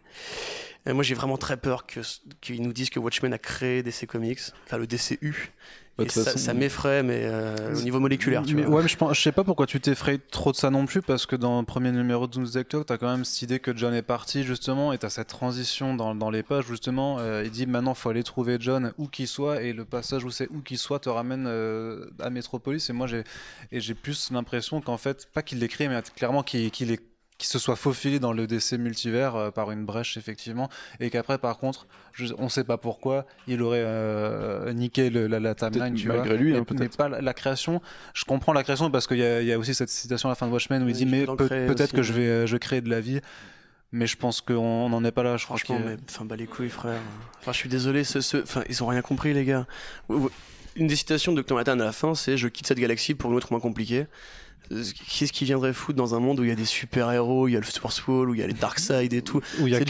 [0.85, 4.39] Et moi, j'ai vraiment très peur qu'ils nous disent que Watchmen a créé DC Comics,
[4.65, 5.51] enfin le DCU.
[5.97, 8.77] Bah, Et ça, m'effraie, mais euh, au niveau moléculaire, tu Mais vois.
[8.77, 11.01] ouais, mais je, pense, je sais pas pourquoi tu t'effraies trop de ça non plus,
[11.01, 13.75] parce que dans le premier numéro de Doomsday Clock, t'as quand même cette idée que
[13.75, 17.17] John est parti, justement, et t'as cette transition dans, dans les pages, justement.
[17.19, 20.31] euh, il dit maintenant, faut aller trouver John où qu'il soit, et le passage où
[20.31, 22.89] c'est où qu'il soit te ramène euh, à Metropolis.
[22.89, 27.01] Et moi, j'ai plus l'impression qu'en fait, pas qu'il l'écrit, mais clairement qu'il qu'il est
[27.41, 30.69] qu'il se soit faufilé dans le DC multivers euh, par une brèche effectivement
[30.99, 35.39] et qu'après par contre je, on sait pas pourquoi il aurait euh, niqué le- la,
[35.39, 37.81] la timeline tu vois malgré lui, hein, mais, pas la, la création
[38.13, 40.47] je comprends la création parce qu'il y, y a aussi cette citation à la fin
[40.47, 41.33] de Watchmen où il dit mais peut-
[41.69, 43.19] aussi, que je vais euh, je vais créer de la vie
[43.91, 46.47] mais je pense qu'on n'en est pas là je crois Franchement, mais enfin, bah les
[46.47, 47.01] couilles, frère.
[47.41, 49.67] Enfin, je suis désolé, ce, ce- enfin, ils ont rien compris, les gars.
[50.77, 51.55] Une des citations de Dr.
[51.55, 54.05] Manhattan à la fin, c'est Je quitte cette galaxie pour une autre moins compliquée.
[55.09, 57.57] Qu'est-ce qui viendrait foutre dans un monde où il y a des super-héros, il y
[57.57, 59.41] a le Sourcewall, où il y a les Darkseid et tout?
[59.59, 59.85] Où il y a c'est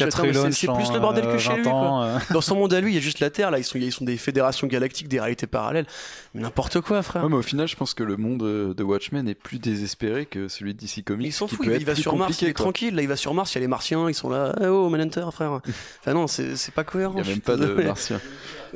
[0.67, 2.17] plus le bordel que euh, chez 20 lui, ans, euh.
[2.31, 3.91] Dans son monde à lui, il y a juste la Terre, là, ils sont, ils
[3.91, 5.85] sont des fédérations galactiques, des réalités parallèles.
[6.33, 7.23] Mais n'importe quoi, frère.
[7.23, 10.25] Ouais, mais au final, je pense que le monde euh, de Watchmen est plus désespéré
[10.25, 11.27] que celui de DC Comics.
[11.27, 13.15] il s'en qui fout, peut il, va sur Mars, il est tranquille, là il va
[13.15, 15.51] sur Mars, il y a les martiens, ils sont là, Eh oh Manhunter frère.
[16.01, 17.13] enfin non, c'est c'est pas cohérent.
[17.13, 17.83] Il n'y a je même pas de désolé.
[17.85, 18.21] martien.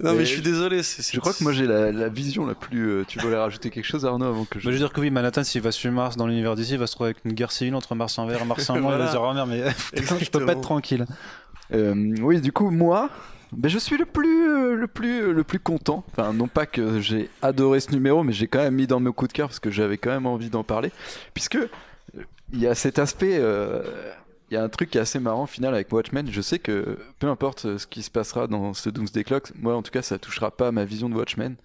[0.02, 2.10] Non mais Mais je suis désolé, c'est- c'est- Je crois que moi j'ai la, la
[2.10, 2.86] vision la plus.
[2.90, 4.66] euh, tu voulais rajouter quelque chose, Arnaud, avant que je.
[4.66, 6.86] Bah, je veux dire que oui, Manhattan, s'il va sur Mars dans l'univers d'ici, va
[6.86, 8.92] se trouver avec une guerre civile entre Martiens verts et Martiens blancs.
[8.92, 9.06] Il Voilà.
[9.06, 9.64] va se dire, oh merde, mais
[10.02, 11.06] putain, je peux pas être tranquille.
[11.74, 13.10] Euh, oui, du coup, moi,
[13.52, 16.04] ben, je suis le plus, euh, le plus, euh, le plus content.
[16.12, 19.12] Enfin, non pas que j'ai adoré ce numéro, mais j'ai quand même mis dans mes
[19.12, 20.92] coups de cœur parce que j'avais quand même envie d'en parler,
[21.34, 21.68] puisque euh,
[22.54, 23.38] il y a cet aspect.
[23.40, 23.82] euh,
[24.52, 26.28] Il y a un truc qui est assez marrant au final avec Watchmen.
[26.30, 29.82] Je sais que peu importe ce qui se passera dans ce Doomsday Clock, moi en
[29.82, 31.56] tout cas ça touchera pas à ma vision de Watchmen.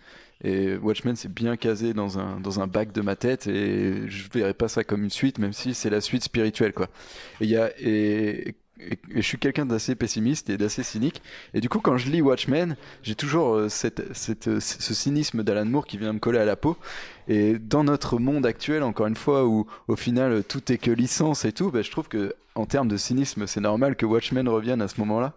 [0.42, 4.28] Et Watchmen c'est bien casé dans un, dans un bac de ma tête et je
[4.32, 6.88] verrai pas ça comme une suite, même si c'est la suite spirituelle quoi.
[7.40, 8.54] Et, il y a, et,
[9.14, 11.22] je suis quelqu'un d'assez pessimiste et d'assez cynique.
[11.54, 15.42] Et du coup, quand je lis Watchmen, j'ai toujours euh, cette, cette, euh, ce cynisme
[15.42, 16.76] d'Alan Moore qui vient me coller à la peau.
[17.28, 21.44] Et dans notre monde actuel, encore une fois, où au final tout est que licence
[21.44, 24.82] et tout, bah, je trouve que en termes de cynisme, c'est normal que Watchmen revienne
[24.82, 25.34] à ce moment-là.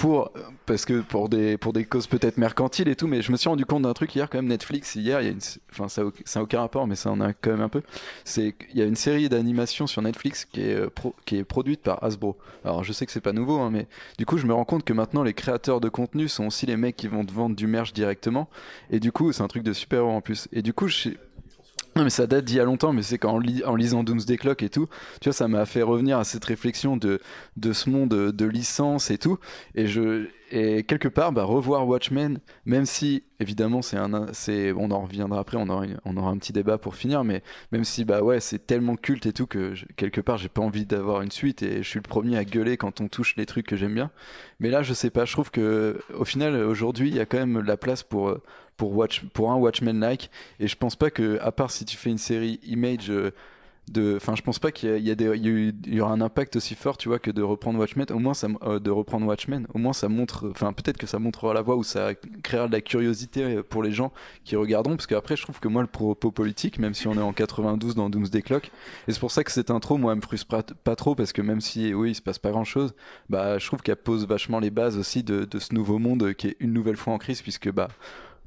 [0.00, 0.32] Pour,
[0.64, 3.50] parce que pour des, pour des causes peut-être mercantiles et tout, mais je me suis
[3.50, 5.40] rendu compte d'un truc hier, quand même, Netflix, hier, il y a une,
[5.70, 7.82] enfin, ça ça aucun rapport, mais ça en a quand même un peu.
[8.24, 10.88] C'est qu'il y a une série d'animation sur Netflix qui est, euh,
[11.26, 12.38] qui est produite par Hasbro.
[12.64, 14.84] Alors, je sais que c'est pas nouveau, hein, mais du coup, je me rends compte
[14.84, 17.66] que maintenant, les créateurs de contenu sont aussi les mecs qui vont te vendre du
[17.66, 18.48] merch directement.
[18.90, 20.48] Et du coup, c'est un truc de super-héros en plus.
[20.50, 21.10] Et du coup, je
[22.04, 24.68] mais ça date d'il y a longtemps, mais c'est qu'en en lisant Doomsday Clock et
[24.68, 24.86] tout,
[25.20, 27.20] tu vois, ça m'a fait revenir à cette réflexion de,
[27.56, 29.38] de ce monde de, licence et tout.
[29.74, 35.00] Et, je, et quelque part, bah, revoir Watchmen, même si évidemment c'est un, on en
[35.00, 37.42] reviendra après, on aura, on aura un petit débat pour finir, mais
[37.72, 40.86] même si bah ouais, c'est tellement culte et tout que quelque part j'ai pas envie
[40.86, 43.66] d'avoir une suite et je suis le premier à gueuler quand on touche les trucs
[43.66, 44.10] que j'aime bien.
[44.58, 47.38] Mais là, je sais pas, je trouve que au final aujourd'hui, il y a quand
[47.38, 48.42] même la place pour euh,
[48.80, 50.30] pour Watch, pour un Watchmen like.
[50.58, 53.30] Et je pense pas que à part si tu fais une série Image euh,
[53.90, 56.96] de enfin je pense pas qu'il y, y y, y aura un impact aussi fort
[56.96, 58.06] tu vois que de reprendre Watchmen.
[58.10, 59.66] Au moins ça euh, de reprendre Watchmen.
[59.74, 62.72] Au moins ça montre enfin peut-être que ça montrera la voie ou ça créera de
[62.72, 64.14] la curiosité euh, pour les gens
[64.44, 64.96] qui regarderont.
[64.96, 67.94] Parce qu'après je trouve que moi le propos politique même si on est en 92
[67.94, 68.70] dans Doomsday Clock
[69.08, 71.42] et c'est pour ça que cette intro moi elle me frustre pas, trop parce que
[71.42, 72.94] même si oui il se passe pas grand chose
[73.28, 76.48] bah je trouve qu'elle pose vachement les bases aussi de, de ce nouveau monde qui
[76.48, 77.88] est une nouvelle fois en crise puisque bah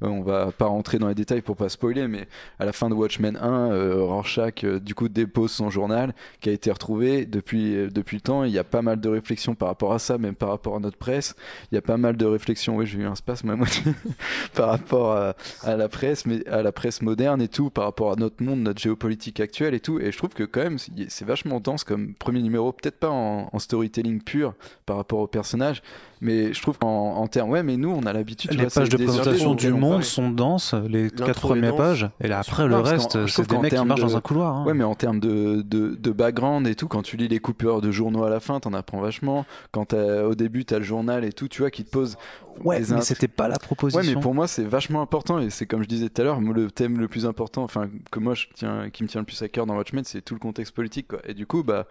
[0.00, 2.26] on va pas rentrer dans les détails pour pas spoiler, mais
[2.58, 6.48] à la fin de Watchmen 1, euh, Rorschach euh, du coup dépose son journal qui
[6.50, 8.44] a été retrouvé depuis euh, depuis le temps.
[8.44, 10.80] Il y a pas mal de réflexions par rapport à ça, même par rapport à
[10.80, 11.34] notre presse.
[11.70, 12.76] Il y a pas mal de réflexions.
[12.76, 13.92] Oui, j'ai eu un spasme à moitié
[14.54, 18.12] par rapport à, à la presse, mais à la presse moderne et tout, par rapport
[18.12, 20.00] à notre monde, notre géopolitique actuelle et tout.
[20.00, 22.72] Et je trouve que quand même c'est- vachement dense comme premier numéro.
[22.72, 24.54] Peut-être pas en, en storytelling pur
[24.86, 25.82] par rapport au personnage,
[26.20, 28.50] mais je trouve qu'en en termes, ouais, mais nous on a l'habitude.
[28.50, 30.04] tu Les pages de présentation du de- monde pareil.
[30.04, 33.84] sont denses, les quatre premières pages, et là après le reste, c'est des mecs qui
[33.84, 34.56] marchent dans un couloir.
[34.56, 34.64] hein.
[34.66, 37.80] Ouais, mais en termes de, de, de background et tout, quand tu lis les coupures
[37.80, 39.46] de journaux à la fin, t'en apprends vachement.
[39.72, 42.16] Quand au début, t'as le journal et tout, tu vois, qui te pose.
[42.64, 44.00] Ouais, mais c'était pas la proposition.
[44.00, 46.40] Ouais, mais pour moi, c'est vachement important et c'est comme je disais tout à l'heure,
[46.40, 49.42] le thème le plus important, enfin, que moi, je tiens, qui me tient le plus
[49.42, 51.18] à cœur dans Watchmen, c'est tout le contexte politique, quoi.
[51.26, 51.86] Et du coup, bah,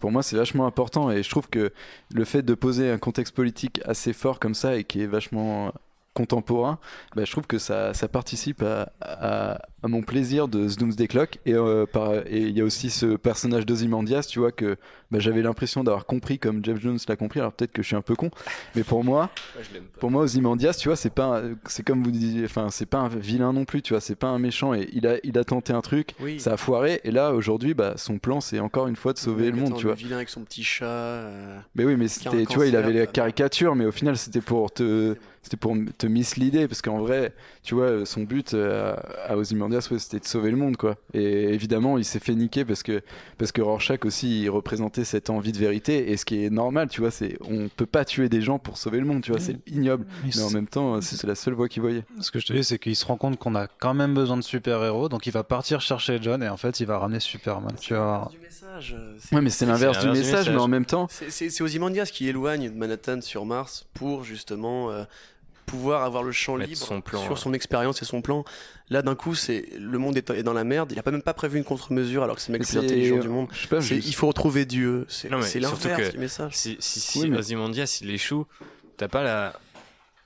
[0.00, 1.72] pour moi, c'est vachement important et je trouve que
[2.12, 5.72] le fait de poser un contexte politique assez fort comme ça et qui est vachement
[6.16, 6.78] contemporain,
[7.14, 8.64] bah, je trouve que ça, ça participe
[9.02, 11.38] à, mon plaisir de ce Doomsday Clock.
[11.44, 11.86] Et euh,
[12.26, 14.76] et il y a aussi ce personnage d'Ozymandias, tu vois que
[15.10, 17.40] bah, j'avais l'impression d'avoir compris comme Jeff Jones l'a compris.
[17.40, 18.30] Alors peut-être que je suis un peu con,
[18.74, 19.30] mais pour moi,
[20.00, 22.98] pour moi, Ozymandias, tu vois, c'est pas, un- c'est comme vous disiez, enfin, c'est pas
[22.98, 25.44] un vilain non plus, tu vois, c'est pas un méchant et il a, il a
[25.44, 26.40] tenté un truc, Oui.
[26.40, 29.50] ça a foiré et là aujourd'hui, bah, son plan, c'est encore une fois de sauver
[29.50, 29.94] le monde, Attends, tu vois.
[29.94, 30.86] vilain avec son petit chat.
[30.86, 34.16] euh, Mais oui, mais c'était, tu vois, il avait la bah, caricature, mais au final,
[34.16, 37.32] c'était pour te, c'était pour te misleader, parce qu'en vrai,
[37.62, 40.96] tu vois, son but euh, à Ozymandias, ouais, c'était de sauver le monde, quoi.
[41.14, 43.00] Et évidemment, il s'est fait niquer parce que,
[43.38, 46.88] parce que Rorschach aussi, il représentait cette envie de vérité, et ce qui est normal,
[46.88, 49.40] tu vois, c'est, on peut pas tuer des gens pour sauver le monde, tu vois,
[49.40, 50.06] c'est ignoble.
[50.24, 52.04] Mais en même temps, c'était la seule voie qu'il voyait.
[52.20, 54.36] Ce que je te dis, c'est qu'il se rend compte qu'on a quand même besoin
[54.36, 57.72] de super-héros, donc il va partir chercher John et en fait il va ramener Superman.
[57.80, 58.00] Tu du
[58.40, 58.94] message.
[58.98, 61.62] euh, c'est- Ouais, mais c'est l'inverse du message, mais en même temps, C'est- C'est c'est
[61.62, 65.04] Ozymandias qui éloigne Manhattan sur Mars pour justement euh,
[65.66, 67.36] pouvoir avoir le champ Mettre libre son plan, sur ouais.
[67.36, 68.44] son expérience et son plan.
[68.88, 70.92] Là, d'un coup, c'est le monde est, dans la merde.
[70.92, 72.78] Il a pas même pas prévu une contre-mesure alors que c'est le mec le plus
[72.86, 73.48] intelligent du monde.
[73.52, 75.04] je sais pas, C'est- je- Il faut retrouver Dieu.
[75.08, 76.52] C'est l'inverse du message.
[76.54, 78.46] Si, si, si Oui, mais- Ozymandias il échoue,
[78.96, 79.58] t'as pas la.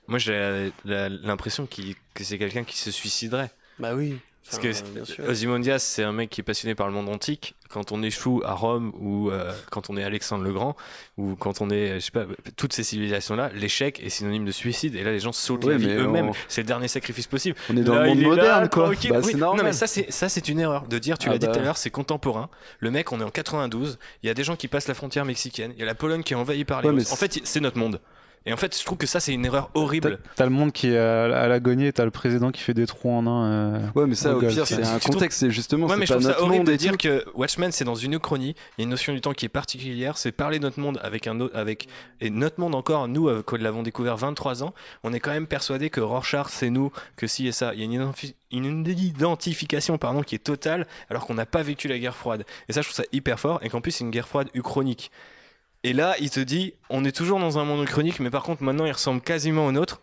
[0.07, 3.51] Moi j'ai l'impression que c'est quelqu'un qui se suiciderait.
[3.79, 4.17] Bah oui.
[4.49, 5.21] Parce que.
[5.29, 7.55] Ozymandias c'est un mec qui est passionné par le monde antique.
[7.69, 10.75] Quand on échoue à Rome ou euh, quand on est Alexandre le Grand
[11.17, 12.25] ou quand on est, je sais pas,
[12.57, 14.95] toutes ces civilisations-là, l'échec est synonyme de suicide.
[14.95, 16.29] Et là les gens Ouais, la vie eux-mêmes.
[16.29, 17.55] on- C'est le dernier sacrifice possible.
[17.69, 18.85] on est dans Là, le monde là, moderne, quoi.
[18.87, 19.11] tranquille.
[19.11, 19.65] Bah, Oui, Non, normal.
[19.67, 21.17] mais ça, c'est une erreur de dire.
[21.17, 21.53] Tu Ah l'as dit bah.
[21.53, 22.49] tout à l'heure, c'est contemporain.
[22.79, 23.99] Le mec, on est en 92.
[24.23, 25.71] Il y a des gens qui passent la frontière mexicaine.
[25.75, 26.89] Il y a la Pologne qui est envahie par les.
[26.89, 28.01] Ouais, en fait, c'est notre monde.
[28.47, 30.17] Et en fait, je trouve que ça, c'est une erreur horrible.
[30.35, 33.11] t'as le monde qui est à, l'agonie et t'as le président qui fait des trous
[33.11, 33.51] en un.
[33.75, 36.17] euh, Ouais, mais ça, au pire, c'est un contexte, c'est justement, Ouais, mais c'est je
[36.17, 36.97] pas trouve ça notre horrible monde de dire tout.
[36.97, 38.55] que Watchmen, c'est dans une uchronie.
[38.77, 40.17] Il y a une notion du temps qui est particulière.
[40.17, 41.87] C'est parler de notre monde avec un autre, avec
[42.19, 43.07] et notre monde encore.
[43.07, 44.73] Nous, euh, quand nous l'avons découvert 23 ans,
[45.03, 47.73] on est quand même persuadé que Rorschach, c'est nous, que si et ça.
[47.75, 51.61] Il y a une, identifi- une identification, pardon, qui est totale, alors qu'on n'a pas
[51.61, 52.43] vécu la guerre froide.
[52.69, 53.59] Et ça, je trouve ça hyper fort.
[53.61, 55.11] Et qu'en plus, c'est une guerre froide uchronique.
[55.83, 58.61] Et là, il te dit, on est toujours dans un monde uchronique, mais par contre,
[58.61, 59.99] maintenant, il ressemble quasiment au nôtre.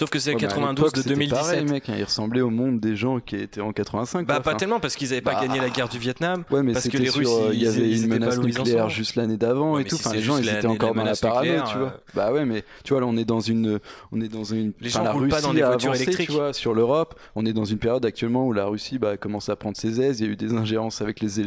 [0.00, 1.38] Sauf que c'est Ouais, mais à 92 l'époque, de c'était 2017.
[1.38, 4.26] Pareil, mec, hein, il ressemblait au monde des gens qui étaient en 85.
[4.26, 4.42] Bah, quoi.
[4.42, 6.42] pas tellement parce qu'ils avaient pas bah, gagné la guerre du Vietnam.
[6.50, 9.36] Ouais, mais parce que les Russes, euh, il y avait une menace nucléaire juste l'année
[9.36, 9.96] d'avant Ouais, et tout.
[9.96, 11.68] si Enfin, c'est les gens, ils la- étaient la encore dans la menace parano, nucléaire,
[11.70, 12.00] tu euh, vois.
[12.14, 13.78] Bah ouais, mais tu vois, là, on est dans une,
[14.10, 14.72] on est dans une.
[14.80, 16.30] Les gens la roulent pas dans des a voitures électriques.
[16.30, 19.50] Tu vois, sur l'Europe, on est dans une période actuellement où la Russie bah, commence
[19.50, 20.20] à prendre ses aises.
[20.20, 21.40] Il y a eu des ingérences avec les,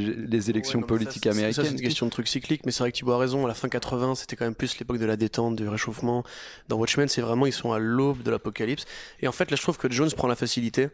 [0.51, 1.65] élections politiques américaines.
[1.65, 3.45] c'est une question de truc cyclique, mais c'est vrai que Thibaut a raison.
[3.45, 6.23] À la fin 80, c'était quand même plus l'époque de la détente, du réchauffement.
[6.69, 8.85] Dans Watchmen, c'est vraiment, ils sont à l'aube de l'apocalypse.
[9.21, 10.89] Et en fait, là, je trouve que Jones prend la facilité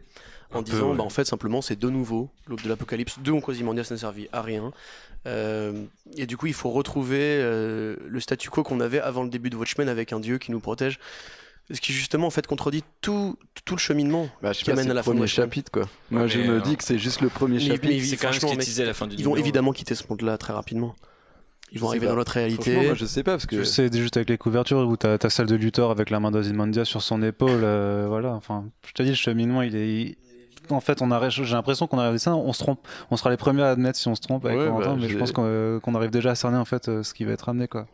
[0.52, 0.96] en Un peu, disant, ouais.
[0.96, 3.18] bah, en fait, simplement, c'est de nouveau l'aube de l'apocalypse.
[3.20, 4.72] Deux, Quasimodia, ça n'a servi à rien.
[5.26, 5.84] Euh,
[6.16, 9.50] et du coup, il faut retrouver euh, le statu quo qu'on avait avant le début
[9.50, 10.98] de Watchmen avec un dieu qui nous protège.
[11.72, 14.28] Ce qui, justement, en fait, contredit tout, tout le cheminement.
[14.42, 15.28] Bah, qui pas, amène à la fin Watchmen.
[15.28, 15.88] chapitre, quoi.
[16.10, 17.86] Moi, Ouais, je me euh, dis que c'est juste le premier Mais- chapitre.
[17.94, 19.18] mais C'est quand même ce qui franchement, est mec, teasé à la fin du Ils
[19.24, 19.44] vont numéro.
[19.44, 20.96] évidemment quitter ce monde-là très rapidement.
[21.72, 22.12] Ils vont Je sais arriver pas.
[22.12, 22.74] dans notre réalité.
[22.82, 23.56] moi, je sais pas parce que.
[23.56, 26.30] Je sais juste avec les couvertures où t'as as celle de Luthor avec la main
[26.30, 28.32] d'Ozymandias sur son épaule, euh, voilà.
[28.34, 30.16] Enfin, je te dis, le cheminement, il est.
[30.70, 32.78] En fait, on a, j'ai l'impression qu'on a regardé ça, on se trompe,
[33.10, 35.18] on sera les premiers à admettre si on se trompe avec Ouais, bah, mais je
[35.18, 37.48] pense qu'on euh, qu'on arrive déjà à cerner en fait euh, ce qui va être
[37.48, 37.88] amené quoi.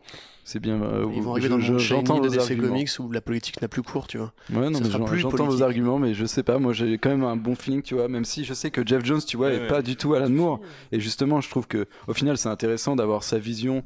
[0.48, 0.80] C'est bien.
[0.80, 2.68] euh, Ils vont je- arriver dans le je- monde J'entends de vos DC arguments.
[2.68, 4.32] Comics où la politique n'a plus cours, tu vois.
[4.54, 6.58] Ouais, non, j'entends vos arguments, mais je sais pas.
[6.60, 8.06] Moi, j'ai quand même un bon feeling, tu vois.
[8.06, 9.66] Même si je sais que Jeff Jones, tu vois, Ouais, est ouais.
[9.66, 10.60] pas du tout Alan Moore.
[10.92, 13.82] Et justement, je trouve que, au final, c'est intéressant d'avoir sa vision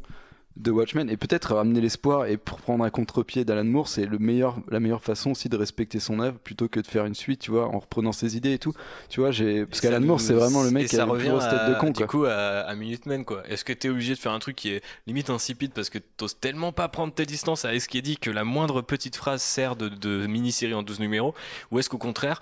[0.56, 4.18] de Watchmen et peut-être ramener l'espoir et pour prendre un contre-pied d'Alan Moore, c'est le
[4.18, 7.40] meilleur, la meilleure façon aussi de respecter son œuvre plutôt que de faire une suite,
[7.40, 8.72] tu vois, en reprenant ses idées et tout.
[9.08, 11.68] Tu vois, j'ai parce qu'Alan Moore, c'est vraiment le mec qui a revient grosse tête
[11.68, 12.06] de à- con, du quoi.
[12.08, 13.42] coup à, à Minutemen quoi.
[13.48, 16.38] Est-ce que t'es obligé de faire un truc qui est limite insipide parce que t'oses
[16.40, 19.42] tellement pas prendre tes distances avec ce qui est dit que la moindre petite phrase
[19.42, 21.34] sert de, de mini-série en 12 numéros?
[21.70, 22.40] Ou est-ce qu'au contraire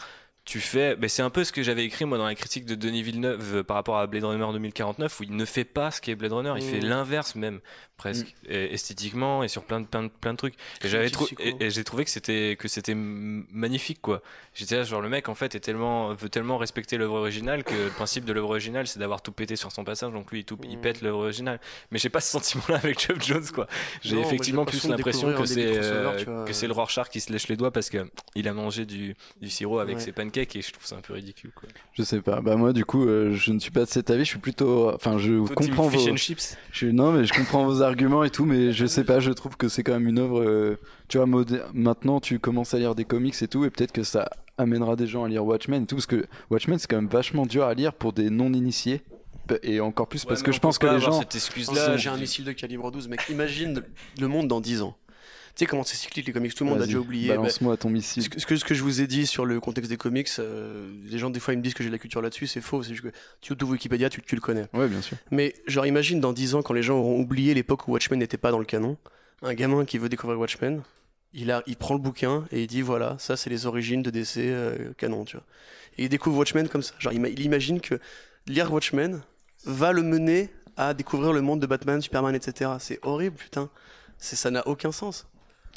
[0.48, 2.74] tu fais, ben c'est un peu ce que j'avais écrit moi dans la critique de
[2.74, 6.00] Denis Villeneuve euh, par rapport à Blade Runner 2049 où il ne fait pas ce
[6.00, 7.60] qu'est Blade Runner, il fait l'inverse même
[7.98, 10.54] presque et esthétiquement et sur plein de plein de, plein de trucs.
[10.82, 11.42] Et j'avais trou- Psycho.
[11.42, 14.22] et, et j'ai trouvé que c'était que c'était magnifique quoi.
[14.54, 17.74] J'étais là genre le mec en fait est tellement veut tellement respecter l'œuvre originale que
[17.74, 20.44] le principe de l'œuvre originale c'est d'avoir tout pété sur son passage donc lui il,
[20.44, 20.80] tout, il Mm.
[20.80, 21.60] pète l'œuvre originale.
[21.90, 23.66] Mais j'ai pas ce sentiment là avec Jeff Jones quoi.
[24.02, 27.56] J'ai effectivement plus l'impression que c'est euh, que c'est le Rorschach qui se lèche les
[27.56, 30.02] doigts parce que il a mangé du, du sirop avec Ouais.
[30.02, 31.68] ses pancakes et je trouve ça un peu ridicule quoi.
[31.92, 32.40] Je sais pas.
[32.40, 34.24] Bah moi, du coup, euh, je ne suis pas de cet avis.
[34.24, 36.12] Je suis plutôt, enfin, je Toi, comprends fish vos.
[36.12, 36.56] and chips.
[36.72, 39.56] Je, non, mais je comprends vos arguments et tout, mais je sais pas, je trouve
[39.56, 40.40] que c'est quand même une œuvre.
[40.40, 40.78] euh,
[41.08, 41.26] tu vois,
[41.72, 44.28] maintenant tu commences à lire des comics et tout, et peut-être que ça
[44.58, 47.46] amènera des gens à lire Watchmen et tout, parce que Watchmen c'est quand même vachement
[47.46, 49.02] dur à lire pour des non-initiés,
[49.62, 51.18] et encore plus parce que je pense que les gens.
[51.20, 53.20] cette excuse Là, là j'ai un missile de calibre 12, mec.
[53.30, 53.82] Imagine
[54.20, 54.96] le monde dans 10 ans.
[55.58, 57.28] Sais comment c'est cyclique les comics, tout le monde a déjà oublié.
[57.28, 58.22] bah, Balance-moi ton missile.
[58.22, 61.18] ce, que, ce que- je vous ai dit sur le contexte des comics, euh, les
[61.18, 62.82] gens des fois ils me disent que j'ai de la culture là-dessus, c'est faux.
[62.82, 64.66] C'est juste que tu ouvres Wikipédia, tu, tu le connais.
[64.72, 65.16] Ouais, bien sûr.
[65.30, 68.36] Mais genre imagine dans 10 ans quand les gens auront oublié l'époque où Watchmen n'était
[68.38, 68.96] pas dans le canon,
[69.42, 70.82] un gamin qui veut découvrir Watchmen,
[71.34, 74.10] il, a, il prend le bouquin et il dit voilà, ça c'est les origines de
[74.10, 75.44] DC euh, canon, tu vois.
[75.98, 76.94] Et il découvre Watchmen comme ça.
[76.98, 77.98] Genre il, il imagine que
[78.46, 79.20] lire Watchmen
[79.64, 82.70] va le mener à découvrir le monde de Batman, Superman, etc.
[82.78, 83.68] C'est horrible, putain.
[84.18, 85.26] C'est, ça n'a aucun sens.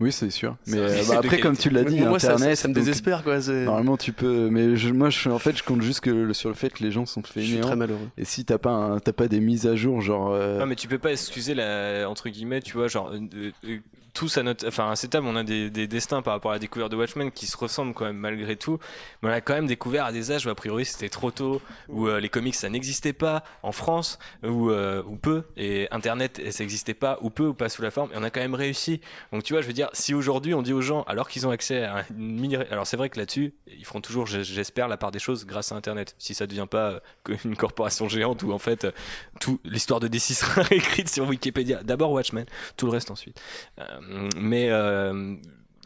[0.00, 0.56] Oui, c'est sûr.
[0.68, 2.56] Mais euh, bah, après, comme tu l'as dit, Moi, Internet.
[2.56, 3.38] ça, ça me donc, désespère, quoi.
[3.40, 4.48] Normalement, tu peux.
[4.48, 6.92] Mais je- moi, je, en fait, je compte juste que sur le fait que les
[6.92, 7.66] gens sont Je suis fainéants.
[7.66, 8.08] très malheureux.
[8.16, 10.30] Et si t'as pas, un- t'as pas des mises à jour, genre.
[10.32, 13.78] euh, Non, mais tu peux pas excuser la entre guillemets, tu vois, genre euh, euh,
[14.14, 16.54] tous à notre, enfin à cette table, on a des, des destins par rapport à
[16.54, 18.78] la découverte de Watchmen qui se ressemblent quand même malgré tout.
[19.22, 21.60] Mais on a quand même découvert à des âges où a priori c'était trop tôt,
[21.88, 26.40] où euh, les comics ça n'existait pas en France, ou euh, ou peu, et Internet
[26.40, 28.10] et ça n'existait pas ou peu ou pas sous la forme.
[28.12, 29.00] Et on a quand même réussi.
[29.32, 31.50] Donc tu vois, je veux dire, si aujourd'hui on dit aux gens, alors qu'ils ont
[31.50, 35.10] accès à une mini, alors c'est vrai que là-dessus, ils feront toujours, j'espère, la part
[35.10, 36.14] des choses grâce à Internet.
[36.18, 38.92] Si ça devient pas euh, une corporation géante où en fait euh,
[39.40, 41.82] tout l'histoire de DC sera écrite sur Wikipédia.
[41.82, 42.46] D'abord Watchmen,
[42.76, 43.40] tout le reste ensuite.
[43.78, 44.70] Euh, mais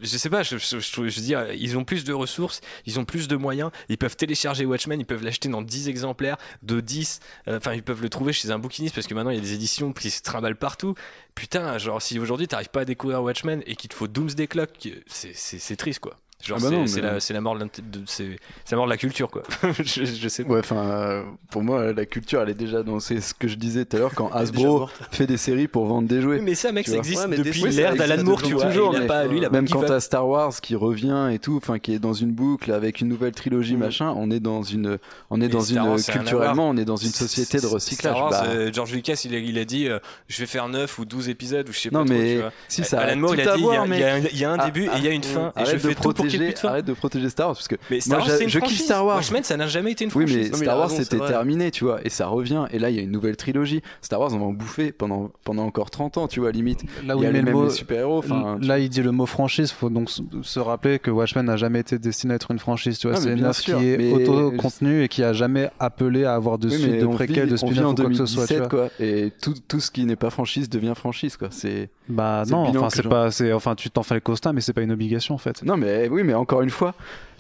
[0.03, 3.05] je sais pas, je, je, je, veux dire, ils ont plus de ressources, ils ont
[3.05, 7.21] plus de moyens, ils peuvent télécharger Watchmen, ils peuvent l'acheter dans 10 exemplaires de 10,
[7.49, 9.43] euh, enfin ils peuvent le trouver chez un bouquiniste parce que maintenant il y a
[9.43, 10.95] des éditions qui se trimballent partout.
[11.35, 14.89] Putain, genre si aujourd'hui t'arrives pas à découvrir Watchmen et qu'il te faut Doomsday Clock,
[15.07, 16.17] c'est triste quoi.
[16.45, 17.67] Genre Ah bah c'est non, c'est mais- la, c'est la mort de,
[18.07, 19.43] c'est c'est la mort de la culture quoi.
[19.79, 20.55] je, je sais pas.
[20.55, 22.99] Ouais, enfin, euh, pour moi, la culture, elle est déjà dans.
[23.01, 26.09] C'est ce que je disais tout à l'heure quand Hasbro fait des séries pour vendre
[26.09, 26.37] des jouets.
[26.39, 28.65] Oui, mais ça, mec, ça existe Ouais, depuis l'ère d'Alan Moore, tu vois.
[28.67, 31.39] toujours, il a pas, lui, il a Même quand t'as Star Wars qui revient et
[31.39, 33.81] tout, enfin qui est dans une boucle avec une nouvelle trilogie Mhm.
[33.81, 34.99] machin, on est dans une,
[35.31, 37.63] on est Mais dans Star une Wars, à culturellement, on est dans une société de
[37.63, 38.15] Star recyclage.
[38.17, 39.99] Wars, Bah, euh, George Lucas, il a, il a dit, euh,
[40.29, 42.41] je vais faire 9 ou 12 épisodes ou je sais pas non trop, mais tu
[42.41, 42.53] vois.
[42.69, 42.99] si ça.
[42.99, 43.67] a Alan Moore, il a à dit, il
[44.41, 45.53] y a- un- un Ah, début et il y a une fin.
[45.57, 48.29] Et je fais tout protéger, arrête de protéger Star Wars parce que Mais Star Moi,
[48.29, 48.81] Wars, je kiffe.
[48.81, 49.17] Star Wars.
[49.17, 50.37] Watchmen, ça n'a jamais été une Oui, franchise.
[50.37, 52.65] mais Non, mais Star Wars c'était terminé, tu vois, et ça revient.
[52.73, 53.83] Et là, il y a une nouvelle trilogie.
[54.01, 56.83] Star Wars, on va en bouffer pendant, pendant encore 30 ans, tu vois, limite.
[57.07, 58.19] Là où il y a les le mêmes mot, les super-héros.
[58.19, 59.71] Enfin, tu- là, il dit le mot franchise.
[59.73, 60.11] Faut donc
[60.43, 62.99] se rappeler que Watchmen n'a jamais été destiné à être une franchise.
[62.99, 66.35] Tu vois, c'est une œuvre qui est mais- auto-contenue et qui a jamais appelé à
[66.35, 68.47] avoir de Oui, suite, de préquel, de spin-off quoi que ce soit.
[68.47, 68.69] Tu 2017, vois.
[68.69, 68.89] quoi.
[69.01, 71.49] Et tout, tout ce qui n'est pas franchise devient franchise, quoi.
[71.51, 71.91] C'est.
[72.09, 74.83] Bah non, enfin c'est pas, c'est, enfin tu t'en fais le constat, mais c'est pas
[74.83, 75.63] une obligation en fait.
[75.63, 76.95] Non, mais oui, mais encore une fois,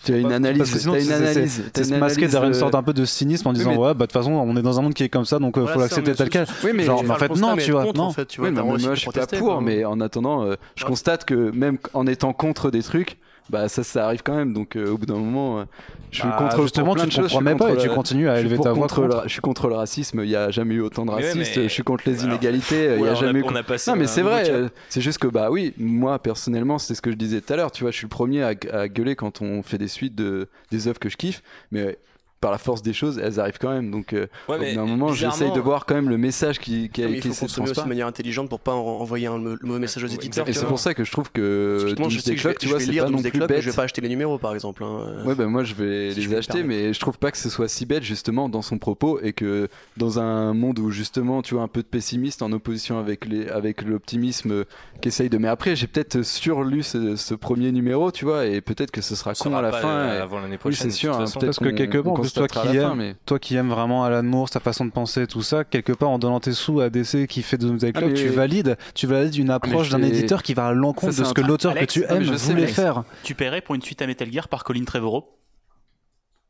[0.04, 0.72] tu as une Parce analyse.
[0.72, 1.62] que sinon, t'as une analyse.
[1.74, 3.94] C'est se masquer derrière une euh, sorte un peu de cynisme en disant mais- ouais
[3.94, 5.60] bah de toute façon on est dans un monde qui est comme ça donc euh,
[5.60, 6.46] Voilà, faut l'accepter tel quel.
[6.64, 8.06] Oui, mais Genre, Faire mais en fait, non, tu vois, contre, non.
[8.06, 10.00] en fait, tu vois, Oui, t'as mais aussi moi je suis pas pour, mais en
[10.00, 10.90] attendant, euh, je Ouais.
[10.90, 13.18] constate que même en étant contre des trucs,
[13.50, 14.52] bah ça, ça arrive quand même.
[14.52, 15.64] Donc euh, au bout d'un moment, euh,
[16.12, 18.34] je suis Bah, contre justement plein tu suis compromets pas et tu le- continues à
[18.36, 19.22] je suis élever ta voix contre le- contre.
[19.24, 20.20] je suis contre le racisme.
[20.22, 21.56] Il y a jamais eu autant de ouais, racistes.
[21.56, 22.84] mais- Je suis contre les Alors, inégalités.
[22.94, 23.46] Il y Ouais, a on, jamais a, eu.
[23.46, 26.78] on a passé Non mais c'est vrai, euh, c'est juste que bah oui, moi personnellement,
[26.78, 28.52] c'est ce que je disais tout à l'heure, tu vois, je suis le premier à,
[28.72, 31.96] à gueuler quand on fait des suites de des œuvres que je kiffe, mais
[32.42, 33.90] par la force des choses, elles arrivent quand même.
[33.90, 36.58] Donc euh, Ouais, au mais bout d'un moment, j'essaye de voir quand même le message
[36.58, 39.78] qui qui, qui faut essaie de manière intelligente pour pas en- envoyer un le mauvais
[39.78, 40.46] message aux éditeurs.
[40.48, 42.90] Et c'est pour ça que je trouve que je sais que Clock, tu vois, c'est
[42.90, 43.60] lire pas non plus bête.
[43.62, 44.84] je vais pas acheter les numéros par exemple.
[44.84, 45.24] hein.
[45.24, 47.68] Ouais, ben moi je vais Si les acheter, mais je trouve pas que ce soit
[47.68, 51.62] si bête justement dans son propos et que dans un monde où justement tu vois
[51.62, 54.64] un peu de pessimiste en opposition avec les avec l'optimisme
[55.00, 55.38] qu'essaye de.
[55.38, 59.14] Mais après, j'ai peut-être surlu ce, ce premier numéro, tu vois, et peut-être que ce
[59.14, 59.98] sera on con à la fin.
[60.08, 60.90] avant l'année Oui, prochaine.
[60.90, 61.14] c'est sûr.
[61.18, 64.04] hein, Parce que quelque part, plus, toi qui fin, aimes- mais- Toi qui aimes vraiment
[64.04, 66.90] Alan Moore, sa façon de penser, tout ça, quelque part en donnant tes sous à
[66.90, 70.42] DC qui fait Doomsday Ah, mais- tu valides, tu valides une approche je d'un éditeur
[70.42, 73.04] qui va à l'encontre de ce que l'auteur que tu aimes voulait faire.
[73.22, 75.28] Tu paierais pour une suite à Metal Gear par Colin Trevorrow?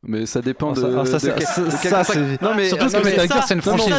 [0.05, 0.81] Mais ça dépend de.
[2.41, 3.93] Non mais Surtout non, que mais- Metal Gear, c'est une franchise.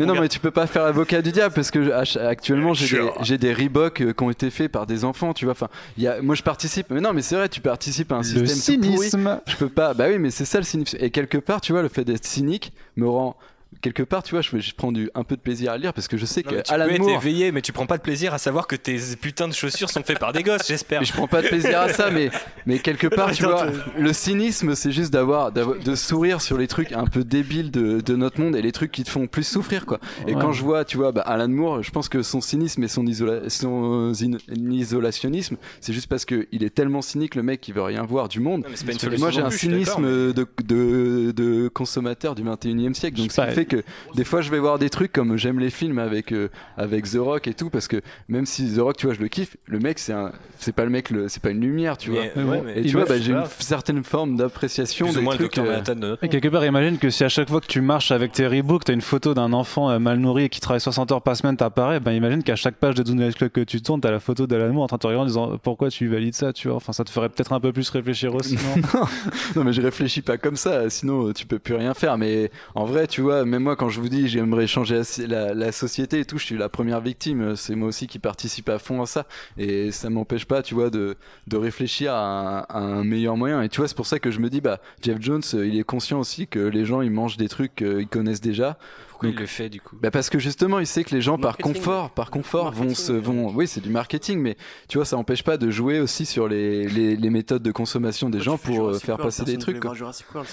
[0.00, 0.20] mais- non, gars.
[0.22, 3.52] mais tu peux pas faire l'avocat du diable parce que actuellement j'ai des, j'ai des
[3.52, 5.52] Reebok euh, qui ont été faits par des enfants, tu vois.
[5.52, 5.68] Enfin,
[5.98, 6.86] il y a, moi je participe.
[6.90, 8.96] Mais non, mais c'est vrai, tu participes à un Le système pourri.
[8.96, 9.40] cynisme.
[9.46, 9.92] Je peux pas.
[9.92, 10.96] Bah oui, mais c'est ça le cynisme.
[11.00, 13.36] Et quelque part, tu vois, le fait d'être cynique me rend.
[13.82, 15.92] Quelque part, tu vois, je, je prends du, un peu de plaisir à le lire
[15.92, 17.16] parce que je sais que tu Alan peux être Moore.
[17.16, 20.02] éveillé, mais tu prends pas de plaisir à savoir que tes putains de chaussures sont
[20.02, 21.00] faites par des gosses, j'espère.
[21.00, 22.30] Mais je prends pas de plaisir à ça, mais,
[22.66, 23.66] mais quelque part, tu vois,
[23.98, 28.16] le cynisme, c'est juste d'avoir, de sourire sur les trucs un peu débiles de, de
[28.16, 29.98] notre monde et les trucs qui te font plus souffrir, quoi.
[30.26, 30.40] Et Ouais.
[30.40, 33.04] quand je vois, tu vois, bah, Alan Moore, je pense que son cynisme et son,
[33.06, 34.38] isola- son in-
[34.72, 38.28] isolationnisme, c'est juste parce que il est tellement cynique, le mec, qui veut rien voir
[38.28, 38.62] du monde.
[38.62, 42.94] Non, mais pas une moi, j'ai un cynisme de, de, de consommateur du 21 e
[42.94, 43.82] siècle, donc pas, fait sais que
[44.14, 47.16] des fois je vais voir des trucs comme j'aime les films avec euh, avec The
[47.18, 49.78] Rock et tout parce que même si The Rock tu vois je le kiffe le
[49.78, 52.22] mec c'est un c'est pas le mec le c'est pas une lumière tu vois.
[52.36, 55.80] Mais- ouais, mais et tu vois bah, j'ai une certaine forme d'appréciation des trucs euh,
[55.80, 58.46] de Et quelque part, imagine que si à chaque fois que tu marches avec tes
[58.46, 61.36] Reebok, t'as une photo d'un enfant euh, mal nourri et qui travaille 60 heures par
[61.36, 64.20] semaine, t'apparaît, ben imagine qu'à chaque page de Doom Club que tu tournes, t'as la
[64.20, 66.68] photo d'Alan Moore en train de te regarder en disant pourquoi tu valides ça, tu
[66.68, 66.76] vois.
[66.76, 68.56] Enfin, ça te ferait peut-être un peu plus réfléchir aussi,
[68.94, 69.00] non?
[69.56, 72.18] Non mais je réfléchis pas comme ça sinon euh, tu peux plus rien faire.
[72.18, 76.20] Mais en vrai tu vois même moi quand je vous dis j'aimerais changer la, société
[76.20, 77.56] et tout je suis la première victime.
[77.56, 79.26] C'est moi aussi qui participe à fond à ça.
[79.58, 81.16] Et ça m'empêche pas tu vois de,
[81.46, 83.62] de réfléchir à un, à un meilleur moyen.
[83.62, 85.78] Et tu vois c'est pour ça que je me dis bah Jeff Jones euh, il
[85.78, 88.78] est conscient aussi que les gens ils mangent des trucs qu'ils connaissent déjà
[89.14, 91.20] Pourquoi il Donc- le fait du coup bah parce que justement, il sait que les
[91.20, 93.20] gens par confort, par confort vont se ouais.
[93.20, 94.56] vont oui, c'est du marketing mais
[94.88, 98.28] tu vois ça empêche pas de jouer aussi sur les, les, les méthodes de consommation
[98.28, 99.78] des gens pour euh, faire passer des trucs.
[99.78, 99.92] quoi.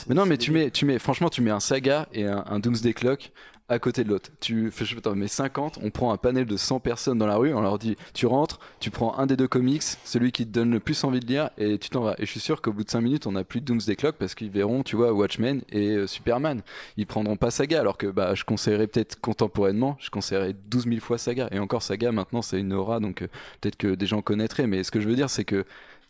[0.08, 2.60] Mais non, mais tu mets, tu mets, franchement, tu mets un Saga et un, un
[2.60, 3.32] Doomsday Clock
[3.70, 4.30] à côté de l'autre.
[4.40, 4.86] Tu fais,
[5.16, 7.96] mais 50, on prend un panel de 100 personnes dans la rue, on leur dit,
[8.14, 11.22] tu rentres, tu prends un des deux comics, celui qui te donne le plus envie
[11.22, 12.16] de lire, et tu t'en vas.
[12.18, 14.16] Et je suis sûr qu'au bout de 5 minutes, on n'a plus de Doomsday Clock
[14.18, 16.62] parce qu'ils verront, tu vois, Watchmen et euh, Superman.
[16.98, 21.00] Ils prendront pas Saga, alors que bah, je conseillerais peut-être contemporainement, je conseillerais 12 000
[21.00, 21.48] fois Saga.
[21.52, 23.28] Et encore Saga, maintenant, c'est une aura, donc euh,
[23.62, 24.68] peut-être que des gens connaîtraient.
[24.68, 25.66] Mais ce que je veux dire, c'est que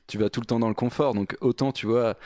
[0.07, 2.17] tu vas tout le temps dans le confort, donc autant, tu vois.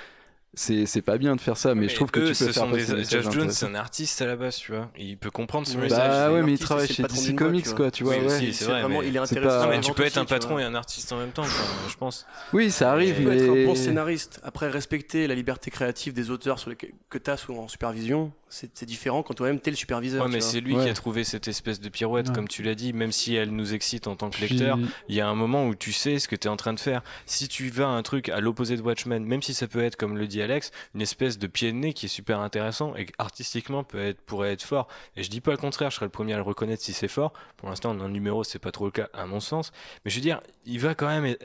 [0.57, 2.53] C'est c'est pas bien de faire ça, mais, je trouve que tu peux ce faire
[2.53, 2.91] sont passer des...
[2.93, 4.89] des messages Jeff Jones, c'est un artiste à la base, tu vois.
[4.97, 5.83] Il peut comprendre ce Ouais.
[5.83, 6.07] message.
[6.09, 7.77] Bah ouais, mais il travaille c'est chez DC Comics, tu vois.
[7.77, 8.13] quoi, tu vois.
[8.13, 8.25] Oui, ouais.
[8.25, 9.49] aussi, c'est vrai, vraiment, mais il est intéressant.
[9.49, 11.31] pas- Non, mais dans tu peux être un aussi, patron et un artiste en même
[11.31, 12.25] temps, quoi, je pense.
[12.53, 13.37] Oui, ça arrive, Tu peux mais.
[13.37, 14.39] être un bon scénariste.
[14.43, 18.31] Après, respecter la liberté créative des auteurs sur lesquels, que tu as sous en supervision,
[18.49, 20.25] c'est différent quand toi-même t'es le superviseur.
[20.25, 20.83] Ouais, mais c'est lui Ouais.
[20.85, 22.35] qui a trouvé cette espèce de pirouette, Ouais.
[22.35, 24.77] comme tu l'as dit, même si elle nous excite en tant que Puis- lecteur.
[25.09, 26.79] Il y a un moment où tu sais ce que tu es en train de
[26.79, 27.01] faire.
[27.25, 29.95] Si tu vas à un truc à l'opposé de Watchmen, même si ça peut être,
[29.97, 33.07] comme le dit Alex, une espèce de pied de nez qui est super intéressant et
[33.17, 34.87] artistiquement peut être, pourrait être fort.
[35.15, 37.07] Et je dis pas le contraire, je serais le premier à le reconnaître si c'est
[37.07, 37.33] fort.
[37.57, 39.71] Pour l'instant, en un numéro, c'est pas trop le cas, à mon sens.
[40.05, 41.35] Mais je veux dire, il va quand même.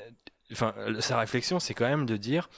[0.53, 2.49] Enfin, sa réflexion, c'est quand même de dire.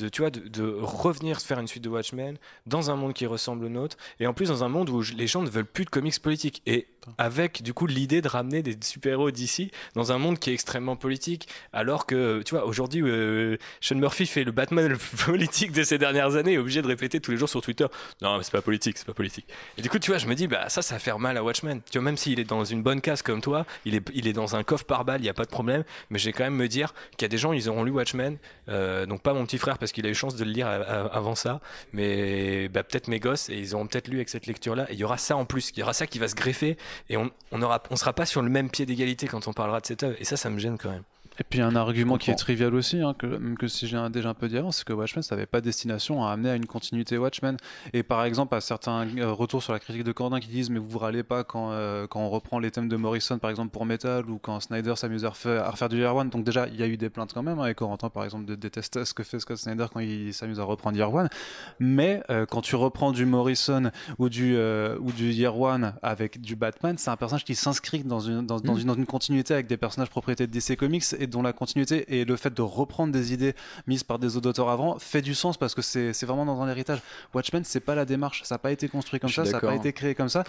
[0.00, 2.36] De, tu vois, de, revenir faire une suite de Watchmen
[2.66, 5.26] dans un monde qui ressemble au nôtre et en plus dans un monde où les
[5.26, 6.62] gens ne veulent plus de comics politiques.
[6.66, 6.86] Et
[7.18, 10.96] avec du coup l'idée de ramener des super-héros d'ici dans un monde qui est extrêmement
[10.96, 11.48] politique.
[11.72, 15.98] Alors que tu vois aujourd'hui euh, Sean Murphy fait le Batman le politique de ces
[15.98, 17.86] dernières années est obligé de répéter tous les jours sur Twitter.
[18.22, 19.46] Non mais c'est pas politique c'est pas politique.
[19.78, 21.44] Et du coup tu vois je me dis bah ça ça va faire mal à
[21.44, 21.80] Watchmen.
[21.90, 24.32] Tu vois même s'il est dans une bonne case comme toi il est, il est
[24.32, 25.84] dans un coffre par balle il y a pas de problème.
[26.10, 28.38] Mais j'ai quand même me dire qu'il y a des gens ils auront lu Watchmen.
[28.68, 31.34] Euh, donc pas mon petit frère parce qu'il a eu chance de le lire avant
[31.34, 31.60] ça.
[31.92, 34.94] Mais bah, peut-être mes gosses et ils auront peut-être lu avec cette lecture là et
[34.94, 35.70] il y aura ça en plus.
[35.74, 36.76] Il y aura ça qui va se greffer
[37.08, 39.86] et on aura on sera pas sur le même pied d'égalité quand on parlera de
[39.86, 40.16] cette œuvre.
[40.18, 41.04] Et ça ça me gêne quand même
[41.40, 44.10] Et puis un argument qui est trivial aussi, hein, que, même que si j'ai un-
[44.10, 46.54] déjà un peu dit avant, c'est que Watchmen, ça n'avait pas destination à amener à
[46.54, 47.56] une continuité Watchmen.
[47.94, 50.78] Et par exemple, à certains euh, retours sur la critique de Cordin qui disent mais
[50.78, 53.70] vous vous râlez pas quand, euh, quand on reprend les thèmes de Morrison par exemple
[53.70, 56.28] pour Metal ou quand Snyder s'amuse à refaire, à refaire du Year One.
[56.28, 58.44] Donc déjà, il y a eu des plaintes quand même, hein, et Corentin par exemple
[58.44, 61.30] de détester ce que fait Scott Snyder quand il s'amuse à reprendre Year One.
[61.78, 66.54] Mais euh, quand tu reprends du Morrison ou du, ou du Year One avec du
[66.54, 69.66] Batman, c'est un personnage qui s'inscrit dans une, dans, dans une, dans une continuité avec
[69.68, 73.12] des personnages propriétés de DC Comics et dont la continuité et le fait de reprendre
[73.12, 73.54] des idées
[73.86, 77.00] mises par des auteurs avant fait du sens parce que c'est vraiment dans un héritage.
[77.34, 79.74] Watchmen, c'est pas la démarche, ça n'a pas été construit comme ça, ça n'a pas
[79.74, 80.44] été créé comme ça.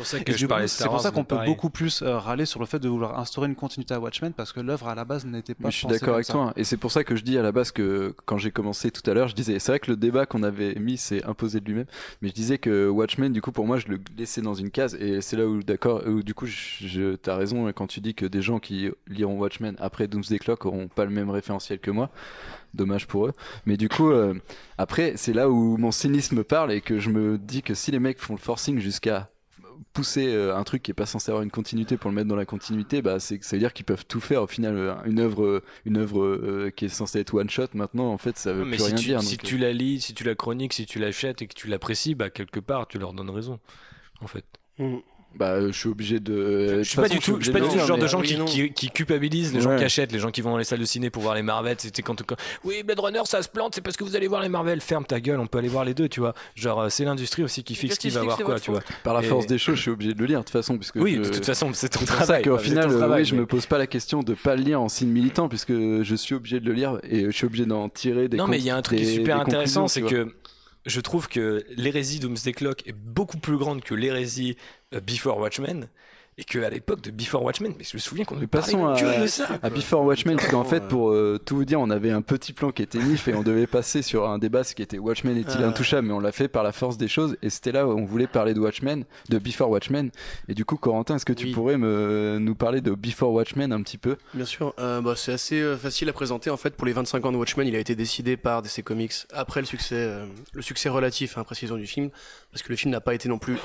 [0.67, 3.47] c'est pour ça qu'on peut beaucoup plus euh, râler sur le fait de vouloir instaurer
[3.47, 5.65] une continuité à Watchmen parce que l'œuvre à la base n'était pas.
[5.65, 6.33] Mais je suis d'accord avec ça.
[6.33, 6.53] toi.
[6.55, 9.07] Et c'est pour ça que je dis à la base que quand j'ai commencé tout
[9.09, 11.65] à l'heure, je disais, c'est vrai que le débat qu'on avait mis s'est imposé de
[11.65, 11.85] lui-même,
[12.21, 14.95] mais je disais que Watchmen, du coup, pour moi, je le laissais dans une case.
[14.95, 18.13] Et c'est là où, d'accord, où du coup, je, je- t'as raison quand tu dis
[18.15, 21.91] que des gens qui liront Watchmen après Doomsday Clock auront pas le même référentiel que
[21.91, 22.09] moi.
[22.73, 23.33] Dommage pour eux.
[23.65, 24.33] Mais du coup, euh,
[24.77, 27.99] après, c'est là où mon cynisme parle et que je me dis que si les
[27.99, 29.29] mecs font le forcing jusqu'à
[29.93, 32.35] pousser euh, un truc qui est pas censé avoir une continuité pour le mettre dans
[32.35, 34.43] la continuité, bah c'est ça veut dire qu'ils peuvent tout faire.
[34.43, 38.11] Au final, euh, une œuvre, une œuvre euh, qui est censée être one shot, maintenant
[38.11, 39.21] en fait, ça veut mais plus si rien tu, dire.
[39.21, 41.67] si donc, tu la lis, si tu la chroniques, si tu l'achètes et que tu
[41.67, 43.59] l'apprécies, bah quelque part tu leur donnes raison.
[44.21, 44.45] En fait.
[44.77, 44.97] Mm.
[45.35, 46.79] Bah, je suis obligé de.
[46.79, 48.35] Je suis pas du tout, je suis pas du tout le genre de gens qui,
[48.35, 50.79] oui qui, qui culpabilisent les gens qui achètent, les gens qui vont dans les salles
[50.79, 51.75] de ciné pour voir les Marvel.
[51.79, 54.41] C'était quand, quand- oui, Blade Runner, ça se plante, c'est parce que vous allez voir
[54.41, 54.81] les Marvel.
[54.81, 56.33] Ferme ta gueule, on peut aller voir les deux, tu vois.
[56.55, 58.81] Genre, euh, c'est l'industrie aussi qui fixe qui va voir c'est quoi, tu vois.
[59.03, 60.77] Par la Et- force des choses, je suis obligé de le lire de toute façon,
[60.77, 62.43] puisque Oui, je- de toute façon, c'est ton C'est pour ça travail.
[62.43, 64.63] qu'au c'est final, euh, travail, oui, je me pose pas la question de pas le
[64.63, 67.65] lire en signe militant, puisque je suis obligé de le lire et je suis obligé
[67.65, 70.01] d'en tirer des Non, mais il y a un truc qui est super intéressant, c'est
[70.01, 70.33] que
[70.85, 74.57] je trouve que l'hérésie Doomsday Clock est beaucoup plus grande que l'hérésie
[74.93, 75.87] euh, Before Watchmen.
[76.41, 79.21] Et que à l'époque de Before Watchmen, mais je me souviens qu'on ne à- que
[79.21, 79.47] de ça.
[79.61, 82.51] À Before Watchmen, parce qu'en fait, pour euh, tout vous dire, on avait un petit
[82.51, 85.37] plan qui était nif et on devait passer sur un débat ce qui était Watchmen
[85.37, 85.67] est-il Ah.
[85.67, 88.05] intouchable, mais on l'a fait par la force des choses et c'était là où on
[88.05, 90.09] voulait parler de Watchmen, de Before Watchmen.
[90.47, 91.51] Et du coup, Corentin, est-ce que tu Oui.
[91.53, 94.17] pourrais me, nous parler de Before Watchmen un petit peu?
[94.33, 96.49] Bien sûr, euh, bah, c'est assez euh, facile à présenter.
[96.49, 99.13] En fait, pour les 25 ans de Watchmen, il a été décidé par DC Comics
[99.31, 102.09] après le succès, euh, le succès relatif, hein, précision du film,
[102.51, 103.57] parce que le film n'a pas été non plus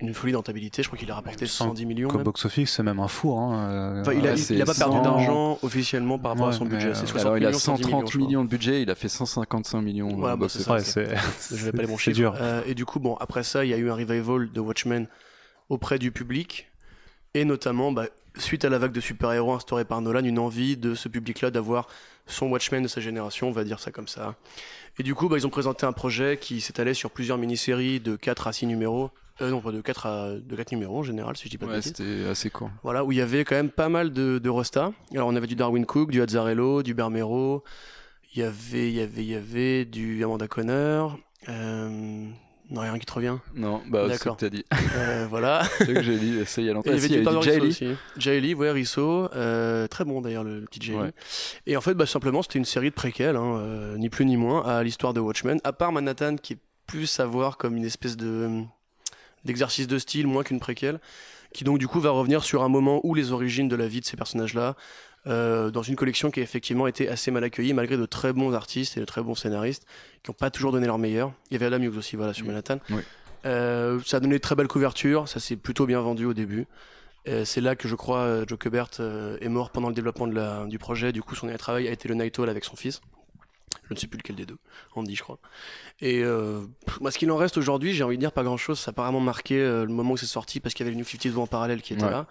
[0.00, 0.82] une folie de rentabilité.
[0.82, 2.08] Je crois qu'il a rapporté 110 millions.
[2.08, 3.38] Comme box-office, c'est même un four.
[3.40, 4.00] Hein.
[4.00, 6.48] Enfin, il a, Ouais, il- c'est il a pas perdu 100 d'argent officiellement par rapport
[6.48, 6.88] à son budget.
[6.88, 8.26] euh, C'est 60 Alors, il a millions, 110 130 je crois.
[8.26, 10.14] millions de budget, il a fait 155 millions.
[10.18, 10.64] Ouais, euh, bah, c'est
[11.56, 12.16] Je vais pas les bons chiffres.
[12.16, 12.34] dur.
[12.40, 15.06] Euh, et du coup, bon, après ça, il y a eu un revival de Watchmen
[15.68, 16.66] auprès du public,
[17.34, 18.06] et notamment, bah,
[18.36, 21.86] suite à la vague de super-héros instaurée par Nolan, une envie de ce public-là d'avoir
[22.26, 24.34] son Watchmen de sa génération, on va dire ça comme ça.
[24.98, 28.16] Et du coup, bah, ils ont présenté un projet qui s'étalait sur plusieurs mini-séries de
[28.16, 29.10] 4 à 6 numéros.
[29.40, 31.66] Euh, non, pas de 4 à de 4 numéros en général, si je dis pas
[31.66, 32.70] de Ouais, c'était assez court.
[32.82, 34.92] Voilà, où il y avait quand même pas mal de, de rostas.
[35.12, 37.64] Alors on avait du Darwin Cook, du Azzarello, du Bermero,
[38.34, 41.06] il y avait, il y avait, il y avait du Amanda Conner.
[41.48, 42.28] Euh...
[42.70, 43.36] Non, rien qui te revient.
[43.54, 44.64] Non, bah, c'est ce que t'as dit.
[44.96, 45.64] Euh, voilà.
[45.78, 46.90] C'est ce que j'ai lu, ça il y a longtemps.
[46.90, 47.96] il y avait il y Jay Lee.
[48.16, 49.28] Jay Lee, ouais, Risso.
[49.34, 50.98] euh, très bon d'ailleurs le petit Jay Lee.
[50.98, 51.12] Ouais.
[51.66, 54.38] Et en fait, bah, simplement, c'était une série de préquels, hein, euh, ni plus ni
[54.38, 55.60] moins, à l'histoire de Watchmen.
[55.62, 58.62] À part Manhattan, qui est plus à voir comme une espèce de
[59.44, 61.00] d'exercice de style, moins qu'une préquelle,
[61.52, 64.00] qui donc du coup va revenir sur un moment où les origines de la vie
[64.00, 64.76] de ces personnages-là,
[65.26, 68.52] euh, dans une collection qui a effectivement été assez mal accueillie, malgré de très bons
[68.52, 69.86] artistes et de très bons scénaristes,
[70.22, 71.32] qui n'ont pas toujours donné leur meilleur.
[71.50, 72.44] Il y avait Adam Hughes aussi, voilà, sur.
[72.46, 72.78] Manhattan.
[72.90, 73.00] Oui.
[73.46, 76.66] Euh, ça a donné de très belles couvertures, ça s'est plutôt bien vendu au début.
[77.26, 78.90] Euh, c'est là que je crois Joe Kubert
[79.40, 81.12] est mort pendant le développement de la- du projet.
[81.12, 83.00] Du coup, son dernier travail a été le Night Owl avec son fils.
[83.88, 84.56] Je ne sais plus lequel des deux,
[84.94, 85.38] Andy, je crois.
[86.00, 86.60] Et euh,
[87.10, 88.78] ce qu'il en reste aujourd'hui, j'ai envie de dire pas grand chose.
[88.78, 90.98] Ça a apparemment marqué euh, le moment où c'est sorti parce qu'il y avait le
[91.02, 92.10] New 52 en parallèle qui était Ouais.
[92.10, 92.26] là.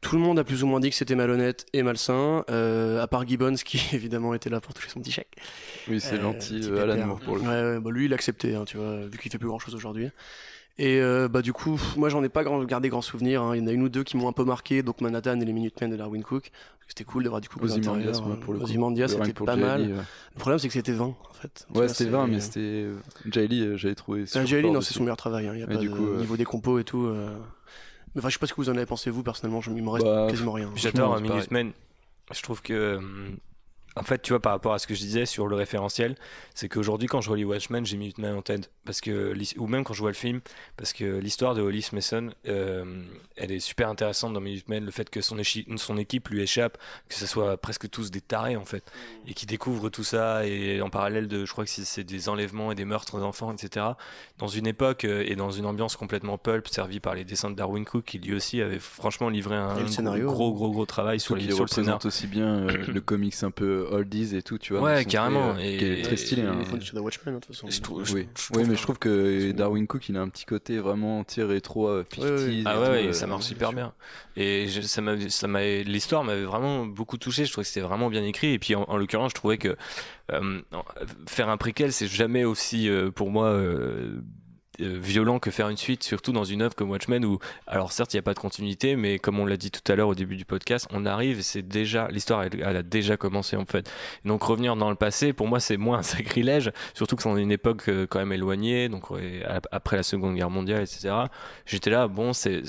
[0.00, 3.08] Tout le monde a plus ou moins dit que c'était malhonnête et malsain, euh, à
[3.08, 5.36] part Gibbons qui évidemment était là pour toucher son petit chèque.
[5.88, 7.04] Oui, c'est Euh, gentil, Alan.
[7.04, 7.46] Moore pour le coup.
[7.48, 9.58] Ouais, ouais, bah lui, il a accepté, hein, tu vois, vu qu'il fait plus grand
[9.58, 10.08] chose aujourd'hui.
[10.80, 13.42] Et euh, bah du coup, pff, moi j'en ai pas grand, gardé grand souvenir.
[13.42, 13.56] hein.
[13.56, 15.44] Il y en a une ou deux qui m'ont un peu marqué, donc Manhattan et
[15.44, 16.50] les Minutemen de Darwin Cook.
[16.86, 18.26] C'était cool d'avoir du coup Ozymandias, intérieurs.
[18.26, 18.64] moi, pour le coup.
[18.64, 19.82] Ozymandias, c'était pour pas Jay mal.
[19.82, 19.98] Lee, ouais.
[20.34, 21.66] Le problème, c'est que c'était 20 en fait.
[21.74, 22.60] Ouais, c'était c'est- 20, mais c'était.
[22.60, 22.96] euh,
[23.30, 24.20] Jay Lee, euh, j'avais trouvé.
[24.22, 25.48] Euh, Lee, fort non, c'est son meilleur travail.
[25.48, 25.52] hein.
[25.54, 27.04] Il y a pas du de coup, euh, niveau des compos et tout.
[27.06, 27.28] euh.
[28.14, 29.60] Mais enfin, je sais pas ce que vous en avez pensé vous personnellement.
[29.60, 29.70] Je...
[29.70, 30.70] Il me reste Bah, quasiment rien.
[30.76, 31.72] J'adore c'est un Minutemen.
[32.32, 32.98] Je trouve que.
[33.96, 36.14] En fait, tu vois, par rapport à ce que je disais sur le référentiel,
[36.54, 38.70] c'est qu'aujourd'hui, quand je relis Watchmen, j'ai Minutemen en tête.
[38.84, 40.40] Parce que, ou même quand je vois le film,
[40.76, 43.02] parce que l'histoire de Hollis Mason, euh,
[43.36, 44.84] elle est super intéressante dans Minutemen.
[44.84, 45.36] Le fait que son,
[45.98, 46.78] équipe lui échappe,
[47.08, 48.84] que ce soit presque tous des tarés, en fait,
[49.26, 52.70] et qui découvrent tout ça, et en parallèle de, je crois que c'est- des enlèvements
[52.70, 53.84] et des meurtres d'enfants, etc.
[54.38, 57.56] Dans une époque euh, et dans une ambiance complètement pulp, servie par les dessins de
[57.56, 60.26] Darwin Cook, qui lui aussi avait franchement livré un le gros, scénario.
[60.30, 61.94] gros, gros, gros travail sur, les, sur le scénar.
[61.96, 64.82] représente aussi bien euh, le comics un peu oldies et tout, tu vois.
[64.82, 66.42] Ouais, carrément, euh, et- qui est très stylé.
[66.42, 66.56] et- hein.
[66.60, 67.68] Il faut sur The Watchmen, de toute façon.
[67.70, 70.28] Je trouve- Oui, je oui trouve mais je trouve que Darwin Cook, il a un
[70.28, 72.24] petit côté vraiment anti-rétro, euh, 50s.
[72.24, 73.92] Ouais, Ah tout, ouais, euh, ça marche super bien.
[74.36, 77.44] Et je- ça m'a, ça m'a, l'histoire m'avait vraiment beaucoup touché.
[77.44, 78.52] Je trouvais que c'était vraiment bien écrit.
[78.52, 79.76] Et puis en, en l'occurrence, je trouvais que
[80.32, 80.60] euh,
[81.26, 84.20] faire un préquel, c'est jamais aussi euh, pour moi euh, euh,
[84.78, 88.16] violent que faire une suite, surtout dans une œuvre comme Watchmen où, alors certes, il
[88.16, 90.36] n'y a pas de continuité, mais comme on l'a dit tout à l'heure au début
[90.36, 93.90] du podcast, on arrive et c'est déjà, l'histoire, elle, elle a déjà commencé en fait.
[94.24, 97.36] Donc revenir dans le passé, pour moi, c'est moins un sacrilège, surtout que c'est dans
[97.36, 99.06] une époque euh, quand même éloignée, donc
[99.70, 101.14] après la Seconde Guerre mondiale, etc.
[101.66, 102.62] J'étais là, bon, c'est,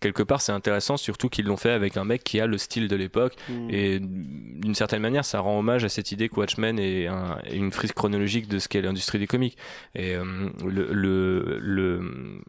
[0.00, 2.88] quelque part, c'est intéressant, surtout qu'ils l'ont fait avec un mec qui a le style
[2.88, 3.34] de l'époque.
[3.48, 3.70] Mm.
[3.70, 7.56] Et d'une certaine manière, ça rend hommage à cette idée que Watchmen est, un- est
[7.56, 9.56] une frise chronologique de ce qu'est l'industrie des comics.
[9.94, 10.24] Et euh,
[10.64, 12.40] le, le, le-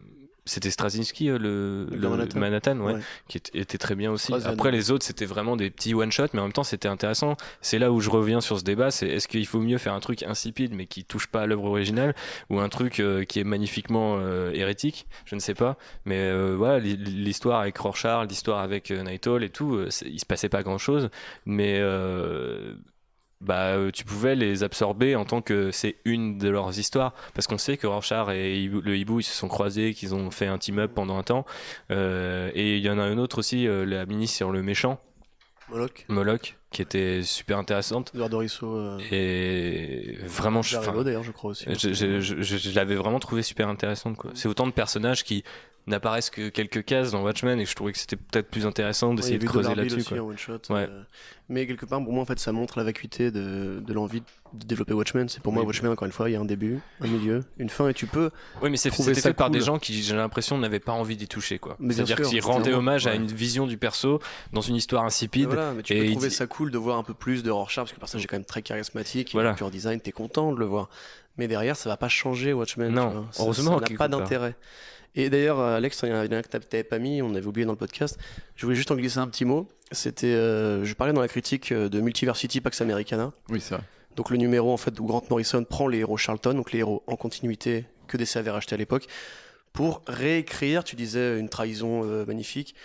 [0.45, 2.39] c'était Straczynski, euh, le, Le le- Manhattan.
[2.39, 2.99] Manhattan, ouais, Ouais.
[3.29, 4.33] qui était, était très bien aussi.
[4.43, 7.37] Après, les autres, c'était vraiment des petits one-shots, mais en même temps, c'était intéressant.
[7.61, 10.01] C'est là où je reviens sur ce débat, c'est est-ce qu'il faut mieux faire un
[10.01, 12.13] truc insipide, mais qui touche pas à l'œuvre originale,
[12.49, 15.07] ou un truc euh, qui est magnifiquement euh, hérétique?
[15.23, 15.77] Je ne sais pas.
[16.03, 20.25] Mais euh, voilà, l'hi- l'histoire avec Rorschach, l'histoire avec Night Owl et tout, il se
[20.25, 21.09] passait pas grand-chose,
[21.45, 21.79] mais...
[23.43, 27.13] bah, euh, tu pouvais les absorber en tant que c'est une de leurs histoires.
[27.33, 30.47] Parce qu'on sait que Rorschach et le hibou ils se sont croisés qu'ils ont fait
[30.47, 31.45] un team up pendant un temps.
[31.91, 34.99] Euh, et il y en a une autre aussi euh, la mini sur le méchant.
[35.69, 38.11] Moloch, Moloch qui était super intéressante.
[38.13, 41.65] Eduardo Risso, euh, et vraiment je, d'ailleurs, je crois aussi.
[41.69, 44.17] je, je- je- l'avais vraiment trouvé super intéressante.
[44.33, 45.43] C'est autant de personnages qui
[45.87, 49.33] n'apparaissent que quelques cases dans Watchmen et je trouvais que c'était peut-être plus intéressant d'essayer
[49.35, 50.13] Ouais, de creuser là-dessus.
[50.13, 50.87] Ouais.
[50.89, 51.03] euh,
[51.49, 54.21] mais quelque part, pour moi, en fait, ça montre la vacuité de, de l'envie
[54.53, 55.27] de développer Watchmen.
[55.27, 55.67] C'est pour moi, Oui.
[55.67, 58.05] Watchmen, encore une fois, il y a un début, un milieu, une fin, et tu
[58.07, 58.29] peux.
[58.61, 61.59] Oui, mais c'était fait par des gens qui, j'ai l'impression, n'avaient pas envie d'y toucher.
[61.59, 61.77] quoi.
[61.89, 64.19] C'est-à-dire qu'ils rendaient hommage à une vision du perso
[64.53, 65.47] dans une histoire insipide.
[65.47, 67.51] Voilà, mais tu et peux trouver dit- ça cool de voir un peu plus de
[67.51, 69.49] Rorschach, parce que le personnage est quand même très charismatique, Voilà.
[69.49, 70.89] il a un pur design, t'es content de le voir.
[71.37, 72.93] Mais derrière, ça va pas changer Watchmen.
[72.93, 74.55] Non, heureusement ça n'a pas d'intérêt.
[75.15, 77.65] Et d'ailleurs, Alex, il y en a un que t'avais pas mis, on avait oublié
[77.65, 78.17] dans le podcast.
[78.55, 79.67] Je voulais juste en glisser un petit mot.
[79.91, 83.31] C'était, euh, je parlais dans la critique euh, de Multiversity Pax Americana.
[83.49, 83.83] Oui, c'est vrai.
[84.15, 87.03] Donc le numéro en fait où Grant Morrison prend les héros Charlton, donc les héros
[87.07, 89.07] en continuité que DC avait racheté à l'époque,
[89.71, 92.75] pour réécrire, tu disais une trahison euh, magnifique.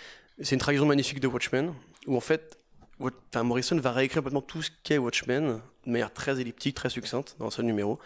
[0.41, 1.73] C'est une trahison magnifique de Watchmen,
[2.07, 2.57] où en fait,
[2.99, 7.35] enfin, Morrison va réécrire complètement tout ce qu'est Watchmen, de manière très elliptique, très succincte,
[7.37, 7.99] dans un seul numéro,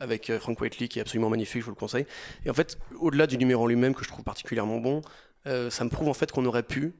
[0.00, 2.06] avec euh, Frank Whiteley qui est absolument magnifique, je vous le conseille.
[2.44, 5.02] Et en fait, au-delà du numéro en lui-même que je trouve particulièrement bon,
[5.46, 6.94] euh, ça me prouve en fait qu'on aurait pu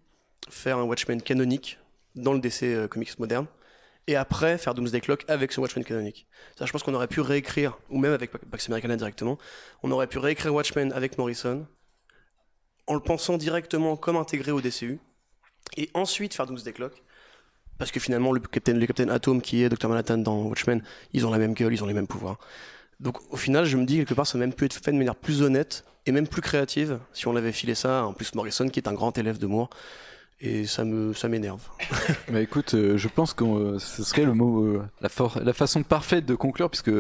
[0.49, 1.79] faire un Watchmen canonique
[2.15, 3.47] dans le DC euh, comics moderne,
[4.07, 6.27] et après faire Doomsday Clock avec ce Watchmen canonique.
[6.57, 9.39] Ça, je pense qu'on aurait pu réécrire, ou même avec Pax Americana directement,
[9.83, 11.67] on aurait pu réécrire Watchmen avec Morrison,
[12.87, 15.01] en le pensant directement comme intégré au DCU,
[15.77, 17.03] et ensuite faire Doomsday Clock,
[17.79, 19.89] parce que finalement, le Captain, le Captain Atom qui est Dr.
[19.89, 20.83] Manhattan dans Watchmen,
[21.13, 22.39] ils ont la même gueule, ils ont les mêmes pouvoirs.
[23.01, 24.97] Donc au final, je me dis quelque part, ça aurait même pu être fait de
[24.97, 28.05] manière plus honnête et même plus créative si on avait filé ça.
[28.07, 29.71] En plus, Morrison qui est un grand élève de Moore.
[30.39, 31.63] Et ça me ça m'énerve.
[32.31, 35.53] Bah écoute, euh, je pense que euh, ce serait le mot, euh, la, for- la
[35.55, 36.91] façon parfaite de conclure, puisque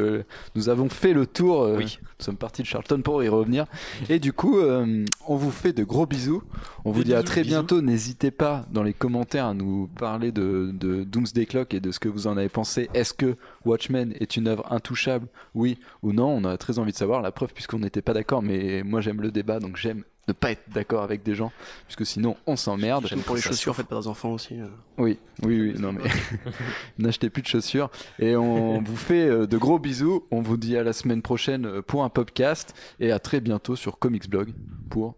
[0.55, 1.63] nous avons fait le tour.
[1.63, 1.99] euh, Oui.
[2.19, 3.67] Nous sommes partis de Charlton pour y revenir.
[4.09, 6.43] Et du coup, euh, on vous fait de gros bisous.
[6.87, 7.51] On vous Des dit à très bisous.
[7.57, 7.83] bientôt.
[7.83, 11.99] N'hésitez pas dans les commentaires à nous parler de, de Doomsday Clock et de ce
[11.99, 12.89] que vous en avez pensé.
[12.95, 13.37] Est-ce que
[13.67, 15.27] Watchmen est une œuvre intouchable?
[15.55, 16.29] Oui ou non?
[16.29, 17.21] On a très envie de savoir.
[17.21, 20.51] La preuve, puisqu'on n'était pas d'accord, mais moi j'aime le débat, donc j'aime ne pas
[20.51, 21.53] être d'accord avec des gens,
[21.87, 23.07] puisque sinon on s'emmerde.
[23.07, 24.61] J'aime pour les chaussures faites par des enfants aussi.
[24.61, 24.67] euh.
[24.99, 26.03] Oui, oui, oui, non mais
[26.99, 27.91] n'achetez plus de chaussures.
[28.19, 30.25] Et on vous fait euh, de gros bisous.
[30.31, 33.77] On vous dit à la semaine prochaine euh, pour un podcast et à très bientôt
[33.77, 34.53] sur Comics Blog
[34.91, 35.15] pour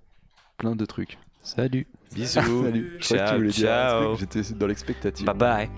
[0.59, 1.18] plein de trucs.
[1.43, 1.86] Salut.
[2.14, 2.62] Bisous.
[2.64, 2.98] Salut.
[3.01, 4.16] Ciao, ciao.
[4.16, 5.26] J'étais dans l'expectative.
[5.26, 5.70] Bye bye.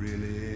[0.00, 0.49] Really